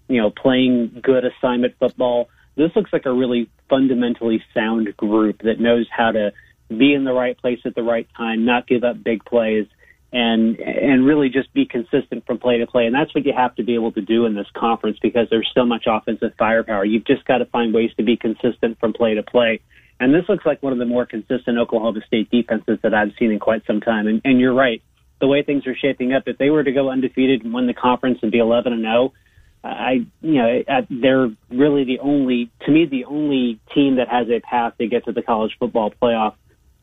you 0.09 0.21
know, 0.21 0.29
playing 0.29 0.99
good 1.01 1.23
assignment 1.23 1.75
football. 1.79 2.27
This 2.57 2.75
looks 2.75 2.91
like 2.91 3.05
a 3.05 3.13
really 3.13 3.49
fundamentally 3.69 4.43
sound 4.53 4.97
group 4.97 5.41
that 5.43 5.61
knows 5.61 5.87
how 5.89 6.11
to 6.11 6.33
be 6.67 6.93
in 6.93 7.05
the 7.05 7.13
right 7.13 7.37
place 7.37 7.59
at 7.63 7.75
the 7.75 7.83
right 7.83 8.09
time, 8.17 8.43
not 8.43 8.67
give 8.67 8.83
up 8.83 9.01
big 9.01 9.23
plays, 9.23 9.67
and 10.11 10.59
and 10.59 11.05
really 11.05 11.29
just 11.29 11.53
be 11.53 11.65
consistent 11.65 12.25
from 12.25 12.39
play 12.39 12.57
to 12.57 12.67
play. 12.67 12.85
And 12.85 12.95
that's 12.95 13.13
what 13.13 13.25
you 13.25 13.33
have 13.35 13.55
to 13.55 13.63
be 13.63 13.75
able 13.75 13.91
to 13.91 14.01
do 14.01 14.25
in 14.25 14.35
this 14.35 14.47
conference 14.55 14.97
because 15.01 15.27
there's 15.29 15.49
so 15.53 15.65
much 15.65 15.85
offensive 15.87 16.33
firepower. 16.37 16.83
You've 16.83 17.05
just 17.05 17.25
got 17.25 17.39
to 17.39 17.45
find 17.45 17.73
ways 17.73 17.91
to 17.97 18.03
be 18.03 18.17
consistent 18.17 18.79
from 18.79 18.93
play 18.93 19.13
to 19.15 19.23
play. 19.23 19.61
And 19.99 20.13
this 20.13 20.23
looks 20.29 20.45
like 20.45 20.63
one 20.63 20.73
of 20.73 20.79
the 20.79 20.85
more 20.85 21.05
consistent 21.05 21.57
Oklahoma 21.57 21.99
State 22.07 22.31
defenses 22.31 22.79
that 22.83 22.93
I've 22.93 23.11
seen 23.19 23.31
in 23.31 23.39
quite 23.39 23.65
some 23.67 23.81
time. 23.81 24.07
And, 24.07 24.21
and 24.23 24.39
you're 24.39 24.53
right. 24.53 24.81
The 25.19 25.27
way 25.27 25.43
things 25.43 25.67
are 25.67 25.75
shaping 25.75 26.13
up, 26.13 26.23
if 26.27 26.37
they 26.37 26.49
were 26.49 26.63
to 26.63 26.71
go 26.71 26.89
undefeated 26.89 27.43
and 27.43 27.53
win 27.53 27.67
the 27.67 27.73
conference 27.73 28.19
and 28.21 28.31
be 28.31 28.39
11 28.39 28.71
and 28.71 28.83
0, 28.83 29.13
I, 29.61 30.05
you 30.21 30.33
know, 30.33 30.63
they're 30.89 31.29
really 31.49 31.83
the 31.83 31.99
only, 31.99 32.49
to 32.61 32.71
me, 32.71 32.85
the 32.85 33.03
only 33.05 33.59
team 33.75 33.97
that 33.97 34.07
has 34.07 34.29
a 34.29 34.39
path 34.39 34.77
to 34.77 34.87
get 34.87 35.05
to 35.05 35.11
the 35.11 35.21
college 35.21 35.51
football 35.59 35.91
playoff 36.01 36.35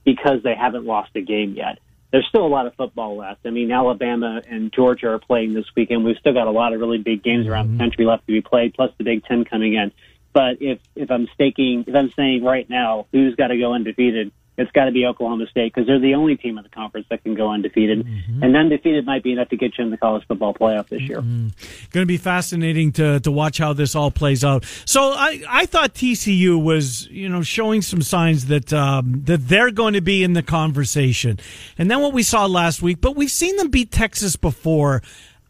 because 0.05 0.43
they 0.45 0.55
haven't 0.55 0.85
lost 0.85 1.11
a 1.15 1.23
game 1.23 1.55
yet. 1.55 1.79
There's 2.13 2.27
still 2.29 2.47
a 2.47 2.49
lot 2.49 2.67
of 2.67 2.75
football 2.75 3.17
left. 3.17 3.41
I 3.45 3.51
mean, 3.51 3.71
Alabama 3.73 4.41
and 4.49 4.73
Georgia 4.73 5.09
are 5.09 5.19
playing 5.19 5.55
this 5.55 5.67
weekend. 5.77 6.05
We've 6.05 6.17
still 6.19 6.33
got 6.33 6.47
a 6.47 6.53
lot 6.53 6.73
of 6.73 6.81
really 6.81 6.99
big 6.99 7.23
games 7.23 7.47
around 7.47 7.67
the 7.67 7.73
mm-hmm. 7.73 7.81
country 7.81 8.05
left 8.07 8.27
to 8.27 8.33
be 8.33 8.41
played, 8.41 8.75
plus 8.75 8.91
the 8.97 9.05
Big 9.05 9.25
Ten 9.25 9.45
coming 9.45 9.75
in. 9.75 9.93
But 10.33 10.61
if 10.61 10.79
if 10.95 11.11
I'm 11.11 11.29
staking, 11.35 11.85
if 11.87 11.95
I'm 11.95 12.11
saying 12.15 12.45
right 12.45 12.69
now, 12.69 13.07
who's 13.13 13.35
got 13.35 13.49
to 13.49 13.59
go 13.59 13.73
undefeated? 13.73 14.33
It's 14.59 14.71
got 14.73 14.87
to 14.87 14.93
be 14.93 15.05
Oklahoma 15.05 15.47
State 15.49 15.75
because 15.75 15.87
they're 15.87 16.01
the 16.01 16.15
only 16.15 16.37
team 16.37 16.57
in 16.57 16.65
the 16.65 16.71
conference 16.71 17.07
that 17.11 17.23
can 17.23 17.35
go 17.35 17.51
undefeated, 17.51 18.07
and 18.43 18.57
undefeated 18.57 19.05
might 19.05 19.23
be 19.23 19.33
enough 19.33 19.51
to 19.51 19.57
get 19.57 19.77
you 19.77 19.85
in 19.85 19.91
the 19.91 19.99
college 19.99 20.27
football 20.27 20.55
playoff 20.55 20.89
this 20.89 21.03
year. 21.03 21.21
Going 21.21 21.53
to 21.93 22.07
be 22.07 22.17
fascinating 22.17 22.93
to 22.93 23.21
to 23.21 23.31
watch 23.31 23.59
how 23.59 23.73
this 23.73 23.95
all 23.95 24.11
plays 24.11 24.45
out. 24.45 24.65
So 24.85 25.13
I 25.13 25.43
I 25.49 25.67
thought 25.67 25.95
TCU 25.95 26.63
was 26.63 27.07
you 27.09 27.29
know 27.29 27.43
showing 27.43 27.83
some 27.83 28.03
signs 28.03 28.47
that 28.47 28.73
um, 28.73 29.23
that 29.25 29.49
they're 29.49 29.71
going 29.71 29.95
to 29.95 30.01
be 30.01 30.23
in 30.25 30.33
the 30.33 30.43
conversation, 30.43 31.39
and 31.77 31.91
then 31.91 32.01
what 32.01 32.13
we 32.13 32.23
saw 32.23 32.47
last 32.47 32.83
week. 32.83 33.01
But 33.01 33.17
we've 33.17 33.31
seen 33.31 33.57
them 33.57 33.69
beat 33.69 33.91
Texas 33.91 34.37
before. 34.37 35.03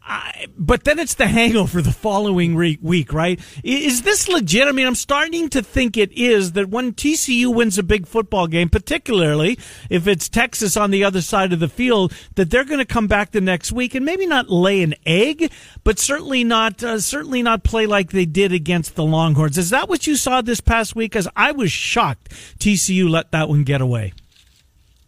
I, 0.07 0.47
but 0.57 0.85
then 0.85 0.99
it's 0.99 1.15
the 1.15 1.27
hangover 1.27 1.81
the 1.81 1.91
following 1.91 2.55
re- 2.55 2.79
week, 2.81 3.11
right? 3.11 3.39
Is 3.61 4.03
this 4.03 4.29
legit? 4.29 4.67
I 4.67 4.71
mean, 4.71 4.87
I'm 4.87 4.95
starting 4.95 5.49
to 5.49 5.61
think 5.61 5.97
it 5.97 6.13
is 6.13 6.53
that 6.53 6.69
when 6.69 6.93
TCU 6.93 7.53
wins 7.53 7.77
a 7.77 7.83
big 7.83 8.07
football 8.07 8.47
game, 8.47 8.69
particularly 8.69 9.59
if 9.89 10.07
it's 10.07 10.29
Texas 10.29 10.77
on 10.77 10.91
the 10.91 11.03
other 11.03 11.21
side 11.21 11.51
of 11.51 11.59
the 11.59 11.67
field, 11.67 12.13
that 12.35 12.49
they're 12.49 12.63
going 12.63 12.79
to 12.79 12.85
come 12.85 13.07
back 13.07 13.31
the 13.31 13.41
next 13.41 13.73
week 13.73 13.95
and 13.95 14.05
maybe 14.05 14.25
not 14.25 14.49
lay 14.49 14.81
an 14.81 14.95
egg, 15.05 15.51
but 15.83 15.99
certainly 15.99 16.45
not 16.45 16.81
uh, 16.81 16.99
certainly 16.99 17.43
not 17.43 17.65
play 17.65 17.85
like 17.85 18.11
they 18.11 18.25
did 18.25 18.53
against 18.53 18.95
the 18.95 19.03
Longhorns. 19.03 19.57
Is 19.57 19.71
that 19.71 19.89
what 19.89 20.07
you 20.07 20.15
saw 20.15 20.41
this 20.41 20.61
past 20.61 20.95
week? 20.95 21.11
Because 21.11 21.27
I 21.35 21.51
was 21.51 21.71
shocked 21.71 22.29
TCU 22.59 23.09
let 23.09 23.31
that 23.31 23.49
one 23.49 23.65
get 23.65 23.81
away. 23.81 24.13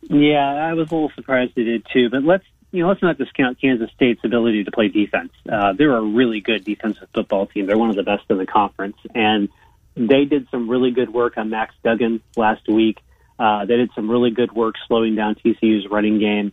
Yeah, 0.10 0.40
I 0.40 0.74
was 0.74 0.92
a 0.92 0.96
little 0.96 1.12
surprised 1.16 1.54
they 1.56 1.64
did 1.64 1.86
too. 1.94 2.10
But 2.10 2.24
let's 2.24 2.46
you 2.72 2.84
know 2.84 2.90
let's 2.90 3.02
not 3.02 3.18
discount 3.18 3.60
Kansas 3.60 3.90
State's 3.96 4.24
ability 4.24 4.64
to 4.64 4.72
play 4.72 4.88
defense. 4.88 5.32
Uh, 5.50 5.74
they're 5.74 5.96
a 5.96 6.02
really 6.02 6.42
good 6.42 6.64
defensive 6.64 7.08
football 7.14 7.48
team. 7.48 7.66
They're 7.66 7.78
one 7.78 7.90
of 7.90 7.96
the 7.96 8.04
best 8.04 8.24
in 8.30 8.38
the 8.38 8.46
conference, 8.46 8.98
and 9.14 9.50
they 9.96 10.26
did 10.26 10.48
some 10.52 10.70
really 10.70 10.92
good 10.92 11.12
work 11.12 11.38
on 11.38 11.50
Max 11.50 11.74
Duggan 11.84 12.22
last 12.36 12.68
week. 12.68 13.00
Uh, 13.38 13.66
they 13.66 13.78
did 13.78 13.90
some 13.96 14.10
really 14.10 14.32
good 14.32 14.52
work 14.52 14.76
slowing 14.88 15.16
down 15.16 15.36
TCU's 15.36 15.90
running 15.90 16.20
game. 16.20 16.52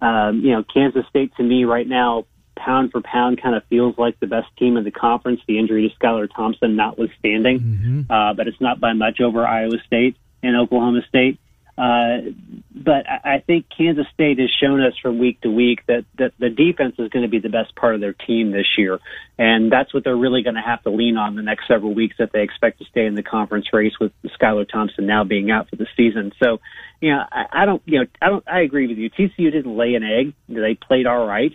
Um, 0.00 0.40
you 0.40 0.52
know, 0.52 0.62
Kansas 0.62 1.04
State 1.10 1.34
to 1.36 1.42
me 1.42 1.64
right 1.64 1.86
now, 1.86 2.26
pound 2.56 2.92
for 2.92 3.00
pound, 3.00 3.42
kind 3.42 3.54
of 3.54 3.64
feels 3.64 3.98
like 3.98 4.18
the 4.20 4.26
best 4.26 4.46
team 4.56 4.76
in 4.76 4.84
the 4.84 4.90
conference. 4.90 5.40
The 5.46 5.58
injury 5.58 5.88
to 5.88 5.96
Skylar 5.96 6.28
Thompson 6.34 6.76
notwithstanding, 6.76 8.06
uh, 8.10 8.34
but 8.34 8.46
it's 8.48 8.60
not 8.60 8.80
by 8.80 8.92
much 8.92 9.20
over 9.20 9.46
Iowa 9.46 9.78
State 9.86 10.16
and 10.42 10.56
Oklahoma 10.56 11.00
State. 11.08 11.40
Uh, 11.78 12.32
but 12.74 13.08
I 13.08 13.38
think 13.46 13.66
Kansas 13.76 14.06
State 14.12 14.40
has 14.40 14.50
shown 14.60 14.82
us 14.82 14.94
from 15.00 15.18
week 15.18 15.40
to 15.42 15.50
week 15.50 15.86
that, 15.86 16.04
that 16.18 16.32
the 16.38 16.50
defense 16.50 16.96
is 16.98 17.08
going 17.08 17.22
to 17.22 17.28
be 17.28 17.38
the 17.38 17.48
best 17.48 17.76
part 17.76 17.94
of 17.94 18.00
their 18.00 18.14
team 18.14 18.50
this 18.50 18.66
year. 18.76 18.98
And 19.38 19.70
that's 19.70 19.94
what 19.94 20.02
they're 20.02 20.16
really 20.16 20.42
going 20.42 20.56
to 20.56 20.60
have 20.60 20.82
to 20.82 20.90
lean 20.90 21.16
on 21.16 21.36
the 21.36 21.42
next 21.42 21.68
several 21.68 21.94
weeks 21.94 22.16
if 22.18 22.32
they 22.32 22.42
expect 22.42 22.80
to 22.80 22.84
stay 22.86 23.06
in 23.06 23.14
the 23.14 23.22
conference 23.22 23.66
race 23.72 23.92
with 24.00 24.10
Skylar 24.40 24.68
Thompson 24.68 25.06
now 25.06 25.22
being 25.22 25.52
out 25.52 25.70
for 25.70 25.76
the 25.76 25.86
season. 25.96 26.32
So, 26.42 26.58
you 27.00 27.12
know, 27.12 27.22
I, 27.30 27.62
I 27.62 27.64
don't, 27.64 27.82
you 27.84 28.00
know, 28.00 28.06
I 28.20 28.28
don't, 28.28 28.44
I 28.48 28.60
agree 28.62 28.88
with 28.88 28.98
you. 28.98 29.10
TCU 29.10 29.52
didn't 29.52 29.76
lay 29.76 29.94
an 29.94 30.02
egg. 30.02 30.34
They 30.48 30.74
played 30.74 31.06
all 31.06 31.26
right. 31.26 31.52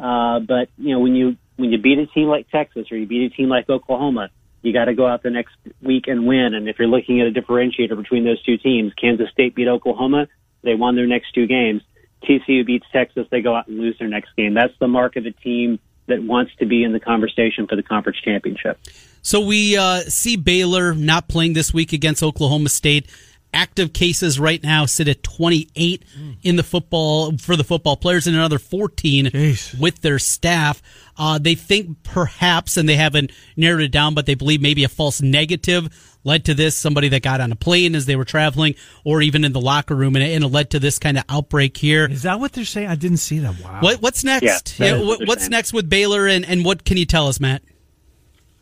Uh, 0.00 0.40
but, 0.40 0.68
you 0.78 0.94
know, 0.94 1.00
when 1.00 1.14
you, 1.14 1.36
when 1.56 1.70
you 1.70 1.78
beat 1.78 1.98
a 1.98 2.06
team 2.06 2.26
like 2.26 2.50
Texas 2.50 2.90
or 2.90 2.96
you 2.96 3.06
beat 3.06 3.32
a 3.32 3.36
team 3.36 3.48
like 3.48 3.70
Oklahoma, 3.70 4.30
you 4.62 4.72
got 4.72 4.86
to 4.86 4.94
go 4.94 5.06
out 5.06 5.22
the 5.22 5.30
next 5.30 5.54
week 5.82 6.06
and 6.06 6.26
win. 6.26 6.54
And 6.54 6.68
if 6.68 6.78
you're 6.78 6.88
looking 6.88 7.20
at 7.20 7.26
a 7.26 7.30
differentiator 7.30 7.96
between 7.96 8.24
those 8.24 8.42
two 8.42 8.58
teams, 8.58 8.92
Kansas 8.94 9.30
State 9.30 9.54
beat 9.54 9.68
Oklahoma. 9.68 10.28
They 10.62 10.74
won 10.74 10.96
their 10.96 11.06
next 11.06 11.32
two 11.32 11.46
games. 11.46 11.82
TCU 12.24 12.66
beats 12.66 12.86
Texas. 12.92 13.26
They 13.30 13.40
go 13.40 13.54
out 13.54 13.68
and 13.68 13.78
lose 13.78 13.98
their 13.98 14.08
next 14.08 14.30
game. 14.36 14.54
That's 14.54 14.74
the 14.78 14.88
mark 14.88 15.16
of 15.16 15.24
a 15.24 15.30
team 15.30 15.78
that 16.06 16.22
wants 16.22 16.52
to 16.58 16.66
be 16.66 16.84
in 16.84 16.92
the 16.92 17.00
conversation 17.00 17.66
for 17.66 17.76
the 17.76 17.82
conference 17.82 18.18
championship. 18.20 18.78
So 19.22 19.40
we 19.40 19.76
uh, 19.76 20.00
see 20.00 20.36
Baylor 20.36 20.94
not 20.94 21.28
playing 21.28 21.52
this 21.54 21.72
week 21.72 21.92
against 21.92 22.22
Oklahoma 22.22 22.68
State. 22.68 23.08
Active 23.52 23.92
cases 23.92 24.38
right 24.38 24.62
now 24.62 24.86
sit 24.86 25.08
at 25.08 25.22
28 25.24 26.04
in 26.42 26.54
the 26.56 26.62
football 26.62 27.36
for 27.36 27.56
the 27.56 27.64
football 27.64 27.96
players 27.96 28.26
and 28.28 28.36
another 28.36 28.58
14 28.60 29.26
Jeez. 29.26 29.78
with 29.80 30.00
their 30.02 30.20
staff. 30.20 30.80
Uh, 31.16 31.38
they 31.38 31.56
think 31.56 32.02
perhaps, 32.04 32.76
and 32.76 32.88
they 32.88 32.94
haven't 32.94 33.32
narrowed 33.56 33.82
it 33.82 33.90
down, 33.90 34.14
but 34.14 34.26
they 34.26 34.34
believe 34.34 34.62
maybe 34.62 34.84
a 34.84 34.88
false 34.88 35.20
negative 35.20 35.88
led 36.22 36.44
to 36.44 36.54
this. 36.54 36.76
Somebody 36.76 37.08
that 37.08 37.22
got 37.22 37.40
on 37.40 37.50
a 37.50 37.56
plane 37.56 37.94
as 37.96 38.06
they 38.06 38.14
were 38.14 38.24
traveling, 38.24 38.76
or 39.04 39.20
even 39.20 39.44
in 39.44 39.52
the 39.52 39.60
locker 39.60 39.96
room, 39.96 40.14
and 40.14 40.24
it, 40.24 40.32
and 40.34 40.44
it 40.44 40.48
led 40.48 40.70
to 40.70 40.78
this 40.78 40.98
kind 41.00 41.18
of 41.18 41.24
outbreak 41.28 41.76
here. 41.76 42.06
Is 42.06 42.22
that 42.22 42.38
what 42.38 42.52
they're 42.52 42.64
saying? 42.64 42.86
I 42.88 42.94
didn't 42.94 43.18
see 43.18 43.40
that. 43.40 43.60
Wow. 43.62 43.80
What, 43.80 44.00
what's 44.00 44.22
next? 44.22 44.78
Yeah, 44.78 44.90
that 44.90 45.00
is 45.00 45.06
what 45.06 45.18
what- 45.18 45.28
what's 45.28 45.42
saying. 45.42 45.50
next 45.50 45.72
with 45.72 45.88
Baylor, 45.90 46.26
and, 46.28 46.44
and 46.44 46.64
what 46.64 46.84
can 46.84 46.96
you 46.96 47.04
tell 47.04 47.26
us, 47.26 47.40
Matt? 47.40 47.62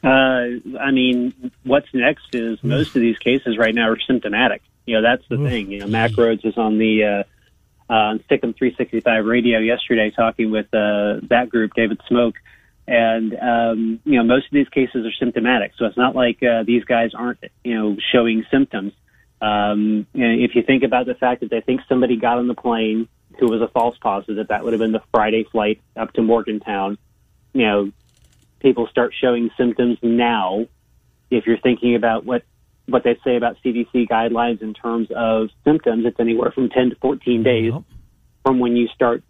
Uh, 0.03 0.09
I 0.81 0.91
mean, 0.93 1.53
what's 1.65 1.89
next 1.93 2.35
is 2.35 2.59
most 2.63 2.95
of 2.97 3.03
these 3.03 3.19
cases 3.19 3.59
right 3.59 3.75
now 3.75 3.89
are 3.91 3.99
symptomatic. 4.07 4.63
You 4.89 4.95
know, 4.95 5.03
that's 5.03 5.29
the 5.29 5.37
thing. 5.37 5.71
You 5.71 5.81
know, 5.81 5.87
Mack 5.87 6.13
Rhoades 6.13 6.43
was 6.43 6.57
on 6.57 6.79
the 6.79 7.05
uh, 7.05 7.93
uh, 7.93 7.95
on 7.95 8.19
Stickum 8.21 8.57
365 8.57 9.27
radio 9.27 9.59
yesterday 9.59 10.11
talking 10.11 10.51
with 10.51 10.65
uh, 10.73 11.21
that 11.29 11.51
group, 11.51 11.75
David 11.75 12.01
Smoke, 12.09 12.37
and 12.87 13.35
um, 13.35 14.01
you 14.05 14.17
know, 14.17 14.25
most 14.25 14.47
of 14.47 14.53
these 14.53 14.69
cases 14.71 15.05
are 15.05 15.13
symptomatic. 15.13 15.73
So 15.77 15.85
it's 15.85 15.99
not 15.99 16.17
like 16.17 16.43
uh, 16.43 16.63
these 16.63 16.85
guys 16.85 17.11
aren't 17.15 17.39
you 17.63 17.75
know 17.75 17.97
showing 18.13 18.47
symptoms. 18.51 18.95
Um, 19.43 20.07
know, 20.15 20.43
if 20.43 20.55
you 20.55 20.63
think 20.63 20.85
about 20.85 21.05
the 21.05 21.15
fact 21.15 21.43
that 21.43 21.51
they 21.51 21.61
think 21.61 21.83
somebody 21.87 22.17
got 22.17 22.39
on 22.39 22.49
the 22.49 22.55
plane 22.55 23.09
who 23.39 23.47
was 23.47 23.61
a 23.61 23.69
false 23.69 23.99
positive, 23.99 24.49
that 24.49 24.65
would 24.65 24.73
have 24.73 24.81
been 24.81 24.93
the 24.93 25.03
Friday 25.13 25.45
flight 25.45 25.83
up 25.97 26.15
to 26.15 26.23
Morgantown. 26.23 26.97
You 27.53 27.67
know, 27.67 27.93
people 28.61 28.87
start 28.87 29.13
showing 29.21 29.51
symptoms 29.59 29.99
now. 30.01 30.67
If 31.31 31.47
you're 31.47 31.59
thinking 31.59 31.95
about 31.95 32.25
what 32.25 32.43
what 32.89 33.05
they 33.05 33.19
say 33.23 33.37
about 33.37 33.57
CDC 33.65 34.09
guidelines 34.09 34.63
in 34.63 34.75
terms 34.75 35.09
of 35.15 35.51
symptoms, 35.65 36.05
it's 36.07 36.19
anywhere 36.19 36.51
from 36.51 36.71
10 36.71 36.91
to 36.91 36.97
14 36.97 37.43
days 37.43 37.73
Yep. 37.73 37.83
from 38.45 38.59
when 38.59 38.77
you 38.77 38.89
start 38.89 39.23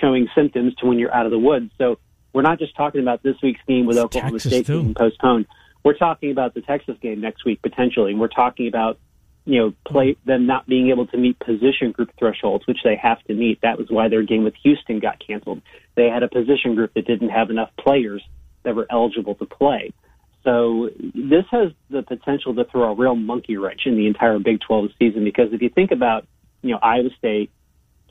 showing 0.00 0.28
symptoms 0.34 0.74
to 0.76 0.86
when 0.86 0.98
you're 0.98 1.14
out 1.14 1.26
of 1.26 1.32
the 1.32 1.38
woods. 1.38 1.70
So 1.78 1.98
we're 2.32 2.42
not 2.42 2.58
just 2.58 2.74
talking 2.76 3.00
about 3.00 3.22
this 3.22 3.36
week's 3.42 3.60
game 3.68 3.86
with 3.86 3.96
It's 3.96 4.04
Oklahoma 4.04 4.32
Texas, 4.32 4.52
State 4.52 4.66
too. 4.66 4.82
being 4.82 4.94
postponed. 4.94 5.46
We're 5.84 5.96
talking 5.96 6.30
about 6.30 6.54
the 6.54 6.62
Texas 6.62 6.96
game 7.02 7.20
next 7.20 7.44
week 7.44 7.60
potentially. 7.62 8.12
And 8.12 8.20
we're 8.20 8.28
talking 8.28 8.68
about 8.68 8.98
you 9.44 9.60
know 9.60 9.74
play 9.86 10.12
mm-hmm. 10.12 10.30
them 10.30 10.46
not 10.46 10.66
being 10.66 10.88
able 10.88 11.06
to 11.08 11.18
meet 11.18 11.38
position 11.38 11.92
group 11.92 12.10
thresholds, 12.18 12.66
which 12.66 12.78
they 12.82 12.96
have 12.96 13.22
to 13.24 13.34
meet. 13.34 13.60
That 13.60 13.78
was 13.78 13.88
why 13.90 14.08
their 14.08 14.22
game 14.22 14.44
with 14.44 14.54
Houston 14.62 14.98
got 14.98 15.22
canceled. 15.24 15.60
They 15.94 16.08
had 16.08 16.22
a 16.22 16.28
position 16.28 16.74
group 16.74 16.94
that 16.94 17.06
didn't 17.06 17.28
have 17.28 17.50
enough 17.50 17.70
players 17.78 18.22
that 18.62 18.74
were 18.74 18.86
eligible 18.90 19.34
to 19.36 19.44
play. 19.44 19.92
So 20.44 20.90
this 20.98 21.44
has 21.50 21.72
the 21.88 22.02
potential 22.02 22.54
to 22.54 22.64
throw 22.64 22.92
a 22.92 22.94
real 22.94 23.16
monkey 23.16 23.56
wrench 23.56 23.82
in 23.86 23.96
the 23.96 24.06
entire 24.06 24.38
Big 24.38 24.60
12 24.60 24.90
season 24.98 25.24
because 25.24 25.52
if 25.52 25.62
you 25.62 25.70
think 25.70 25.90
about, 25.90 26.26
you 26.62 26.72
know, 26.72 26.78
Iowa 26.82 27.08
State, 27.18 27.50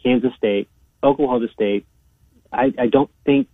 Kansas 0.02 0.32
State, 0.36 0.68
Oklahoma 1.04 1.48
State, 1.54 1.86
I, 2.52 2.74
I 2.78 2.88
don't 2.88 3.10
think 3.26 3.48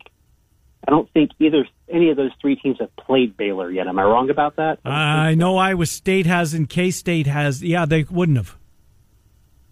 I 0.87 0.91
don't 0.91 1.11
think 1.11 1.31
either 1.39 1.67
any 1.89 2.09
of 2.09 2.17
those 2.17 2.31
three 2.39 2.55
teams 2.55 2.77
have 2.79 2.95
played 2.95 3.35
Baylor 3.35 3.69
yet. 3.69 3.87
Am 3.87 3.99
I 3.99 4.03
wrong 4.03 4.29
about 4.29 4.55
that? 4.55 4.79
I 4.85 5.35
know 5.35 5.57
Iowa 5.57 5.85
State 5.85 6.25
has 6.25 6.53
and 6.53 6.69
K 6.69 6.91
State 6.91 7.27
has. 7.27 7.61
Yeah, 7.61 7.85
they 7.85 8.03
wouldn't 8.03 8.37
have. 8.37 8.55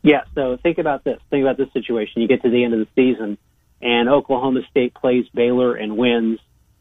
Yeah, 0.03 0.21
so 0.35 0.57
think 0.61 0.77
about 0.77 1.03
this. 1.03 1.19
Think 1.29 1.43
about 1.43 1.57
this 1.57 1.71
situation. 1.73 2.21
You 2.21 2.27
get 2.27 2.41
to 2.43 2.49
the 2.49 2.63
end 2.63 2.73
of 2.73 2.79
the 2.79 2.87
season, 2.95 3.37
and 3.81 4.09
Oklahoma 4.09 4.61
State 4.69 4.93
plays 4.93 5.25
Baylor 5.33 5.75
and 5.75 5.97
wins. 5.97 6.39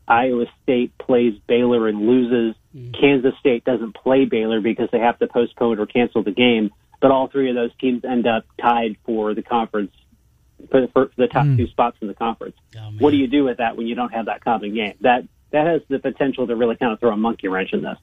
Iowa 0.08 0.46
State 0.62 0.96
plays 0.98 1.34
Baylor 1.46 1.88
and 1.88 2.06
loses. 2.06 2.54
Mm-hmm. 2.74 3.00
Kansas 3.00 3.34
State 3.40 3.64
doesn't 3.64 3.94
play 3.94 4.24
Baylor 4.24 4.60
because 4.60 4.88
they 4.92 5.00
have 5.00 5.18
to 5.18 5.26
postpone 5.26 5.78
or 5.78 5.86
cancel 5.86 6.22
the 6.22 6.32
game. 6.32 6.70
But 7.00 7.10
all 7.10 7.28
three 7.28 7.50
of 7.50 7.54
those 7.54 7.70
teams 7.78 8.04
end 8.04 8.26
up 8.26 8.44
tied 8.60 8.96
for 9.04 9.34
the 9.34 9.42
conference, 9.42 9.92
for 10.70 10.82
the, 10.82 10.88
for 10.88 11.10
the 11.16 11.26
top 11.26 11.46
mm. 11.46 11.56
two 11.56 11.66
spots 11.68 11.98
in 12.00 12.08
the 12.08 12.14
conference. 12.14 12.56
Oh, 12.78 12.92
what 12.98 13.10
do 13.10 13.16
you 13.16 13.26
do 13.26 13.44
with 13.44 13.58
that 13.58 13.76
when 13.76 13.86
you 13.86 13.94
don't 13.94 14.12
have 14.12 14.26
that 14.26 14.42
common 14.42 14.74
game? 14.74 14.94
That 15.00 15.24
that 15.50 15.66
has 15.66 15.82
the 15.88 15.98
potential 15.98 16.46
to 16.46 16.56
really 16.56 16.76
kind 16.76 16.92
of 16.92 17.00
throw 17.00 17.12
a 17.12 17.16
monkey 17.16 17.48
wrench 17.48 17.72
in 17.72 17.82
this. 17.82 17.98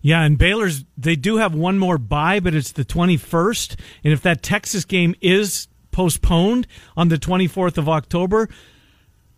Yeah, 0.00 0.22
and 0.22 0.38
Baylor's 0.38 0.84
they 0.96 1.16
do 1.16 1.36
have 1.38 1.54
one 1.54 1.78
more 1.78 1.98
bye, 1.98 2.40
but 2.40 2.54
it's 2.54 2.72
the 2.72 2.84
21st. 2.84 3.78
And 4.04 4.12
if 4.12 4.22
that 4.22 4.42
Texas 4.42 4.84
game 4.84 5.14
is 5.20 5.68
postponed 5.90 6.66
on 6.96 7.08
the 7.08 7.16
24th 7.16 7.78
of 7.78 7.88
October, 7.88 8.48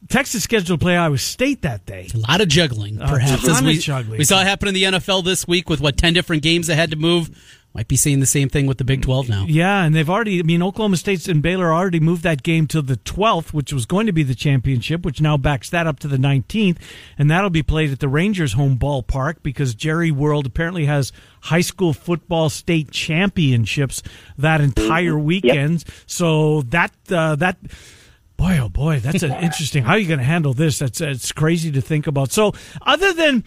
Texas 0.08 0.42
scheduled 0.42 0.80
to 0.80 0.84
play 0.84 0.96
Iowa 0.96 1.18
State 1.18 1.62
that 1.62 1.86
day. 1.86 2.08
A 2.14 2.18
lot 2.18 2.40
of 2.40 2.48
juggling, 2.48 3.00
A 3.00 3.06
perhaps. 3.06 3.42
ton 3.46 3.58
of 3.58 3.64
we, 3.66 3.78
juggling. 3.78 4.18
we 4.18 4.24
saw 4.24 4.40
it 4.40 4.46
happen 4.46 4.68
in 4.68 4.74
the 4.74 4.84
NFL 4.84 5.24
this 5.24 5.46
week 5.46 5.68
with 5.68 5.80
what 5.80 5.96
ten 5.96 6.12
different 6.14 6.42
games 6.42 6.66
that 6.68 6.76
had 6.76 6.90
to 6.90 6.96
move. 6.96 7.30
might 7.72 7.86
be 7.86 7.94
seeing 7.94 8.18
the 8.18 8.26
same 8.26 8.48
thing 8.48 8.66
with 8.66 8.78
the 8.78 8.84
Big 8.84 9.00
12 9.02 9.28
now. 9.28 9.44
Yeah, 9.46 9.84
and 9.84 9.94
they've 9.94 10.10
already, 10.10 10.40
I 10.40 10.42
mean, 10.42 10.60
Oklahoma 10.60 10.96
State 10.96 11.28
and 11.28 11.40
Baylor 11.40 11.72
already 11.72 12.00
moved 12.00 12.24
that 12.24 12.42
game 12.42 12.66
to 12.66 12.82
the 12.82 12.96
12th, 12.96 13.52
which 13.52 13.72
was 13.72 13.86
going 13.86 14.06
to 14.06 14.12
be 14.12 14.24
the 14.24 14.34
championship, 14.34 15.04
which 15.04 15.20
now 15.20 15.36
backs 15.36 15.70
that 15.70 15.86
up 15.86 16.00
to 16.00 16.08
the 16.08 16.16
19th. 16.16 16.78
And 17.16 17.30
that'll 17.30 17.48
be 17.48 17.62
played 17.62 17.92
at 17.92 18.00
the 18.00 18.08
Rangers 18.08 18.54
home 18.54 18.76
ballpark 18.76 19.36
because 19.44 19.76
Jerry 19.76 20.10
World 20.10 20.46
apparently 20.46 20.86
has 20.86 21.12
high 21.42 21.60
school 21.60 21.92
football 21.92 22.50
state 22.50 22.90
championships 22.90 24.02
that 24.36 24.60
entire 24.60 25.16
weekend. 25.16 25.84
Yep. 25.86 25.94
So 26.06 26.62
that, 26.62 26.90
uh, 27.08 27.36
that, 27.36 27.56
boy, 28.40 28.58
oh 28.58 28.68
boy, 28.68 29.00
that's 29.00 29.22
an 29.22 29.32
interesting. 29.32 29.84
How 29.84 29.92
are 29.92 29.98
you 29.98 30.08
going 30.08 30.18
to 30.18 30.24
handle 30.24 30.54
this? 30.54 30.78
That's, 30.78 31.00
it's 31.00 31.30
crazy 31.30 31.70
to 31.72 31.80
think 31.80 32.06
about. 32.06 32.32
So 32.32 32.52
other 32.82 33.12
than, 33.12 33.44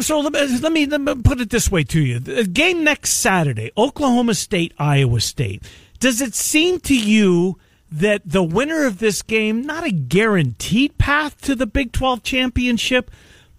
so 0.00 0.18
let 0.18 0.72
me, 0.72 0.86
let 0.86 1.00
me 1.00 1.14
put 1.22 1.40
it 1.40 1.50
this 1.50 1.70
way 1.70 1.84
to 1.84 2.00
you: 2.00 2.18
the 2.18 2.44
game 2.44 2.82
next 2.82 3.10
Saturday, 3.14 3.70
Oklahoma 3.76 4.34
State, 4.34 4.74
Iowa 4.78 5.20
State. 5.20 5.62
Does 6.00 6.20
it 6.20 6.34
seem 6.34 6.80
to 6.80 6.98
you 6.98 7.58
that 7.92 8.22
the 8.24 8.42
winner 8.42 8.84
of 8.84 8.98
this 8.98 9.22
game, 9.22 9.62
not 9.62 9.84
a 9.84 9.90
guaranteed 9.90 10.98
path 10.98 11.40
to 11.42 11.54
the 11.54 11.66
Big 11.66 11.92
Twelve 11.92 12.22
championship, 12.22 13.10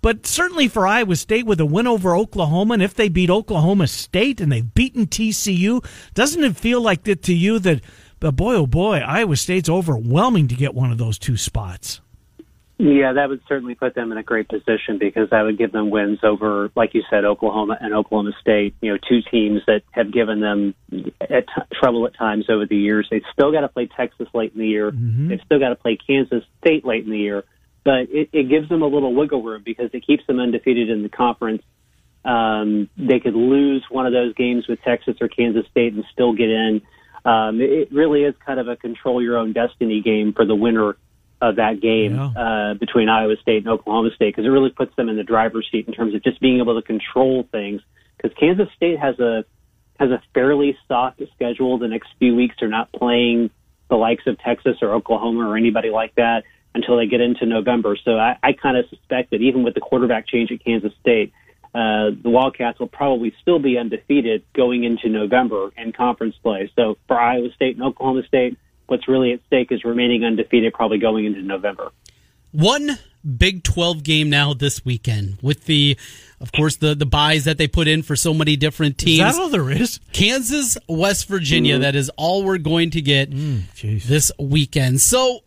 but 0.01 0.25
certainly 0.25 0.67
for 0.67 0.85
Iowa 0.87 1.15
State 1.15 1.45
with 1.45 1.61
a 1.61 1.65
win 1.65 1.87
over 1.87 2.15
Oklahoma, 2.15 2.73
and 2.73 2.83
if 2.83 2.93
they 2.93 3.07
beat 3.07 3.29
Oklahoma 3.29 3.87
State 3.87 4.41
and 4.41 4.51
they've 4.51 4.73
beaten 4.73 5.05
TCU, 5.05 5.85
doesn't 6.13 6.43
it 6.43 6.57
feel 6.57 6.81
like 6.81 7.03
that 7.03 7.23
to 7.23 7.33
you 7.33 7.59
that, 7.59 7.81
boy, 8.29 8.55
oh 8.55 8.67
boy, 8.67 8.97
Iowa 8.99 9.35
State's 9.35 9.69
overwhelming 9.69 10.47
to 10.49 10.55
get 10.55 10.75
one 10.75 10.91
of 10.91 10.99
those 10.99 11.17
two 11.17 11.37
spots? 11.37 12.01
Yeah, 12.81 13.13
that 13.13 13.29
would 13.29 13.41
certainly 13.47 13.75
put 13.75 13.93
them 13.93 14.11
in 14.11 14.17
a 14.17 14.23
great 14.23 14.49
position 14.49 14.97
because 14.99 15.29
that 15.29 15.43
would 15.43 15.55
give 15.59 15.71
them 15.71 15.91
wins 15.91 16.17
over, 16.23 16.71
like 16.75 16.95
you 16.95 17.03
said, 17.11 17.25
Oklahoma 17.25 17.77
and 17.79 17.93
Oklahoma 17.93 18.31
State. 18.41 18.73
You 18.81 18.93
know, 18.93 18.97
two 19.07 19.21
teams 19.29 19.61
that 19.67 19.83
have 19.91 20.11
given 20.11 20.39
them 20.39 20.73
at 20.91 21.45
t- 21.47 21.77
trouble 21.79 22.07
at 22.07 22.15
times 22.15 22.45
over 22.49 22.65
the 22.65 22.75
years. 22.75 23.07
They've 23.11 23.21
still 23.33 23.51
got 23.51 23.61
to 23.61 23.67
play 23.67 23.85
Texas 23.85 24.27
late 24.33 24.53
in 24.53 24.59
the 24.61 24.67
year. 24.67 24.91
Mm-hmm. 24.91 25.27
They've 25.27 25.41
still 25.45 25.59
got 25.59 25.69
to 25.69 25.75
play 25.75 25.95
Kansas 25.95 26.43
State 26.59 26.83
late 26.83 27.03
in 27.03 27.11
the 27.11 27.19
year, 27.19 27.43
but 27.83 28.09
it, 28.09 28.29
it 28.33 28.49
gives 28.49 28.67
them 28.67 28.81
a 28.81 28.87
little 28.87 29.13
wiggle 29.13 29.43
room 29.43 29.61
because 29.63 29.91
it 29.93 30.03
keeps 30.03 30.25
them 30.25 30.39
undefeated 30.39 30.89
in 30.89 31.03
the 31.03 31.09
conference. 31.09 31.61
Um, 32.25 32.89
they 32.97 33.19
could 33.19 33.35
lose 33.35 33.85
one 33.91 34.07
of 34.07 34.13
those 34.13 34.33
games 34.33 34.67
with 34.67 34.81
Texas 34.81 35.17
or 35.21 35.27
Kansas 35.27 35.67
State 35.69 35.93
and 35.93 36.03
still 36.11 36.33
get 36.33 36.49
in. 36.49 36.81
Um, 37.23 37.61
it 37.61 37.91
really 37.91 38.23
is 38.23 38.33
kind 38.45 38.59
of 38.59 38.67
a 38.67 38.75
control 38.75 39.21
your 39.21 39.37
own 39.37 39.53
destiny 39.53 40.01
game 40.01 40.33
for 40.33 40.45
the 40.45 40.55
winner 40.55 40.95
of 41.41 41.55
that 41.55 41.81
game 41.81 42.15
yeah. 42.15 42.29
uh, 42.35 42.73
between 42.75 43.09
Iowa 43.09 43.35
State 43.41 43.57
and 43.57 43.67
Oklahoma 43.67 44.09
State 44.15 44.35
because 44.35 44.45
it 44.45 44.49
really 44.49 44.69
puts 44.69 44.95
them 44.95 45.09
in 45.09 45.17
the 45.17 45.23
driver's 45.23 45.67
seat 45.71 45.87
in 45.87 45.93
terms 45.93 46.13
of 46.13 46.23
just 46.23 46.39
being 46.39 46.59
able 46.59 46.79
to 46.79 46.85
control 46.85 47.47
things. 47.51 47.81
Because 48.17 48.37
Kansas 48.37 48.67
State 48.75 48.99
has 48.99 49.19
a 49.19 49.43
has 49.99 50.09
a 50.11 50.21
fairly 50.33 50.77
soft 50.87 51.21
schedule. 51.35 51.77
The 51.77 51.87
next 51.87 52.09
few 52.19 52.35
weeks 52.35 52.55
they're 52.59 52.69
not 52.69 52.91
playing 52.91 53.49
the 53.89 53.95
likes 53.95 54.25
of 54.25 54.39
Texas 54.39 54.77
or 54.81 54.93
Oklahoma 54.93 55.47
or 55.47 55.57
anybody 55.57 55.89
like 55.89 56.15
that 56.15 56.43
until 56.73 56.97
they 56.97 57.05
get 57.05 57.21
into 57.21 57.45
November. 57.45 57.97
So 58.03 58.17
I, 58.17 58.37
I 58.41 58.53
kind 58.53 58.77
of 58.77 58.85
suspect 58.89 59.31
that 59.31 59.41
even 59.41 59.63
with 59.63 59.73
the 59.73 59.81
quarterback 59.81 60.27
change 60.27 60.51
at 60.51 60.63
Kansas 60.63 60.93
State, 61.01 61.33
uh, 61.73 62.11
the 62.21 62.29
Wildcats 62.29 62.79
will 62.79 62.87
probably 62.87 63.33
still 63.41 63.59
be 63.59 63.77
undefeated 63.77 64.43
going 64.53 64.83
into 64.83 65.07
November 65.09 65.71
in 65.77 65.93
conference 65.93 66.35
play. 66.43 66.71
So 66.75 66.97
for 67.07 67.19
Iowa 67.19 67.51
State 67.55 67.77
and 67.77 67.85
Oklahoma 67.85 68.23
State, 68.27 68.57
what's 68.87 69.07
really 69.07 69.31
at 69.33 69.39
stake 69.47 69.71
is 69.71 69.85
remaining 69.85 70.25
undefeated 70.25 70.73
probably 70.73 70.97
going 70.97 71.25
into 71.25 71.41
November. 71.41 71.91
One 72.51 72.99
Big 73.37 73.63
12 73.63 74.03
game 74.03 74.29
now 74.29 74.53
this 74.53 74.83
weekend 74.83 75.37
with 75.41 75.65
the, 75.65 75.97
of 76.39 76.51
course, 76.51 76.77
the, 76.77 76.95
the 76.95 77.05
buys 77.05 77.43
that 77.43 77.59
they 77.59 77.67
put 77.67 77.87
in 77.87 78.01
for 78.01 78.15
so 78.15 78.33
many 78.33 78.55
different 78.55 78.97
teams. 78.97 79.29
Is 79.29 79.35
that 79.35 79.41
all 79.41 79.49
there 79.49 79.69
is? 79.69 79.99
Kansas, 80.11 80.77
West 80.87 81.27
Virginia. 81.27 81.77
Mm. 81.77 81.81
That 81.81 81.95
is 81.95 82.09
all 82.17 82.43
we're 82.43 82.57
going 82.57 82.89
to 82.91 83.01
get 83.01 83.29
mm, 83.29 84.05
this 84.07 84.31
weekend. 84.39 85.01
So 85.01 85.43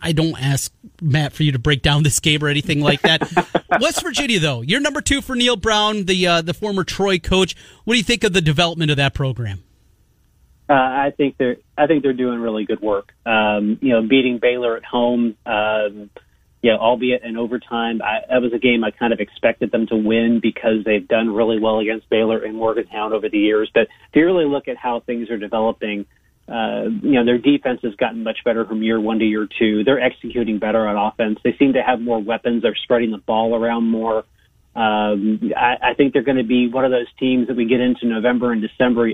I 0.00 0.12
don't 0.12 0.40
ask 0.40 0.72
Matt 1.00 1.32
for 1.32 1.42
you 1.42 1.52
to 1.52 1.58
break 1.58 1.82
down 1.82 2.02
this 2.02 2.20
game 2.20 2.42
or 2.42 2.48
anything 2.48 2.80
like 2.80 3.02
that. 3.02 3.22
West 3.80 4.02
Virginia, 4.02 4.38
though, 4.38 4.60
you're 4.60 4.80
number 4.80 5.00
two 5.00 5.20
for 5.20 5.34
Neal 5.36 5.56
Brown, 5.56 6.04
the 6.04 6.26
uh, 6.26 6.42
the 6.42 6.54
former 6.54 6.84
Troy 6.84 7.18
coach. 7.18 7.56
What 7.84 7.94
do 7.94 7.98
you 7.98 8.04
think 8.04 8.24
of 8.24 8.32
the 8.32 8.40
development 8.40 8.90
of 8.90 8.96
that 8.98 9.14
program? 9.14 9.62
Uh, 10.68 10.74
I 10.74 11.12
think 11.16 11.36
they're 11.36 11.56
I 11.76 11.86
think 11.86 12.02
they're 12.02 12.12
doing 12.12 12.40
really 12.40 12.64
good 12.64 12.80
work. 12.80 13.12
Um, 13.26 13.78
you 13.80 13.90
know, 13.90 14.06
beating 14.06 14.38
Baylor 14.38 14.76
at 14.76 14.84
home, 14.84 15.36
um, 15.44 16.10
you 16.62 16.70
know, 16.70 16.78
albeit 16.78 17.24
in 17.24 17.36
overtime, 17.36 18.00
I, 18.02 18.20
that 18.28 18.40
was 18.40 18.52
a 18.52 18.58
game 18.58 18.84
I 18.84 18.92
kind 18.92 19.12
of 19.12 19.18
expected 19.18 19.72
them 19.72 19.86
to 19.88 19.96
win 19.96 20.40
because 20.40 20.84
they've 20.84 21.06
done 21.06 21.34
really 21.34 21.58
well 21.58 21.80
against 21.80 22.08
Baylor 22.08 22.38
and 22.38 22.54
Morgantown 22.54 23.12
over 23.12 23.28
the 23.28 23.38
years. 23.38 23.70
But 23.72 23.84
if 23.84 24.14
you 24.14 24.24
really 24.24 24.44
look 24.44 24.68
at 24.68 24.76
how 24.76 25.00
things 25.00 25.30
are 25.30 25.38
developing, 25.38 26.06
uh, 26.50 26.88
you 27.02 27.12
know, 27.12 27.24
their 27.24 27.38
defense 27.38 27.80
has 27.84 27.94
gotten 27.94 28.24
much 28.24 28.38
better 28.44 28.64
from 28.64 28.82
year 28.82 29.00
one 29.00 29.20
to 29.20 29.24
year 29.24 29.46
two. 29.58 29.84
They're 29.84 30.00
executing 30.00 30.58
better 30.58 30.86
on 30.86 30.96
offense. 30.96 31.38
They 31.44 31.54
seem 31.58 31.74
to 31.74 31.82
have 31.82 32.00
more 32.00 32.20
weapons. 32.20 32.62
They're 32.62 32.76
spreading 32.82 33.12
the 33.12 33.18
ball 33.18 33.54
around 33.54 33.84
more. 33.84 34.24
Um, 34.74 35.52
I, 35.56 35.90
I 35.90 35.94
think 35.96 36.12
they're 36.12 36.24
going 36.24 36.38
to 36.38 36.44
be 36.44 36.68
one 36.68 36.84
of 36.84 36.90
those 36.90 37.06
teams 37.18 37.48
that 37.48 37.56
we 37.56 37.66
get 37.66 37.80
into 37.80 38.06
November 38.06 38.52
and 38.52 38.60
December. 38.60 39.08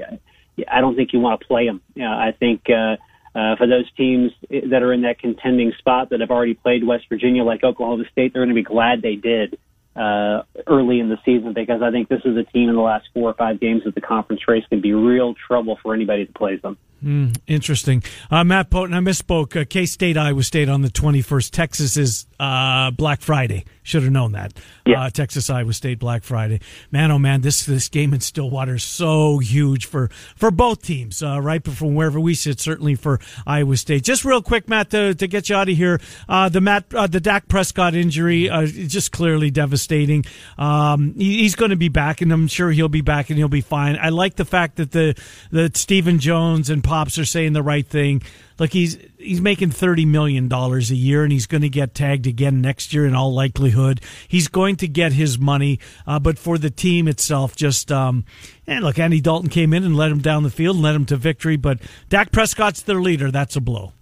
I 0.70 0.80
don't 0.80 0.96
think 0.96 1.12
you 1.12 1.20
want 1.20 1.40
to 1.40 1.46
play 1.46 1.66
them. 1.66 1.82
You 1.94 2.04
know, 2.04 2.12
I 2.12 2.32
think 2.38 2.62
uh, 2.70 2.96
uh, 3.38 3.56
for 3.56 3.66
those 3.66 3.90
teams 3.96 4.32
that 4.48 4.82
are 4.82 4.92
in 4.94 5.02
that 5.02 5.18
contending 5.18 5.72
spot 5.78 6.10
that 6.10 6.20
have 6.20 6.30
already 6.30 6.54
played 6.54 6.86
West 6.86 7.04
Virginia, 7.10 7.44
like 7.44 7.62
Oklahoma 7.62 8.04
State, 8.10 8.32
they're 8.32 8.44
going 8.44 8.54
to 8.54 8.60
be 8.60 8.64
glad 8.64 9.02
they 9.02 9.16
did 9.16 9.58
uh, 9.94 10.42
early 10.66 11.00
in 11.00 11.08
the 11.08 11.18
season 11.24 11.52
because 11.54 11.82
I 11.82 11.90
think 11.90 12.08
this 12.08 12.20
is 12.24 12.36
a 12.36 12.44
team 12.44 12.68
in 12.68 12.74
the 12.74 12.82
last 12.82 13.08
four 13.12 13.30
or 13.30 13.34
five 13.34 13.60
games 13.60 13.86
of 13.86 13.94
the 13.94 14.00
conference 14.00 14.42
race 14.46 14.64
can 14.68 14.80
be 14.80 14.92
real 14.92 15.34
trouble 15.34 15.78
for 15.82 15.94
anybody 15.94 16.24
that 16.24 16.34
plays 16.34 16.60
them. 16.62 16.76
Mm, 17.04 17.36
interesting. 17.46 18.02
Uh, 18.30 18.44
Matt 18.44 18.70
Poten, 18.70 18.94
I 18.94 19.00
misspoke. 19.00 19.60
Uh, 19.60 19.64
K 19.68 19.86
State, 19.86 20.16
Iowa 20.16 20.42
State 20.42 20.68
on 20.68 20.82
the 20.82 20.88
21st. 20.88 21.50
Texas 21.50 21.96
is 21.96 22.26
uh, 22.40 22.90
Black 22.90 23.20
Friday. 23.20 23.64
Should 23.86 24.02
have 24.02 24.10
known 24.10 24.32
that. 24.32 24.52
Yeah. 24.84 25.04
Uh, 25.04 25.10
Texas, 25.10 25.48
Iowa 25.48 25.72
State, 25.72 26.00
Black 26.00 26.24
Friday. 26.24 26.58
Man, 26.90 27.12
oh 27.12 27.20
man, 27.20 27.42
this 27.42 27.64
this 27.64 27.88
game 27.88 28.12
in 28.12 28.18
Stillwater 28.18 28.74
is 28.74 28.82
so 28.82 29.38
huge 29.38 29.86
for 29.86 30.08
for 30.34 30.50
both 30.50 30.82
teams, 30.82 31.22
uh, 31.22 31.40
right? 31.40 31.62
But 31.62 31.74
from 31.74 31.94
wherever 31.94 32.18
we 32.18 32.34
sit, 32.34 32.58
certainly 32.58 32.96
for 32.96 33.20
Iowa 33.46 33.76
State. 33.76 34.02
Just 34.02 34.24
real 34.24 34.42
quick, 34.42 34.68
Matt, 34.68 34.90
to, 34.90 35.14
to 35.14 35.28
get 35.28 35.48
you 35.48 35.54
out 35.54 35.68
of 35.68 35.76
here. 35.76 36.00
Uh, 36.28 36.48
the 36.48 36.60
Matt, 36.60 36.90
the 36.90 37.20
Dak 37.20 37.46
Prescott 37.46 37.94
injury, 37.94 38.46
is 38.46 38.92
just 38.92 39.12
clearly 39.12 39.52
devastating. 39.52 40.24
Um, 40.58 41.14
he, 41.16 41.42
he's 41.42 41.54
going 41.54 41.70
to 41.70 41.76
be 41.76 41.88
back, 41.88 42.20
and 42.20 42.32
I'm 42.32 42.48
sure 42.48 42.72
he'll 42.72 42.88
be 42.88 43.02
back, 43.02 43.30
and 43.30 43.38
he'll 43.38 43.46
be 43.46 43.60
fine. 43.60 43.96
I 44.02 44.08
like 44.08 44.34
the 44.34 44.44
fact 44.44 44.78
that 44.78 44.90
the 44.90 45.14
that 45.52 45.76
Stephen 45.76 46.18
Jones 46.18 46.70
and 46.70 46.82
pops 46.82 47.20
are 47.20 47.24
saying 47.24 47.52
the 47.52 47.62
right 47.62 47.86
thing. 47.86 48.22
Look, 48.58 48.72
he's 48.72 48.98
he's 49.18 49.40
making 49.40 49.70
thirty 49.70 50.06
million 50.06 50.48
dollars 50.48 50.90
a 50.90 50.96
year, 50.96 51.22
and 51.22 51.32
he's 51.32 51.46
going 51.46 51.62
to 51.62 51.68
get 51.68 51.94
tagged 51.94 52.26
again 52.26 52.60
next 52.60 52.94
year 52.94 53.06
in 53.06 53.14
all 53.14 53.32
likelihood. 53.32 54.00
He's 54.28 54.48
going 54.48 54.76
to 54.76 54.88
get 54.88 55.12
his 55.12 55.38
money, 55.38 55.78
uh, 56.06 56.18
but 56.18 56.38
for 56.38 56.58
the 56.58 56.70
team 56.70 57.08
itself, 57.08 57.54
just 57.54 57.92
um, 57.92 58.24
and 58.66 58.84
look, 58.84 58.98
Andy 58.98 59.20
Dalton 59.20 59.50
came 59.50 59.72
in 59.72 59.84
and 59.84 59.96
led 59.96 60.10
him 60.10 60.20
down 60.20 60.42
the 60.42 60.50
field 60.50 60.76
and 60.76 60.82
led 60.82 60.94
him 60.94 61.06
to 61.06 61.16
victory. 61.16 61.56
But 61.56 61.80
Dak 62.08 62.32
Prescott's 62.32 62.82
their 62.82 63.00
leader. 63.00 63.30
That's 63.30 63.56
a 63.56 63.60
blow. 63.60 63.92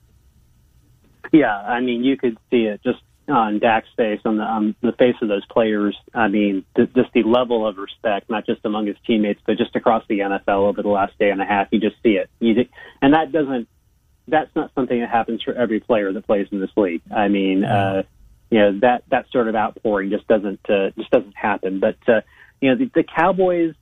Yeah, 1.33 1.57
I 1.57 1.81
mean, 1.81 2.05
you 2.05 2.17
could 2.17 2.39
see 2.51 2.65
it 2.65 2.81
just 2.85 3.01
on 3.29 3.59
Dak's 3.59 3.89
face, 3.97 4.21
on 4.25 4.37
the 4.37 4.43
on 4.43 4.75
the 4.83 4.93
face 4.93 5.17
of 5.23 5.29
those 5.29 5.45
players. 5.47 5.97
I 6.13 6.29
mean, 6.29 6.65
th- 6.77 6.93
just 6.95 7.13
the 7.13 7.23
level 7.23 7.67
of 7.67 7.79
respect, 7.79 8.29
not 8.29 8.47
just 8.47 8.61
among 8.65 8.87
his 8.87 8.97
teammates, 9.07 9.41
but 9.47 9.57
just 9.57 9.75
across 9.77 10.05
the 10.09 10.21
NFL 10.21 10.69
over 10.69 10.83
the 10.83 10.89
last 10.89 11.19
day 11.19 11.31
and 11.31 11.41
a 11.41 11.45
half. 11.45 11.69
You 11.71 11.81
just 11.81 11.97
see 12.03 12.17
it, 12.17 12.29
you, 12.41 12.67
and 13.01 13.15
that 13.15 13.33
doesn't. 13.33 13.69
That's 14.27 14.51
not 14.57 14.70
something 14.75 15.01
that 15.01 15.11
happens 15.11 15.43
for 15.43 15.53
every 15.53 15.81
player 15.81 16.12
that 16.12 16.27
plays 16.27 16.47
in 16.51 16.61
this 16.61 16.70
league. 16.77 17.03
I 17.14 17.29
mean, 17.29 17.64
uh, 17.64 18.05
you 18.51 18.59
know 18.59 18.79
that 18.81 19.05
that 19.11 19.27
sort 19.33 19.49
of 19.49 19.55
outpouring 19.55 20.11
just 20.11 20.27
doesn't 20.29 20.61
uh, 20.68 20.91
just 20.97 21.11
doesn't 21.11 21.37
happen. 21.37 21.81
But 21.81 21.97
uh, 22.09 22.20
you 22.61 22.70
know, 22.70 22.77
the, 22.77 22.91
the 22.95 23.03
Cowboys, 23.05 23.75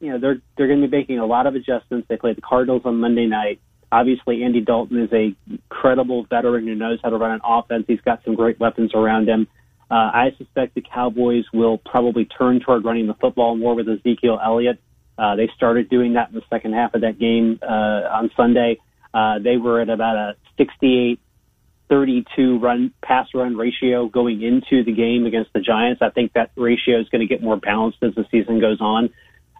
you 0.00 0.10
know, 0.10 0.18
they're 0.18 0.40
they're 0.56 0.66
going 0.66 0.80
to 0.80 0.88
be 0.88 0.96
making 0.96 1.18
a 1.18 1.26
lot 1.26 1.46
of 1.46 1.54
adjustments. 1.54 2.08
They 2.08 2.16
play 2.16 2.32
the 2.32 2.40
Cardinals 2.40 2.82
on 2.84 3.00
Monday 3.00 3.26
night. 3.26 3.60
Obviously, 3.90 4.42
Andy 4.42 4.60
Dalton 4.60 5.00
is 5.00 5.12
a 5.12 5.34
credible 5.68 6.24
veteran 6.24 6.66
who 6.66 6.74
knows 6.74 6.98
how 7.02 7.10
to 7.10 7.16
run 7.16 7.32
an 7.32 7.40
offense. 7.44 7.84
He's 7.86 8.00
got 8.00 8.22
some 8.24 8.34
great 8.34 8.58
weapons 8.58 8.92
around 8.94 9.28
him. 9.28 9.46
Uh, 9.90 9.94
I 9.94 10.34
suspect 10.36 10.74
the 10.74 10.82
Cowboys 10.82 11.44
will 11.52 11.78
probably 11.78 12.26
turn 12.26 12.60
toward 12.60 12.84
running 12.84 13.06
the 13.06 13.14
football 13.14 13.56
more 13.56 13.74
with 13.74 13.88
Ezekiel 13.88 14.38
Elliott. 14.44 14.78
Uh, 15.16 15.36
they 15.36 15.48
started 15.56 15.88
doing 15.88 16.14
that 16.14 16.28
in 16.28 16.34
the 16.34 16.42
second 16.50 16.74
half 16.74 16.94
of 16.94 17.00
that 17.00 17.18
game 17.18 17.58
uh, 17.62 17.66
on 17.66 18.30
Sunday. 18.36 18.78
Uh, 19.12 19.38
they 19.38 19.56
were 19.56 19.80
at 19.80 19.88
about 19.88 20.16
a 20.16 20.36
68 20.56 21.20
32 21.88 22.58
run 22.58 22.92
pass 23.02 23.28
run 23.34 23.56
ratio 23.56 24.08
going 24.08 24.42
into 24.42 24.84
the 24.84 24.92
game 24.92 25.26
against 25.26 25.52
the 25.52 25.60
Giants. 25.60 26.02
I 26.02 26.10
think 26.10 26.34
that 26.34 26.50
ratio 26.56 27.00
is 27.00 27.08
going 27.08 27.20
to 27.20 27.26
get 27.26 27.42
more 27.42 27.56
balanced 27.56 27.98
as 28.02 28.14
the 28.14 28.26
season 28.30 28.60
goes 28.60 28.80
on. 28.80 29.10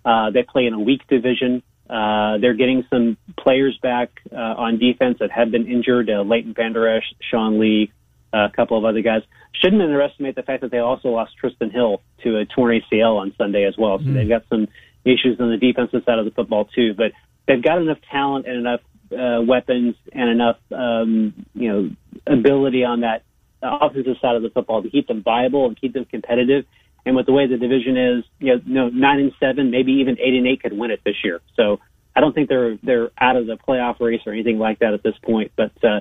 Uh, 0.05 0.31
they 0.31 0.43
play 0.43 0.67
in 0.67 0.75
a 0.75 0.81
weak 0.81 1.07
division. 1.09 1.63
Uh, 1.89 2.37
they're 2.39 2.55
getting 2.55 2.85
some 2.91 3.17
players 3.39 3.79
back 3.83 4.11
uh, 4.31 4.37
on 4.37 4.79
defense 4.79 5.19
that 5.21 5.31
have 5.31 5.51
been 5.51 5.67
injured. 5.67 6.11
Uh, 6.11 6.23
Leighton 6.23 6.53
Vander 6.53 6.87
Esch, 6.87 7.05
Sean 7.31 7.59
Lee, 7.59 7.91
uh, 8.33 8.49
a 8.53 8.53
couple 8.55 8.77
of 8.77 8.85
other 8.85 9.01
guys. 9.01 9.23
Shouldn't 9.55 9.81
underestimate 9.81 10.35
the 10.35 10.43
fact 10.43 10.61
that 10.61 10.71
they 10.71 10.79
also 10.79 11.09
lost 11.09 11.33
Trysten 11.43 11.73
Hill 11.73 12.03
to 12.25 12.37
a 12.37 12.45
torn 12.45 12.81
ACL 12.81 13.17
on 13.17 13.35
Sunday 13.39 13.65
as 13.65 13.75
well. 13.79 13.99
So 13.99 14.05
mm. 14.05 14.15
they've 14.15 14.29
got 14.29 14.45
some 14.51 14.69
issues 15.05 15.41
on 15.41 15.51
the 15.51 15.57
defensive 15.57 16.03
side 16.05 16.19
of 16.19 16.27
the 16.27 16.31
football 16.31 16.67
too. 16.67 16.93
But 16.93 17.13
they've 17.47 17.63
got 17.63 17.79
enough 17.79 17.99
talent 18.11 18.47
and 18.47 18.59
enough 18.59 18.81
uh, 19.13 19.43
weapons 19.43 19.95
and 20.13 20.31
enough 20.31 20.59
um, 20.73 21.47
you 21.55 21.73
know 21.73 21.91
ability 22.27 22.85
on 22.85 23.01
that 23.01 23.23
offensive 23.63 24.17
side 24.21 24.37
of 24.37 24.43
the 24.43 24.51
football 24.51 24.83
to 24.83 24.91
keep 24.91 25.07
them 25.07 25.23
viable 25.23 25.67
and 25.67 25.81
keep 25.81 25.93
them 25.93 26.05
competitive. 26.05 26.65
And 27.05 27.17
with 27.17 27.27
the 27.27 27.33
way 27.33 27.47
the 27.47 27.57
division 27.57 27.97
is, 27.97 28.25
you 28.39 28.61
know, 28.67 28.89
nine 28.89 29.21
and 29.21 29.33
seven, 29.41 29.71
maybe 29.71 29.93
even 29.93 30.19
eight 30.21 30.35
and 30.35 30.47
eight 30.47 30.63
could 30.63 30.77
win 30.77 30.91
it 30.91 31.01
this 31.05 31.17
year. 31.25 31.41
So 31.57 31.81
I 32.15 32.21
don't 32.21 32.35
think 32.35 32.49
they're 32.49 32.77
they're 32.83 33.11
out 33.19 33.37
of 33.37 33.47
the 33.47 33.57
playoff 33.57 34.01
race 34.01 34.21
or 34.27 34.33
anything 34.33 34.59
like 34.59 34.81
that 34.81 34.93
at 34.93 35.03
this 35.03 35.15
point. 35.23 35.53
But 35.57 35.73
uh, 35.83 36.01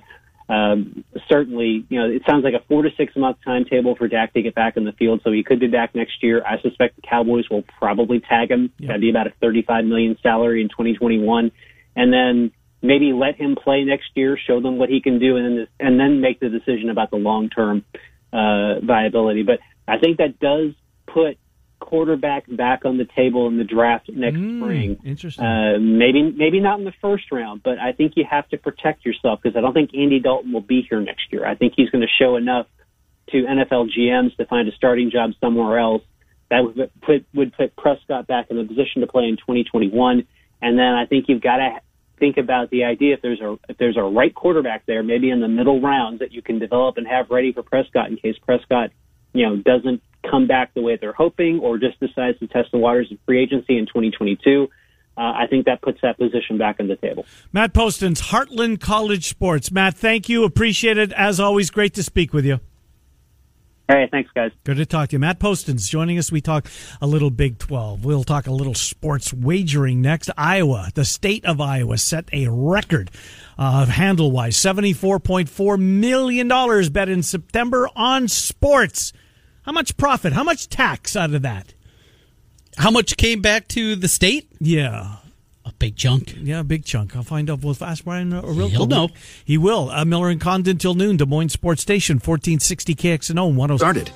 um, 0.51 1.03
certainly, 1.30 1.86
you 1.89 1.99
know, 1.99 2.10
it 2.10 2.24
sounds 2.28 2.43
like 2.43 2.53
a 2.55 2.64
four 2.68 2.82
to 2.82 2.89
six 2.97 3.16
month 3.16 3.38
timetable 3.45 3.95
for 3.95 4.08
Dak 4.08 4.34
to 4.34 4.41
get 4.41 4.55
back 4.55 4.78
in 4.78 4.84
the 4.84 4.93
field. 4.93 5.22
So 5.24 5.32
he 5.32 5.43
could 5.43 5.60
be 5.60 5.68
back 5.68 5.95
next 5.95 6.24
year. 6.24 6.43
I 6.45 6.60
suspect 6.62 6.95
the 6.95 7.03
Cowboys 7.03 7.49
will 7.49 7.64
probably 7.80 8.20
tag 8.20 8.51
him. 8.51 8.72
Yep. 8.80 8.88
That'd 8.88 9.01
be 9.01 9.10
about 9.10 9.28
a 9.28 9.34
35 9.41 9.86
million 9.86 10.18
salary 10.24 10.62
in 10.62 10.70
2021, 10.70 11.51
and 11.95 12.14
then 12.14 12.51
maybe 12.82 13.13
let 13.13 13.36
him 13.36 13.55
play 13.55 13.84
next 13.84 14.09
year, 14.15 14.38
show 14.38 14.61
them 14.61 14.78
what 14.78 14.89
he 14.89 15.01
can 15.01 15.19
do, 15.19 15.38
and 15.38 15.45
then 15.45 15.67
and 15.80 15.99
then 15.99 16.21
make 16.21 16.39
the 16.39 16.49
decision 16.49 16.89
about 16.89 17.11
the 17.11 17.17
long 17.17 17.49
term 17.49 17.84
uh, 18.34 18.80
viability. 18.82 19.43
But 19.43 19.59
I 19.88 19.97
think 19.97 20.17
that 20.17 20.39
does 20.39 20.73
put 21.05 21.38
quarterback 21.80 22.45
back 22.49 22.86
on 22.86 22.97
the 22.97 23.05
table 23.15 23.47
in 23.47 23.57
the 23.57 23.63
draft 23.63 24.09
next 24.09 24.38
mm, 24.38 24.59
spring. 24.59 24.97
Interesting. 25.03 25.45
Uh, 25.45 25.78
maybe 25.80 26.23
maybe 26.23 26.59
not 26.59 26.80
in 26.80 26.86
the 26.86 26.93
first 27.01 27.32
round, 27.32 27.61
but 27.63 27.80
I 27.80 27.93
think 27.93 28.13
you 28.15 28.25
have 28.30 28.47
to 28.49 28.57
protect 28.57 29.05
yourself 29.05 29.39
because 29.41 29.57
I 29.57 29.61
don't 29.61 29.73
think 29.73 29.91
Andy 29.93 30.19
Dalton 30.19 30.51
will 30.53 30.61
be 30.61 30.86
here 30.89 30.99
next 30.99 31.32
year. 31.32 31.45
I 31.45 31.55
think 31.55 31.73
he's 31.75 31.89
going 31.89 32.01
to 32.01 32.23
show 32.23 32.36
enough 32.36 32.67
to 33.30 33.38
NFL 33.38 33.89
GMs 33.97 34.36
to 34.38 34.45
find 34.45 34.67
a 34.67 34.71
starting 34.71 35.11
job 35.11 35.32
somewhere 35.39 35.78
else 35.78 36.03
that 36.49 36.61
would 36.63 36.91
put 37.01 37.25
would 37.34 37.53
put 37.53 37.75
Prescott 37.75 38.28
back 38.28 38.47
in 38.49 38.57
a 38.57 38.65
position 38.65 39.01
to 39.01 39.07
play 39.07 39.25
in 39.25 39.38
2021. 39.38 40.28
And 40.61 40.80
then 40.80 40.86
I 40.86 41.05
think 41.05 41.25
you've 41.28 41.41
got 41.41 41.57
to 41.57 41.80
think 42.20 42.38
about 42.38 42.70
the 42.70 42.84
idea 42.84 43.13
if 43.13 43.22
there's 43.22 43.41
a 43.41 43.57
if 43.70 43.78
there's 43.78 43.97
a 43.97 44.03
right 44.03 44.34
quarterback 44.34 44.86
there, 44.86 45.03
maybe 45.03 45.30
in 45.30 45.39
the 45.39 45.47
middle 45.47 45.82
rounds 45.82 46.20
that 46.20 46.32
you 46.32 46.41
can 46.41 46.59
develop 46.59 46.97
and 46.97 47.07
have 47.07 47.30
ready 47.30 47.53
for 47.53 47.63
Prescott 47.63 48.09
in 48.09 48.18
case 48.18 48.36
Prescott, 48.45 48.91
you 49.34 49.45
know, 49.45 49.57
doesn't 49.57 50.01
come 50.30 50.47
back 50.47 50.74
the 50.74 50.82
way 50.82 50.97
they're 50.99 51.13
hoping 51.13 51.59
or 51.59 51.78
just 51.78 51.99
decides 51.99 52.38
to 52.39 52.47
test 52.47 52.72
the 52.72 52.78
waters 52.78 53.11
of 53.11 53.18
free 53.26 53.41
agency 53.41 53.78
in 53.78 53.86
2022. 53.86 54.68
Uh, 55.18 55.22
I 55.22 55.47
think 55.49 55.65
that 55.65 55.82
puts 55.82 55.99
that 56.01 56.18
position 56.20 56.59
back 56.59 56.80
on 56.80 56.88
the 56.88 56.95
table. 56.95 57.26
Matt 57.51 57.74
Postins 57.74 58.30
Heartland 58.30 58.80
College 58.80 59.28
Sports. 59.28 59.72
Matt, 59.72 59.95
thank 59.95 60.30
you. 60.30 60.43
Appreciate 60.43 60.97
it. 60.97 61.11
As 61.13 61.39
always, 61.39 61.72
great 61.72 61.95
to 61.95 62.03
speak 62.03 62.34
with 62.34 62.45
you. 62.45 62.59
Hey, 63.88 64.05
thanks, 64.11 64.29
guys. 64.35 64.51
Good 64.65 64.77
to 64.77 64.85
talk 64.85 65.09
to 65.09 65.15
you. 65.15 65.19
Matt 65.19 65.39
Postins 65.39 65.89
joining 65.89 66.17
us. 66.17 66.29
We 66.29 66.41
talk 66.41 66.67
a 67.01 67.07
little 67.07 67.29
Big 67.29 67.57
12. 67.57 68.03
We'll 68.03 68.25
talk 68.25 68.45
a 68.45 68.51
little 68.51 68.73
sports 68.73 69.33
wagering 69.33 70.01
next. 70.01 70.29
Iowa, 70.38 70.89
the 70.93 71.05
state 71.05 71.45
of 71.45 71.61
Iowa, 71.61 71.97
set 71.97 72.27
a 72.33 72.47
record 72.49 73.11
uh, 73.57 73.85
handle 73.85 74.29
wise 74.29 74.57
$74.4 74.57 75.79
million 75.79 76.91
bet 76.91 77.07
in 77.07 77.23
September 77.23 77.88
on 77.95 78.27
sports. 78.27 79.13
How 79.63 79.71
much 79.71 79.95
profit? 79.95 80.33
How 80.33 80.43
much 80.43 80.67
tax 80.67 81.15
out 81.15 81.33
of 81.33 81.43
that? 81.43 81.73
How 82.77 82.91
much 82.91 83.15
came 83.15 83.41
back 83.41 83.69
to 83.69 83.95
the 83.95 84.07
state? 84.09 84.51
Yeah. 84.59 85.17
A 85.78 85.80
big 85.80 85.95
chunk. 85.95 86.36
Yeah, 86.41 86.63
big 86.63 86.86
chunk. 86.86 87.15
I'll 87.15 87.21
find 87.21 87.51
out. 87.51 87.61
We'll 87.61 87.78
ask 87.82 88.03
Brian 88.03 88.32
Ohorilko. 88.32 88.69
He'll 88.69 88.88
know. 88.88 89.09
He 89.45 89.59
will. 89.59 89.91
Uh, 89.91 90.05
Miller 90.05 90.30
and 90.30 90.41
Condon 90.41 90.80
till 90.80 90.95
noon. 90.95 91.17
Des 91.17 91.25
Moines 91.28 91.53
Sports 91.53 91.84
Station, 91.84 92.15
1460 92.15 92.95
KXNO 92.95 93.67
10. 93.67 93.78
Started. 93.78 94.11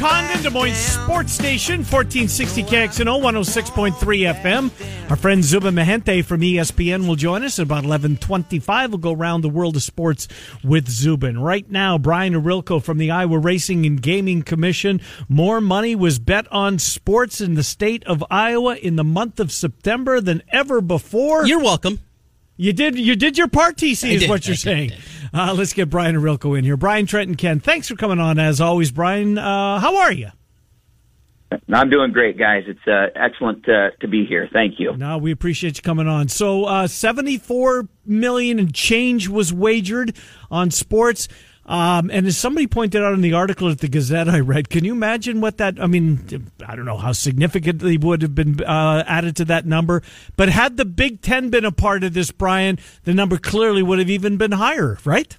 Condon, 0.00 0.42
Des 0.42 0.48
Moines 0.48 0.74
Sports 0.74 1.30
Station, 1.30 1.80
1460 1.80 2.62
KXNO, 2.62 3.20
106.3 3.20 3.92
FM. 4.32 5.10
Our 5.10 5.16
friend 5.16 5.44
Zubin 5.44 5.74
Mehenti 5.74 6.24
from 6.24 6.40
ESPN 6.40 7.06
will 7.06 7.16
join 7.16 7.44
us 7.44 7.58
at 7.58 7.64
about 7.64 7.84
1125. 7.84 8.92
We'll 8.92 8.96
go 8.96 9.12
around 9.12 9.42
the 9.42 9.50
world 9.50 9.76
of 9.76 9.82
sports 9.82 10.26
with 10.64 10.88
Zubin. 10.88 11.38
Right 11.38 11.70
now, 11.70 11.98
Brian 11.98 12.32
Ohorilko 12.32 12.82
from 12.82 12.96
the 12.96 13.10
Iowa 13.10 13.38
Racing 13.38 13.84
and 13.84 14.00
Gaming 14.00 14.42
Commission. 14.42 15.02
More 15.28 15.60
money 15.60 15.94
was 15.94 16.18
bet 16.18 16.50
on 16.50 16.78
sports 16.78 17.42
in 17.42 17.52
the 17.52 17.62
state 17.62 18.02
of 18.04 18.24
Iowa 18.30 18.76
in 18.76 18.96
the 18.96 19.04
month 19.04 19.38
of 19.38 19.52
September 19.52 20.18
than 20.18 20.42
ever 20.48 20.80
before. 20.80 21.46
You're 21.46 21.62
welcome. 21.62 21.98
You 22.60 22.74
did 22.74 22.98
you 22.98 23.16
did 23.16 23.38
your 23.38 23.48
part, 23.48 23.76
TC, 23.76 24.12
is 24.12 24.20
did, 24.20 24.28
what 24.28 24.46
you're 24.46 24.52
I 24.52 24.56
saying. 24.56 24.88
Did, 24.90 24.98
uh, 25.32 25.54
let's 25.54 25.72
get 25.72 25.88
Brian 25.88 26.14
Ohorilko 26.14 26.58
in 26.58 26.62
here. 26.62 26.76
Brian 26.76 27.06
Trent, 27.06 27.28
and 27.28 27.38
Ken, 27.38 27.58
thanks 27.58 27.88
for 27.88 27.96
coming 27.96 28.20
on 28.20 28.38
as 28.38 28.60
always, 28.60 28.90
Brian. 28.90 29.38
Uh, 29.38 29.78
how 29.78 29.96
are 29.96 30.12
you? 30.12 30.28
I'm 31.72 31.88
doing 31.88 32.12
great, 32.12 32.36
guys. 32.36 32.64
It's 32.66 32.86
uh, 32.86 33.06
excellent 33.16 33.64
to, 33.64 33.92
to 34.00 34.08
be 34.08 34.26
here. 34.26 34.46
Thank 34.52 34.78
you. 34.78 34.94
No, 34.94 35.16
we 35.16 35.32
appreciate 35.32 35.78
you 35.78 35.82
coming 35.82 36.06
on. 36.06 36.28
So, 36.28 36.66
uh, 36.66 36.86
74 36.86 37.88
million 38.04 38.58
and 38.58 38.74
change 38.74 39.26
was 39.26 39.54
wagered 39.54 40.14
on 40.50 40.70
sports. 40.70 41.28
Um, 41.70 42.10
and 42.12 42.26
as 42.26 42.36
somebody 42.36 42.66
pointed 42.66 43.00
out 43.00 43.14
in 43.14 43.20
the 43.20 43.34
article 43.34 43.70
at 43.70 43.78
the 43.78 43.86
Gazette 43.86 44.28
I 44.28 44.40
read, 44.40 44.70
can 44.70 44.84
you 44.84 44.92
imagine 44.92 45.40
what 45.40 45.58
that? 45.58 45.80
I 45.80 45.86
mean, 45.86 46.50
I 46.66 46.74
don't 46.74 46.84
know 46.84 46.96
how 46.96 47.12
significantly 47.12 47.96
would 47.96 48.22
have 48.22 48.34
been 48.34 48.60
uh, 48.60 49.04
added 49.06 49.36
to 49.36 49.44
that 49.44 49.66
number, 49.66 50.02
but 50.36 50.48
had 50.48 50.76
the 50.76 50.84
Big 50.84 51.22
Ten 51.22 51.48
been 51.48 51.64
a 51.64 51.70
part 51.70 52.02
of 52.02 52.12
this, 52.12 52.32
Brian, 52.32 52.80
the 53.04 53.14
number 53.14 53.38
clearly 53.38 53.84
would 53.84 54.00
have 54.00 54.10
even 54.10 54.36
been 54.36 54.50
higher, 54.50 54.98
right? 55.04 55.38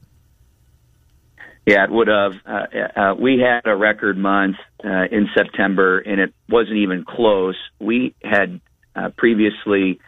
Yeah, 1.65 1.83
it 1.83 1.91
would 1.91 2.07
have. 2.07 2.31
Uh, 2.45 2.65
uh, 2.95 3.15
we 3.19 3.39
had 3.39 3.69
a 3.69 3.75
record 3.75 4.17
month 4.17 4.55
uh, 4.85 5.07
in 5.11 5.27
September, 5.35 5.99
and 5.99 6.21
it 6.21 6.33
wasn't 6.47 6.77
even 6.77 7.03
close. 7.03 7.57
We 7.77 8.15
had 8.23 8.61
uh, 8.95 9.09
previously 9.17 9.99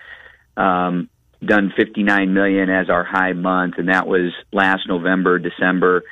um, 0.55 1.09
done 1.45 1.73
59 1.75 2.33
million 2.33 2.69
as 2.69 2.89
our 2.89 3.03
high 3.03 3.33
month, 3.33 3.75
and 3.77 3.89
that 3.89 4.07
was 4.07 4.33
last 4.51 4.87
November, 4.87 5.39
December, 5.39 6.03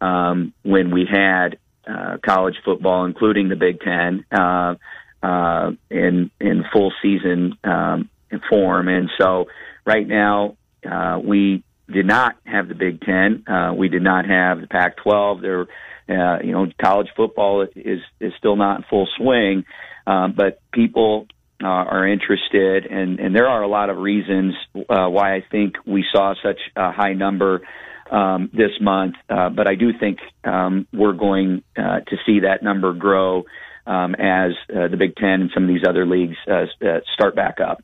um, 0.00 0.52
when 0.62 0.90
we 0.90 1.06
had 1.10 1.58
uh, 1.86 2.18
college 2.24 2.56
football, 2.64 3.04
including 3.04 3.48
the 3.48 3.56
Big 3.56 3.80
Ten, 3.80 4.24
uh, 4.30 4.74
uh, 5.22 5.70
in 5.90 6.30
in 6.40 6.64
full 6.72 6.92
season 7.02 7.56
um, 7.64 8.10
form. 8.50 8.88
And 8.88 9.10
so, 9.18 9.46
right 9.86 10.06
now, 10.06 10.56
uh, 10.88 11.18
we 11.22 11.62
did 11.90 12.06
not 12.06 12.36
have 12.44 12.68
the 12.68 12.74
Big 12.74 13.00
Ten. 13.00 13.44
Uh, 13.46 13.72
we 13.74 13.88
did 13.88 14.02
not 14.02 14.26
have 14.26 14.60
the 14.60 14.66
Pac-12. 14.66 15.40
There, 15.40 15.60
uh, 16.08 16.42
you 16.42 16.52
know, 16.52 16.66
college 16.80 17.08
football 17.16 17.66
is 17.74 18.00
is 18.20 18.32
still 18.38 18.56
not 18.56 18.78
in 18.78 18.84
full 18.88 19.08
swing, 19.16 19.64
um, 20.06 20.34
but 20.36 20.60
people 20.72 21.26
uh, 21.64 21.68
are 21.68 22.06
interested, 22.06 22.86
and, 22.86 23.18
and 23.18 23.34
there 23.34 23.48
are 23.48 23.62
a 23.62 23.68
lot 23.68 23.90
of 23.90 23.98
reasons 23.98 24.54
uh, 24.74 25.08
why 25.08 25.36
I 25.36 25.44
think 25.50 25.74
we 25.86 26.04
saw 26.12 26.34
such 26.42 26.60
a 26.76 26.92
high 26.92 27.14
number 27.14 27.62
um, 28.10 28.50
this 28.52 28.70
month. 28.80 29.14
Uh, 29.28 29.48
but 29.50 29.66
I 29.66 29.74
do 29.74 29.90
think 29.98 30.18
um, 30.44 30.86
we're 30.92 31.12
going 31.12 31.62
uh, 31.76 32.00
to 32.00 32.16
see 32.26 32.40
that 32.40 32.62
number 32.62 32.92
grow 32.92 33.44
um, 33.86 34.14
as 34.14 34.52
uh, 34.70 34.88
the 34.88 34.96
Big 34.96 35.16
Ten 35.16 35.42
and 35.42 35.50
some 35.52 35.64
of 35.64 35.68
these 35.68 35.84
other 35.86 36.06
leagues 36.06 36.36
uh, 36.50 36.66
start 37.14 37.34
back 37.34 37.60
up. 37.60 37.82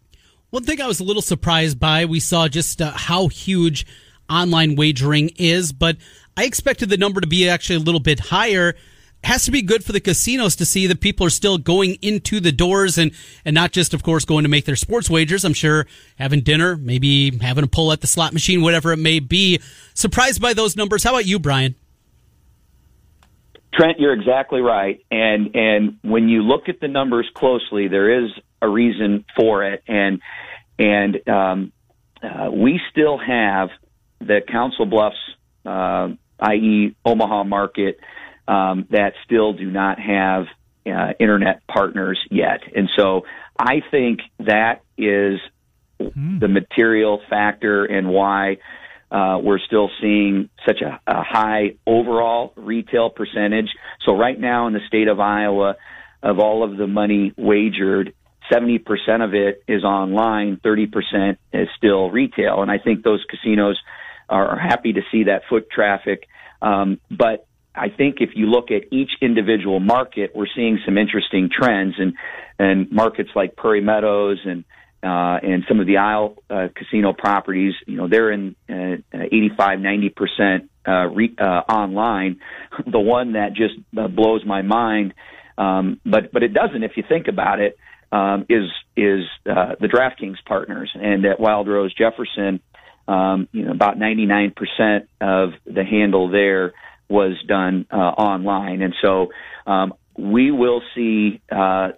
One 0.51 0.65
thing 0.65 0.81
I 0.81 0.87
was 0.87 1.01
a 1.01 1.05
little 1.05 1.23
surprised 1.23 1.79
by, 1.79 2.07
we 2.07 2.21
saw 2.21 2.49
just 2.49 2.81
how 2.81 3.29
huge 3.29 3.87
online 4.29 4.77
wagering 4.77 5.31
is, 5.37 5.73
but 5.73 5.97
I 6.37 6.45
expected 6.45 6.89
the 6.89 6.97
number 6.97 7.21
to 7.21 7.27
be 7.27 7.49
actually 7.49 7.77
a 7.77 7.81
little 7.81 8.01
bit 8.01 8.21
higher 8.21 8.75
has 9.23 9.45
to 9.45 9.51
be 9.51 9.63
good 9.63 9.85
for 9.85 9.93
the 9.93 10.01
casinos 10.01 10.57
to 10.57 10.65
see 10.65 10.87
that 10.87 11.01
people 11.01 11.27
are 11.27 11.31
still 11.31 11.59
going 11.59 11.97
into 12.03 12.41
the 12.41 12.53
doors 12.53 12.97
and 12.97 13.13
and 13.45 13.55
not 13.55 13.73
just 13.73 13.93
of 13.93 14.03
course 14.03 14.25
going 14.25 14.45
to 14.45 14.49
make 14.49 14.65
their 14.65 14.77
sports 14.77 15.11
wagers. 15.11 15.45
I'm 15.45 15.55
sure 15.55 15.87
having 16.19 16.41
dinner 16.41 16.77
maybe 16.77 17.37
having 17.39 17.65
a 17.65 17.67
pull 17.67 17.93
at 17.93 18.01
the 18.01 18.07
slot 18.07 18.33
machine 18.33 18.63
whatever 18.63 18.93
it 18.93 18.99
may 18.99 19.21
be. 19.21 19.61
Surprised 19.95 20.41
by 20.41 20.55
those 20.55 20.77
numbers. 20.77 21.05
How 21.05 21.11
about 21.11 21.27
you 21.27 21.39
brian? 21.39 21.75
Trent 23.75 24.01
you're 24.01 24.15
exactly 24.15 24.61
right. 24.61 25.05
And 25.11 25.55
and 25.55 25.99
when 26.03 26.29
you 26.29 26.43
look 26.43 26.69
at 26.69 26.81
the 26.81 26.89
numbers 26.89 27.29
closely 27.35 27.89
there 27.89 28.25
is 28.25 28.31
a 28.63 28.69
reason 28.69 29.25
for 29.37 29.65
it. 29.65 29.83
And 29.87 30.21
and 30.79 31.29
um, 31.29 31.73
uh, 32.23 32.51
we 32.51 32.81
still 32.91 33.19
have 33.19 33.69
the 34.19 34.41
council 34.47 34.87
bluffs 34.87 35.17
uh, 35.67 36.09
i.e 36.41 36.97
omaha 37.05 37.45
market 37.45 38.01
um, 38.49 38.87
that 38.91 39.13
still 39.25 39.53
do 39.53 39.71
not 39.71 39.99
have 39.99 40.47
uh, 40.87 41.13
internet 41.19 41.67
partners 41.67 42.19
yet. 42.31 42.61
And 42.75 42.89
so 42.97 43.23
I 43.59 43.83
think 43.91 44.21
that 44.39 44.83
is 44.97 45.41
mm. 46.01 46.41
the 46.41 46.49
material 46.49 47.21
factor 47.29 47.85
and 47.85 48.09
why 48.09 48.59
uh, 49.11 49.39
we're 49.43 49.59
still 49.59 49.91
seeing 50.01 50.49
such 50.67 50.81
a, 50.83 51.01
a 51.07 51.23
high 51.23 51.75
overall 51.87 52.53
retail 52.57 53.11
percentage. 53.11 53.69
So 54.05 54.17
right 54.17 54.39
now 54.39 54.67
in 54.67 54.73
the 54.73 54.81
state 54.87 55.09
of 55.09 55.21
Iowa, 55.21 55.77
of 56.23 56.39
all 56.39 56.63
of 56.63 56.77
the 56.77 56.87
money 56.87 57.33
wagered, 57.37 58.15
70% 58.53 58.81
of 59.25 59.35
it 59.35 59.63
is 59.69 59.85
online, 59.85 60.61
30% 60.65 61.37
is 61.53 61.69
still 61.77 62.11
retail. 62.11 62.63
And 62.63 62.71
I 62.71 62.79
think 62.79 63.03
those 63.03 63.25
casinos 63.29 63.79
are 64.29 64.59
happy 64.59 64.93
to 64.93 65.01
see 65.11 65.25
that 65.25 65.43
foot 65.49 65.71
traffic. 65.71 66.27
Um, 66.63 67.01
but 67.11 67.47
I 67.75 67.89
think 67.89 68.17
if 68.21 68.31
you 68.35 68.47
look 68.47 68.71
at 68.71 68.93
each 68.93 69.11
individual 69.21 69.81
market, 69.81 70.33
we're 70.35 70.49
seeing 70.55 70.79
some 70.85 70.99
interesting 70.99 71.49
trends, 71.51 71.95
and 71.99 72.15
and 72.59 72.91
markets 72.91 73.31
like 73.35 73.57
Prairie 73.57 73.81
Meadows 73.81 74.39
and 74.45 74.65
uh, 75.03 75.39
and 75.43 75.65
some 75.69 75.81
of 75.81 75.87
the 75.87 75.97
Isle 75.97 76.37
uh, 76.51 76.69
casino 76.75 77.15
properties, 77.15 77.73
you 77.87 77.97
know, 77.97 78.07
they're 78.07 78.31
in 78.31 78.55
uh, 78.69 78.97
85, 79.15 79.81
90 79.81 80.09
percent 80.11 80.71
uh, 80.87 81.09
uh, 81.39 81.43
online. 81.45 82.41
The 82.87 83.01
one 83.01 83.33
that 83.33 83.53
just 83.53 83.75
uh, 83.97 84.09
blows 84.09 84.45
my 84.45 84.63
mind, 84.63 85.13
um, 85.59 86.01
but 86.05 86.33
but 86.33 86.43
it 86.43 86.55
doesn't 86.55 86.83
if 86.83 86.93
you 86.97 87.05
think 87.07 87.29
about 87.29 87.61
it, 87.61 87.77
um, 88.11 88.47
is 88.49 88.71
is 88.97 89.25
uh, 89.45 89.75
the 89.79 89.87
DraftKings 89.87 90.43
partners, 90.47 90.91
and 90.95 91.25
at 91.27 91.39
Wild 91.39 91.69
Rose 91.69 91.93
Jefferson, 91.95 92.61
um, 93.07 93.49
you 93.53 93.65
know, 93.65 93.73
about 93.73 93.99
99 93.99 94.55
percent 94.57 95.09
of 95.21 95.51
the 95.67 95.85
handle 95.85 96.31
there 96.31 96.73
was 97.11 97.33
done 97.47 97.87
uh, 97.91 97.97
online, 97.97 98.81
and 98.83 98.95
so 99.03 99.29
um, 99.67 99.93
we 100.17 100.51
will 100.51 100.83
see 100.95 101.41
uh, 101.51 101.89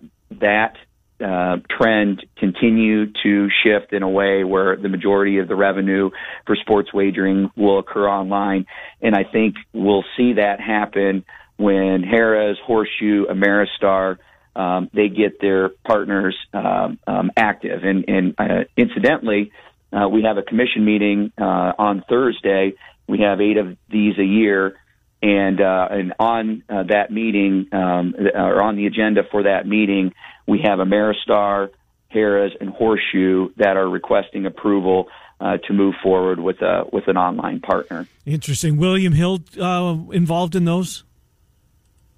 that 0.41 0.75
uh, 1.23 1.59
trend 1.71 2.25
continue 2.37 3.13
to 3.23 3.49
shift 3.63 3.93
in 3.93 4.03
a 4.03 4.09
way 4.09 4.43
where 4.43 4.77
the 4.77 4.89
majority 4.89 5.39
of 5.39 5.47
the 5.47 5.55
revenue 5.55 6.11
for 6.47 6.57
sports 6.57 6.93
wagering 6.93 7.51
will 7.57 7.79
occur 7.79 8.09
online, 8.09 8.67
and 9.01 9.15
I 9.15 9.25
think 9.25 9.57
we'll 9.73 10.05
see 10.17 10.35
that 10.35 10.61
happen 10.61 11.25
when 11.57 12.03
Harrah's, 12.03 12.59
Horseshoe, 12.65 13.27
Ameristar. 13.27 14.19
Um, 14.55 14.91
they 14.93 15.09
get 15.09 15.41
their 15.41 15.71
partners 15.87 16.37
um, 16.53 16.99
um, 17.07 17.31
active, 17.37 17.85
and, 17.85 18.05
and 18.09 18.35
uh, 18.37 18.65
incidentally, 18.77 19.53
uh, 19.93 20.09
we 20.09 20.23
have 20.23 20.39
a 20.39 20.43
commission 20.43 20.85
meeting 20.85 21.33
uh, 21.39 21.73
on 21.79 22.03
Thursday. 22.09 22.75
We 23.07 23.21
have 23.21 23.41
eight 23.41 23.59
of 23.59 23.77
these 23.91 24.19
a 24.19 24.25
year, 24.25 24.77
and 25.23 25.61
uh, 25.61 25.89
and 25.91 26.13
on 26.19 26.65
uh, 26.69 26.83
that 26.85 27.13
meeting 27.13 27.69
um, 27.73 28.15
or 28.35 28.61
on 28.63 28.77
the 28.77 28.87
agenda 28.87 29.23
for 29.31 29.45
that 29.45 29.67
meeting, 29.67 30.13
we 30.47 30.61
have 30.65 30.81
Ameristar, 30.81 31.71
Harrah's, 32.13 32.55
and 32.61 32.71
Horseshoe 32.71 33.51
that 33.57 33.77
are 33.77 33.89
requesting 33.89 34.47
approval 34.47 35.09
uh, 35.41 35.59
to 35.59 35.73
move 35.73 35.95
forward 36.03 36.41
with 36.41 36.61
a 36.61 36.85
with 36.93 37.07
an 37.07 37.17
online 37.17 37.61
partner. 37.61 38.07
Interesting. 38.27 38.77
William 38.77 39.13
Hill 39.13 39.41
uh, 39.61 39.97
involved 40.11 40.57
in 40.57 40.65
those. 40.65 41.05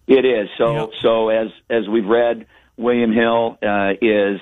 It 0.07 0.25
is 0.25 0.49
so. 0.57 0.75
Yep. 0.75 0.91
So 1.03 1.29
as 1.29 1.49
as 1.69 1.87
we've 1.87 2.07
read, 2.07 2.47
William 2.79 3.13
Hill 3.13 3.59
uh, 3.63 3.93
is 4.01 4.41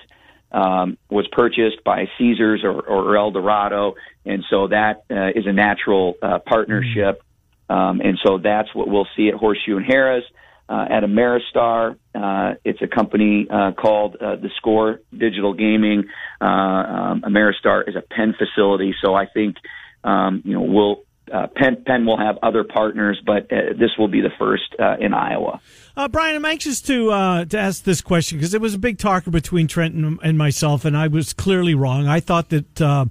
um, 0.52 0.98
was 1.10 1.26
purchased 1.32 1.82
by 1.84 2.08
Caesars 2.18 2.62
or, 2.62 2.80
or 2.80 3.16
Eldorado, 3.16 3.94
and 4.24 4.44
so 4.48 4.68
that 4.68 5.04
uh, 5.10 5.28
is 5.34 5.46
a 5.46 5.52
natural 5.52 6.14
uh, 6.22 6.38
partnership. 6.40 7.22
Um, 7.68 8.00
and 8.00 8.18
so 8.24 8.38
that's 8.38 8.74
what 8.74 8.88
we'll 8.88 9.08
see 9.16 9.28
at 9.28 9.34
Horseshoe 9.34 9.76
and 9.76 9.86
Harrah's. 9.86 10.24
Uh, 10.68 10.86
at 10.88 11.02
Ameristar, 11.02 11.96
uh, 12.14 12.54
it's 12.64 12.80
a 12.80 12.86
company 12.86 13.46
uh, 13.50 13.72
called 13.72 14.16
uh, 14.16 14.36
the 14.36 14.48
Score 14.56 15.00
Digital 15.12 15.52
Gaming. 15.52 16.04
Uh, 16.40 16.44
um, 16.44 17.22
Ameristar 17.22 17.86
is 17.86 17.94
a 17.94 18.00
Penn 18.00 18.34
facility, 18.38 18.94
so 19.04 19.14
I 19.14 19.26
think 19.26 19.56
um, 20.02 20.42
you 20.44 20.54
know 20.54 20.62
we'll 20.62 21.02
uh, 21.30 21.46
Penn, 21.54 21.82
Penn 21.86 22.04
will 22.04 22.18
have 22.18 22.38
other 22.42 22.64
partners, 22.64 23.20
but 23.24 23.44
uh, 23.52 23.74
this 23.78 23.90
will 23.98 24.08
be 24.08 24.20
the 24.20 24.32
first 24.38 24.74
uh, 24.78 24.96
in 24.98 25.14
Iowa. 25.14 25.60
Uh, 25.94 26.08
Brian, 26.08 26.36
I'm 26.36 26.44
anxious 26.46 26.80
to 26.82 27.10
uh, 27.10 27.44
to 27.44 27.58
ask 27.58 27.84
this 27.84 28.00
question 28.00 28.38
because 28.38 28.54
it 28.54 28.62
was 28.62 28.72
a 28.72 28.78
big 28.78 28.96
talker 28.96 29.30
between 29.30 29.68
Trenton 29.68 30.18
and 30.22 30.38
myself, 30.38 30.86
and 30.86 30.96
I 30.96 31.08
was 31.08 31.34
clearly 31.34 31.74
wrong. 31.74 32.08
I 32.08 32.18
thought 32.18 32.48
that 32.48 32.80
uh, 32.80 33.04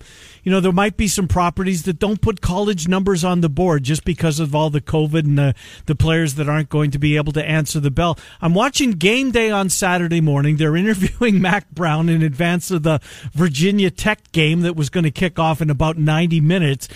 you 0.44 0.52
know 0.52 0.60
there 0.60 0.72
might 0.72 0.98
be 0.98 1.08
some 1.08 1.28
properties 1.28 1.84
that 1.84 2.00
don't 2.00 2.22
put 2.22 2.42
college 2.42 2.88
numbers 2.88 3.24
on 3.24 3.42
the 3.42 3.50
board 3.50 3.84
just 3.84 4.04
because 4.04 4.40
of 4.40 4.56
all 4.56 4.72
the 4.72 4.82
COVID 4.82 5.26
and 5.26 5.38
the, 5.38 5.54
the 5.86 5.96
players 5.96 6.36
that 6.36 6.50
aren't 6.50 6.70
going 6.70 6.90
to 6.92 7.00
be 7.00 7.18
able 7.18 7.34
to 7.34 7.46
answer 7.46 7.80
the 7.80 7.92
bell. 7.92 8.18
I'm 8.42 8.56
watching 8.56 8.92
game 8.94 9.30
day 9.30 9.52
on 9.52 9.70
Saturday 9.70 10.22
morning. 10.22 10.58
They're 10.58 10.76
interviewing 10.82 11.40
Mack 11.40 11.70
Brown 11.70 12.10
in 12.10 12.24
advance 12.24 12.72
of 12.72 12.82
the 12.82 13.00
Virginia 13.34 13.92
Tech 13.92 14.32
game 14.32 14.62
that 14.62 14.76
was 14.76 14.90
going 14.90 15.04
to 15.04 15.12
kick 15.12 15.38
off 15.38 15.62
in 15.62 15.70
about 15.70 16.00
90 16.00 16.42
minutes. 16.42 16.90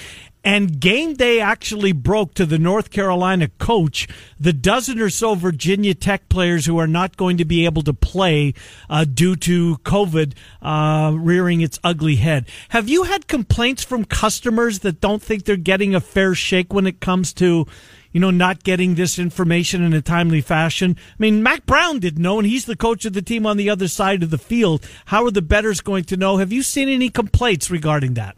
And 0.45 0.79
game 0.79 1.15
day 1.15 1.39
actually 1.41 1.91
broke 1.91 2.35
to 2.35 2.45
the 2.45 2.59
North 2.59 2.91
Carolina 2.91 3.47
coach 3.57 4.07
the 4.39 4.53
dozen 4.53 4.99
or 4.99 5.09
so 5.09 5.33
Virginia 5.33 5.95
Tech 5.95 6.29
players 6.29 6.67
who 6.67 6.77
are 6.77 6.85
not 6.85 7.17
going 7.17 7.37
to 7.37 7.45
be 7.45 7.65
able 7.65 7.81
to 7.81 7.95
play 7.95 8.53
uh, 8.87 9.05
due 9.05 9.35
to 9.37 9.77
COVID 9.77 10.33
uh, 10.61 11.15
rearing 11.17 11.61
its 11.61 11.79
ugly 11.83 12.17
head. 12.17 12.45
Have 12.69 12.87
you 12.87 13.05
had 13.05 13.27
complaints 13.27 13.83
from 13.83 14.05
customers 14.05 14.79
that 14.79 15.01
don't 15.01 15.21
think 15.21 15.45
they're 15.45 15.57
getting 15.57 15.95
a 15.95 15.99
fair 15.99 16.35
shake 16.35 16.71
when 16.71 16.85
it 16.85 16.99
comes 16.99 17.33
to, 17.33 17.65
you 18.11 18.19
know, 18.19 18.29
not 18.29 18.63
getting 18.63 18.93
this 18.93 19.17
information 19.17 19.81
in 19.81 19.93
a 19.93 20.01
timely 20.01 20.41
fashion? 20.41 20.95
I 20.95 21.15
mean, 21.17 21.41
Mack 21.41 21.65
Brown 21.65 21.97
didn't 21.97 22.21
know, 22.21 22.37
and 22.37 22.47
he's 22.47 22.65
the 22.65 22.75
coach 22.75 23.03
of 23.05 23.13
the 23.13 23.23
team 23.23 23.47
on 23.47 23.57
the 23.57 23.71
other 23.71 23.87
side 23.87 24.21
of 24.21 24.29
the 24.29 24.37
field. 24.37 24.87
How 25.05 25.25
are 25.25 25.31
the 25.31 25.41
betters 25.41 25.81
going 25.81 26.03
to 26.03 26.17
know? 26.17 26.37
Have 26.37 26.53
you 26.53 26.61
seen 26.61 26.87
any 26.87 27.09
complaints 27.09 27.71
regarding 27.71 28.13
that? 28.13 28.37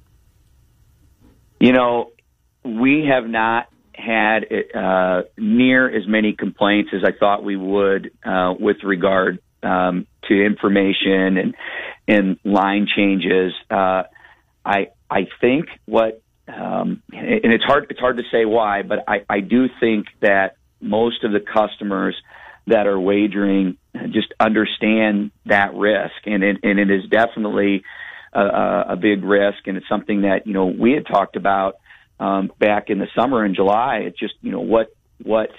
You 1.59 1.71
know, 1.73 2.11
we 2.63 3.07
have 3.09 3.27
not 3.27 3.67
had 3.93 4.45
uh, 4.75 5.23
near 5.37 5.89
as 5.89 6.07
many 6.07 6.33
complaints 6.33 6.91
as 6.93 7.01
I 7.03 7.17
thought 7.17 7.43
we 7.43 7.55
would 7.55 8.11
uh, 8.23 8.53
with 8.59 8.77
regard 8.83 9.39
um, 9.63 10.05
to 10.27 10.45
information 10.45 11.37
and 11.37 11.55
and 12.07 12.37
line 12.43 12.87
changes. 12.95 13.53
Uh, 13.71 14.03
I 14.63 14.87
I 15.09 15.27
think 15.41 15.65
what 15.85 16.21
um, 16.47 17.01
and 17.11 17.51
it's 17.53 17.63
hard 17.63 17.87
it's 17.89 17.99
hard 17.99 18.17
to 18.17 18.23
say 18.31 18.45
why, 18.45 18.83
but 18.83 18.99
I, 19.07 19.25
I 19.27 19.39
do 19.39 19.67
think 19.79 20.07
that 20.21 20.57
most 20.79 21.23
of 21.23 21.31
the 21.31 21.39
customers 21.39 22.15
that 22.67 22.85
are 22.85 22.99
wagering 22.99 23.77
just 24.11 24.33
understand 24.39 25.31
that 25.45 25.73
risk, 25.73 26.15
and 26.25 26.43
it, 26.43 26.57
and 26.63 26.79
it 26.79 26.91
is 26.91 27.09
definitely 27.09 27.83
a, 28.33 28.83
a 28.89 28.95
big 28.95 29.23
risk, 29.23 29.67
and 29.67 29.77
it's 29.77 29.87
something 29.87 30.21
that 30.21 30.45
you 30.45 30.53
know 30.53 30.67
we 30.67 30.93
had 30.93 31.05
talked 31.05 31.35
about 31.35 31.77
um, 32.19 32.51
back 32.59 32.89
in 32.89 32.99
the 32.99 33.07
summer 33.17 33.45
in 33.45 33.55
July. 33.55 34.01
It's 34.05 34.19
just 34.19 34.35
you 34.41 34.51
know 34.51 34.61
what 34.61 34.87
what 35.23 35.49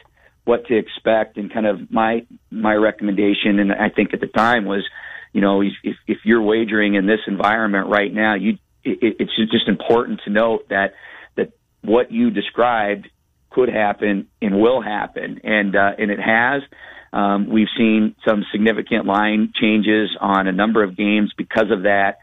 what 0.44 0.66
to 0.66 0.76
expect, 0.76 1.36
and 1.36 1.52
kind 1.52 1.66
of 1.66 1.90
my 1.90 2.26
my 2.50 2.74
recommendation, 2.74 3.58
and 3.58 3.72
I 3.72 3.90
think 3.90 4.14
at 4.14 4.20
the 4.20 4.26
time 4.26 4.64
was, 4.64 4.84
you 5.32 5.40
know, 5.40 5.62
if 5.62 5.96
if 6.06 6.18
you're 6.24 6.42
wagering 6.42 6.94
in 6.94 7.06
this 7.06 7.20
environment 7.26 7.88
right 7.88 8.12
now, 8.12 8.34
you 8.34 8.58
it, 8.84 9.16
it's 9.18 9.32
just 9.50 9.68
important 9.68 10.20
to 10.24 10.30
note 10.30 10.68
that 10.70 10.94
that 11.36 11.52
what 11.82 12.10
you 12.10 12.30
described 12.30 13.08
could 13.50 13.68
happen 13.68 14.28
and 14.40 14.60
will 14.60 14.80
happen, 14.80 15.40
and 15.44 15.76
uh, 15.76 15.92
and 15.98 16.10
it 16.10 16.20
has. 16.20 16.62
Um, 17.10 17.48
we've 17.48 17.68
seen 17.76 18.14
some 18.26 18.44
significant 18.52 19.06
line 19.06 19.52
changes 19.58 20.10
on 20.20 20.46
a 20.46 20.52
number 20.52 20.82
of 20.82 20.94
games 20.94 21.32
because 21.36 21.70
of 21.70 21.84
that, 21.84 22.18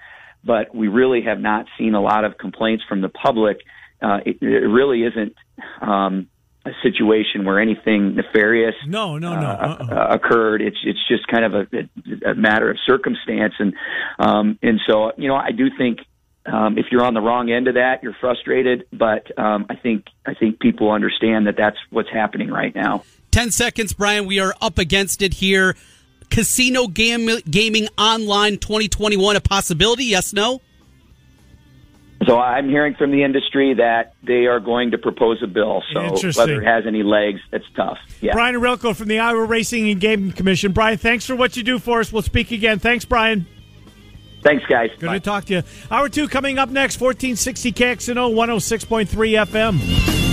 but 0.45 0.73
we 0.73 0.87
really 0.87 1.23
have 1.23 1.39
not 1.39 1.65
seen 1.77 1.95
a 1.95 2.01
lot 2.01 2.23
of 2.23 2.37
complaints 2.37 2.83
from 2.87 3.01
the 3.01 3.09
public 3.09 3.57
uh, 4.01 4.19
it, 4.25 4.37
it 4.41 4.67
really 4.67 5.03
isn't 5.03 5.35
um, 5.81 6.27
a 6.65 6.71
situation 6.81 7.45
where 7.45 7.59
anything 7.59 8.15
nefarious 8.15 8.75
no 8.87 9.17
no 9.17 9.39
no 9.39 9.47
uh, 9.47 9.87
uh, 9.89 10.07
occurred. 10.15 10.61
It's 10.61 10.77
it's 10.83 10.99
just 11.07 11.27
kind 11.27 11.45
of 11.45 11.53
a, 11.53 12.29
a 12.31 12.35
matter 12.35 12.69
of 12.69 12.77
circumstance, 12.85 13.53
and 13.59 13.73
um, 14.19 14.59
and 14.61 14.79
so 14.87 15.11
you 15.17 15.27
know 15.27 15.35
I 15.35 15.51
do 15.51 15.69
think 15.77 15.99
um, 16.45 16.77
if 16.77 16.87
you're 16.91 17.03
on 17.03 17.13
the 17.13 17.21
wrong 17.21 17.51
end 17.51 17.67
of 17.67 17.75
that, 17.75 18.03
you're 18.03 18.15
frustrated. 18.19 18.85
But 18.91 19.37
um, 19.37 19.67
I 19.69 19.75
think 19.75 20.05
I 20.25 20.33
think 20.33 20.59
people 20.59 20.91
understand 20.91 21.47
that 21.47 21.55
that's 21.57 21.77
what's 21.89 22.09
happening 22.11 22.49
right 22.49 22.73
now. 22.75 23.03
Ten 23.31 23.51
seconds, 23.51 23.93
Brian. 23.93 24.25
We 24.25 24.39
are 24.39 24.53
up 24.61 24.77
against 24.77 25.21
it 25.21 25.35
here. 25.35 25.75
Casino 26.35 26.87
game, 26.87 27.29
gaming 27.49 27.87
online 27.97 28.57
2021 28.57 29.37
a 29.37 29.39
possibility? 29.39 30.03
Yes, 30.03 30.33
no. 30.33 30.59
So 32.25 32.37
I'm 32.37 32.67
hearing 32.67 32.93
from 32.95 33.11
the 33.11 33.23
industry 33.23 33.75
that 33.75 34.15
they 34.21 34.45
are 34.47 34.59
going 34.59 34.91
to 34.91 34.97
propose 34.97 35.41
a 35.41 35.47
bill. 35.47 35.81
So 35.93 36.17
whether 36.35 36.61
it 36.61 36.65
has 36.65 36.85
any 36.85 37.03
legs, 37.03 37.39
it's 37.53 37.65
tough. 37.73 37.97
Yeah. 38.19 38.33
Brian 38.33 38.55
Ohorilko 38.55 38.93
from 38.93 39.07
the 39.07 39.19
Iowa 39.19 39.45
Racing 39.45 39.89
and 39.89 40.01
Gaming 40.01 40.33
Commission. 40.33 40.73
Brian, 40.73 40.97
thanks 40.97 41.25
for 41.25 41.37
what 41.37 41.55
you 41.55 41.63
do 41.63 41.79
for 41.79 42.01
us. 42.01 42.11
We'll 42.11 42.21
speak 42.21 42.51
again. 42.51 42.79
Thanks, 42.79 43.05
Brian. 43.05 43.45
Thanks, 44.43 44.65
guys. 44.65 44.89
Good 44.99 45.05
Bye. 45.05 45.19
to 45.19 45.23
talk 45.23 45.45
to 45.45 45.53
you. 45.53 45.63
Hour 45.89 46.09
two 46.09 46.27
coming 46.27 46.59
up 46.59 46.69
next, 46.69 46.99
1460 46.99 47.71
KXNO 47.71 48.33
106.3 48.33 49.45
FM. 49.45 50.24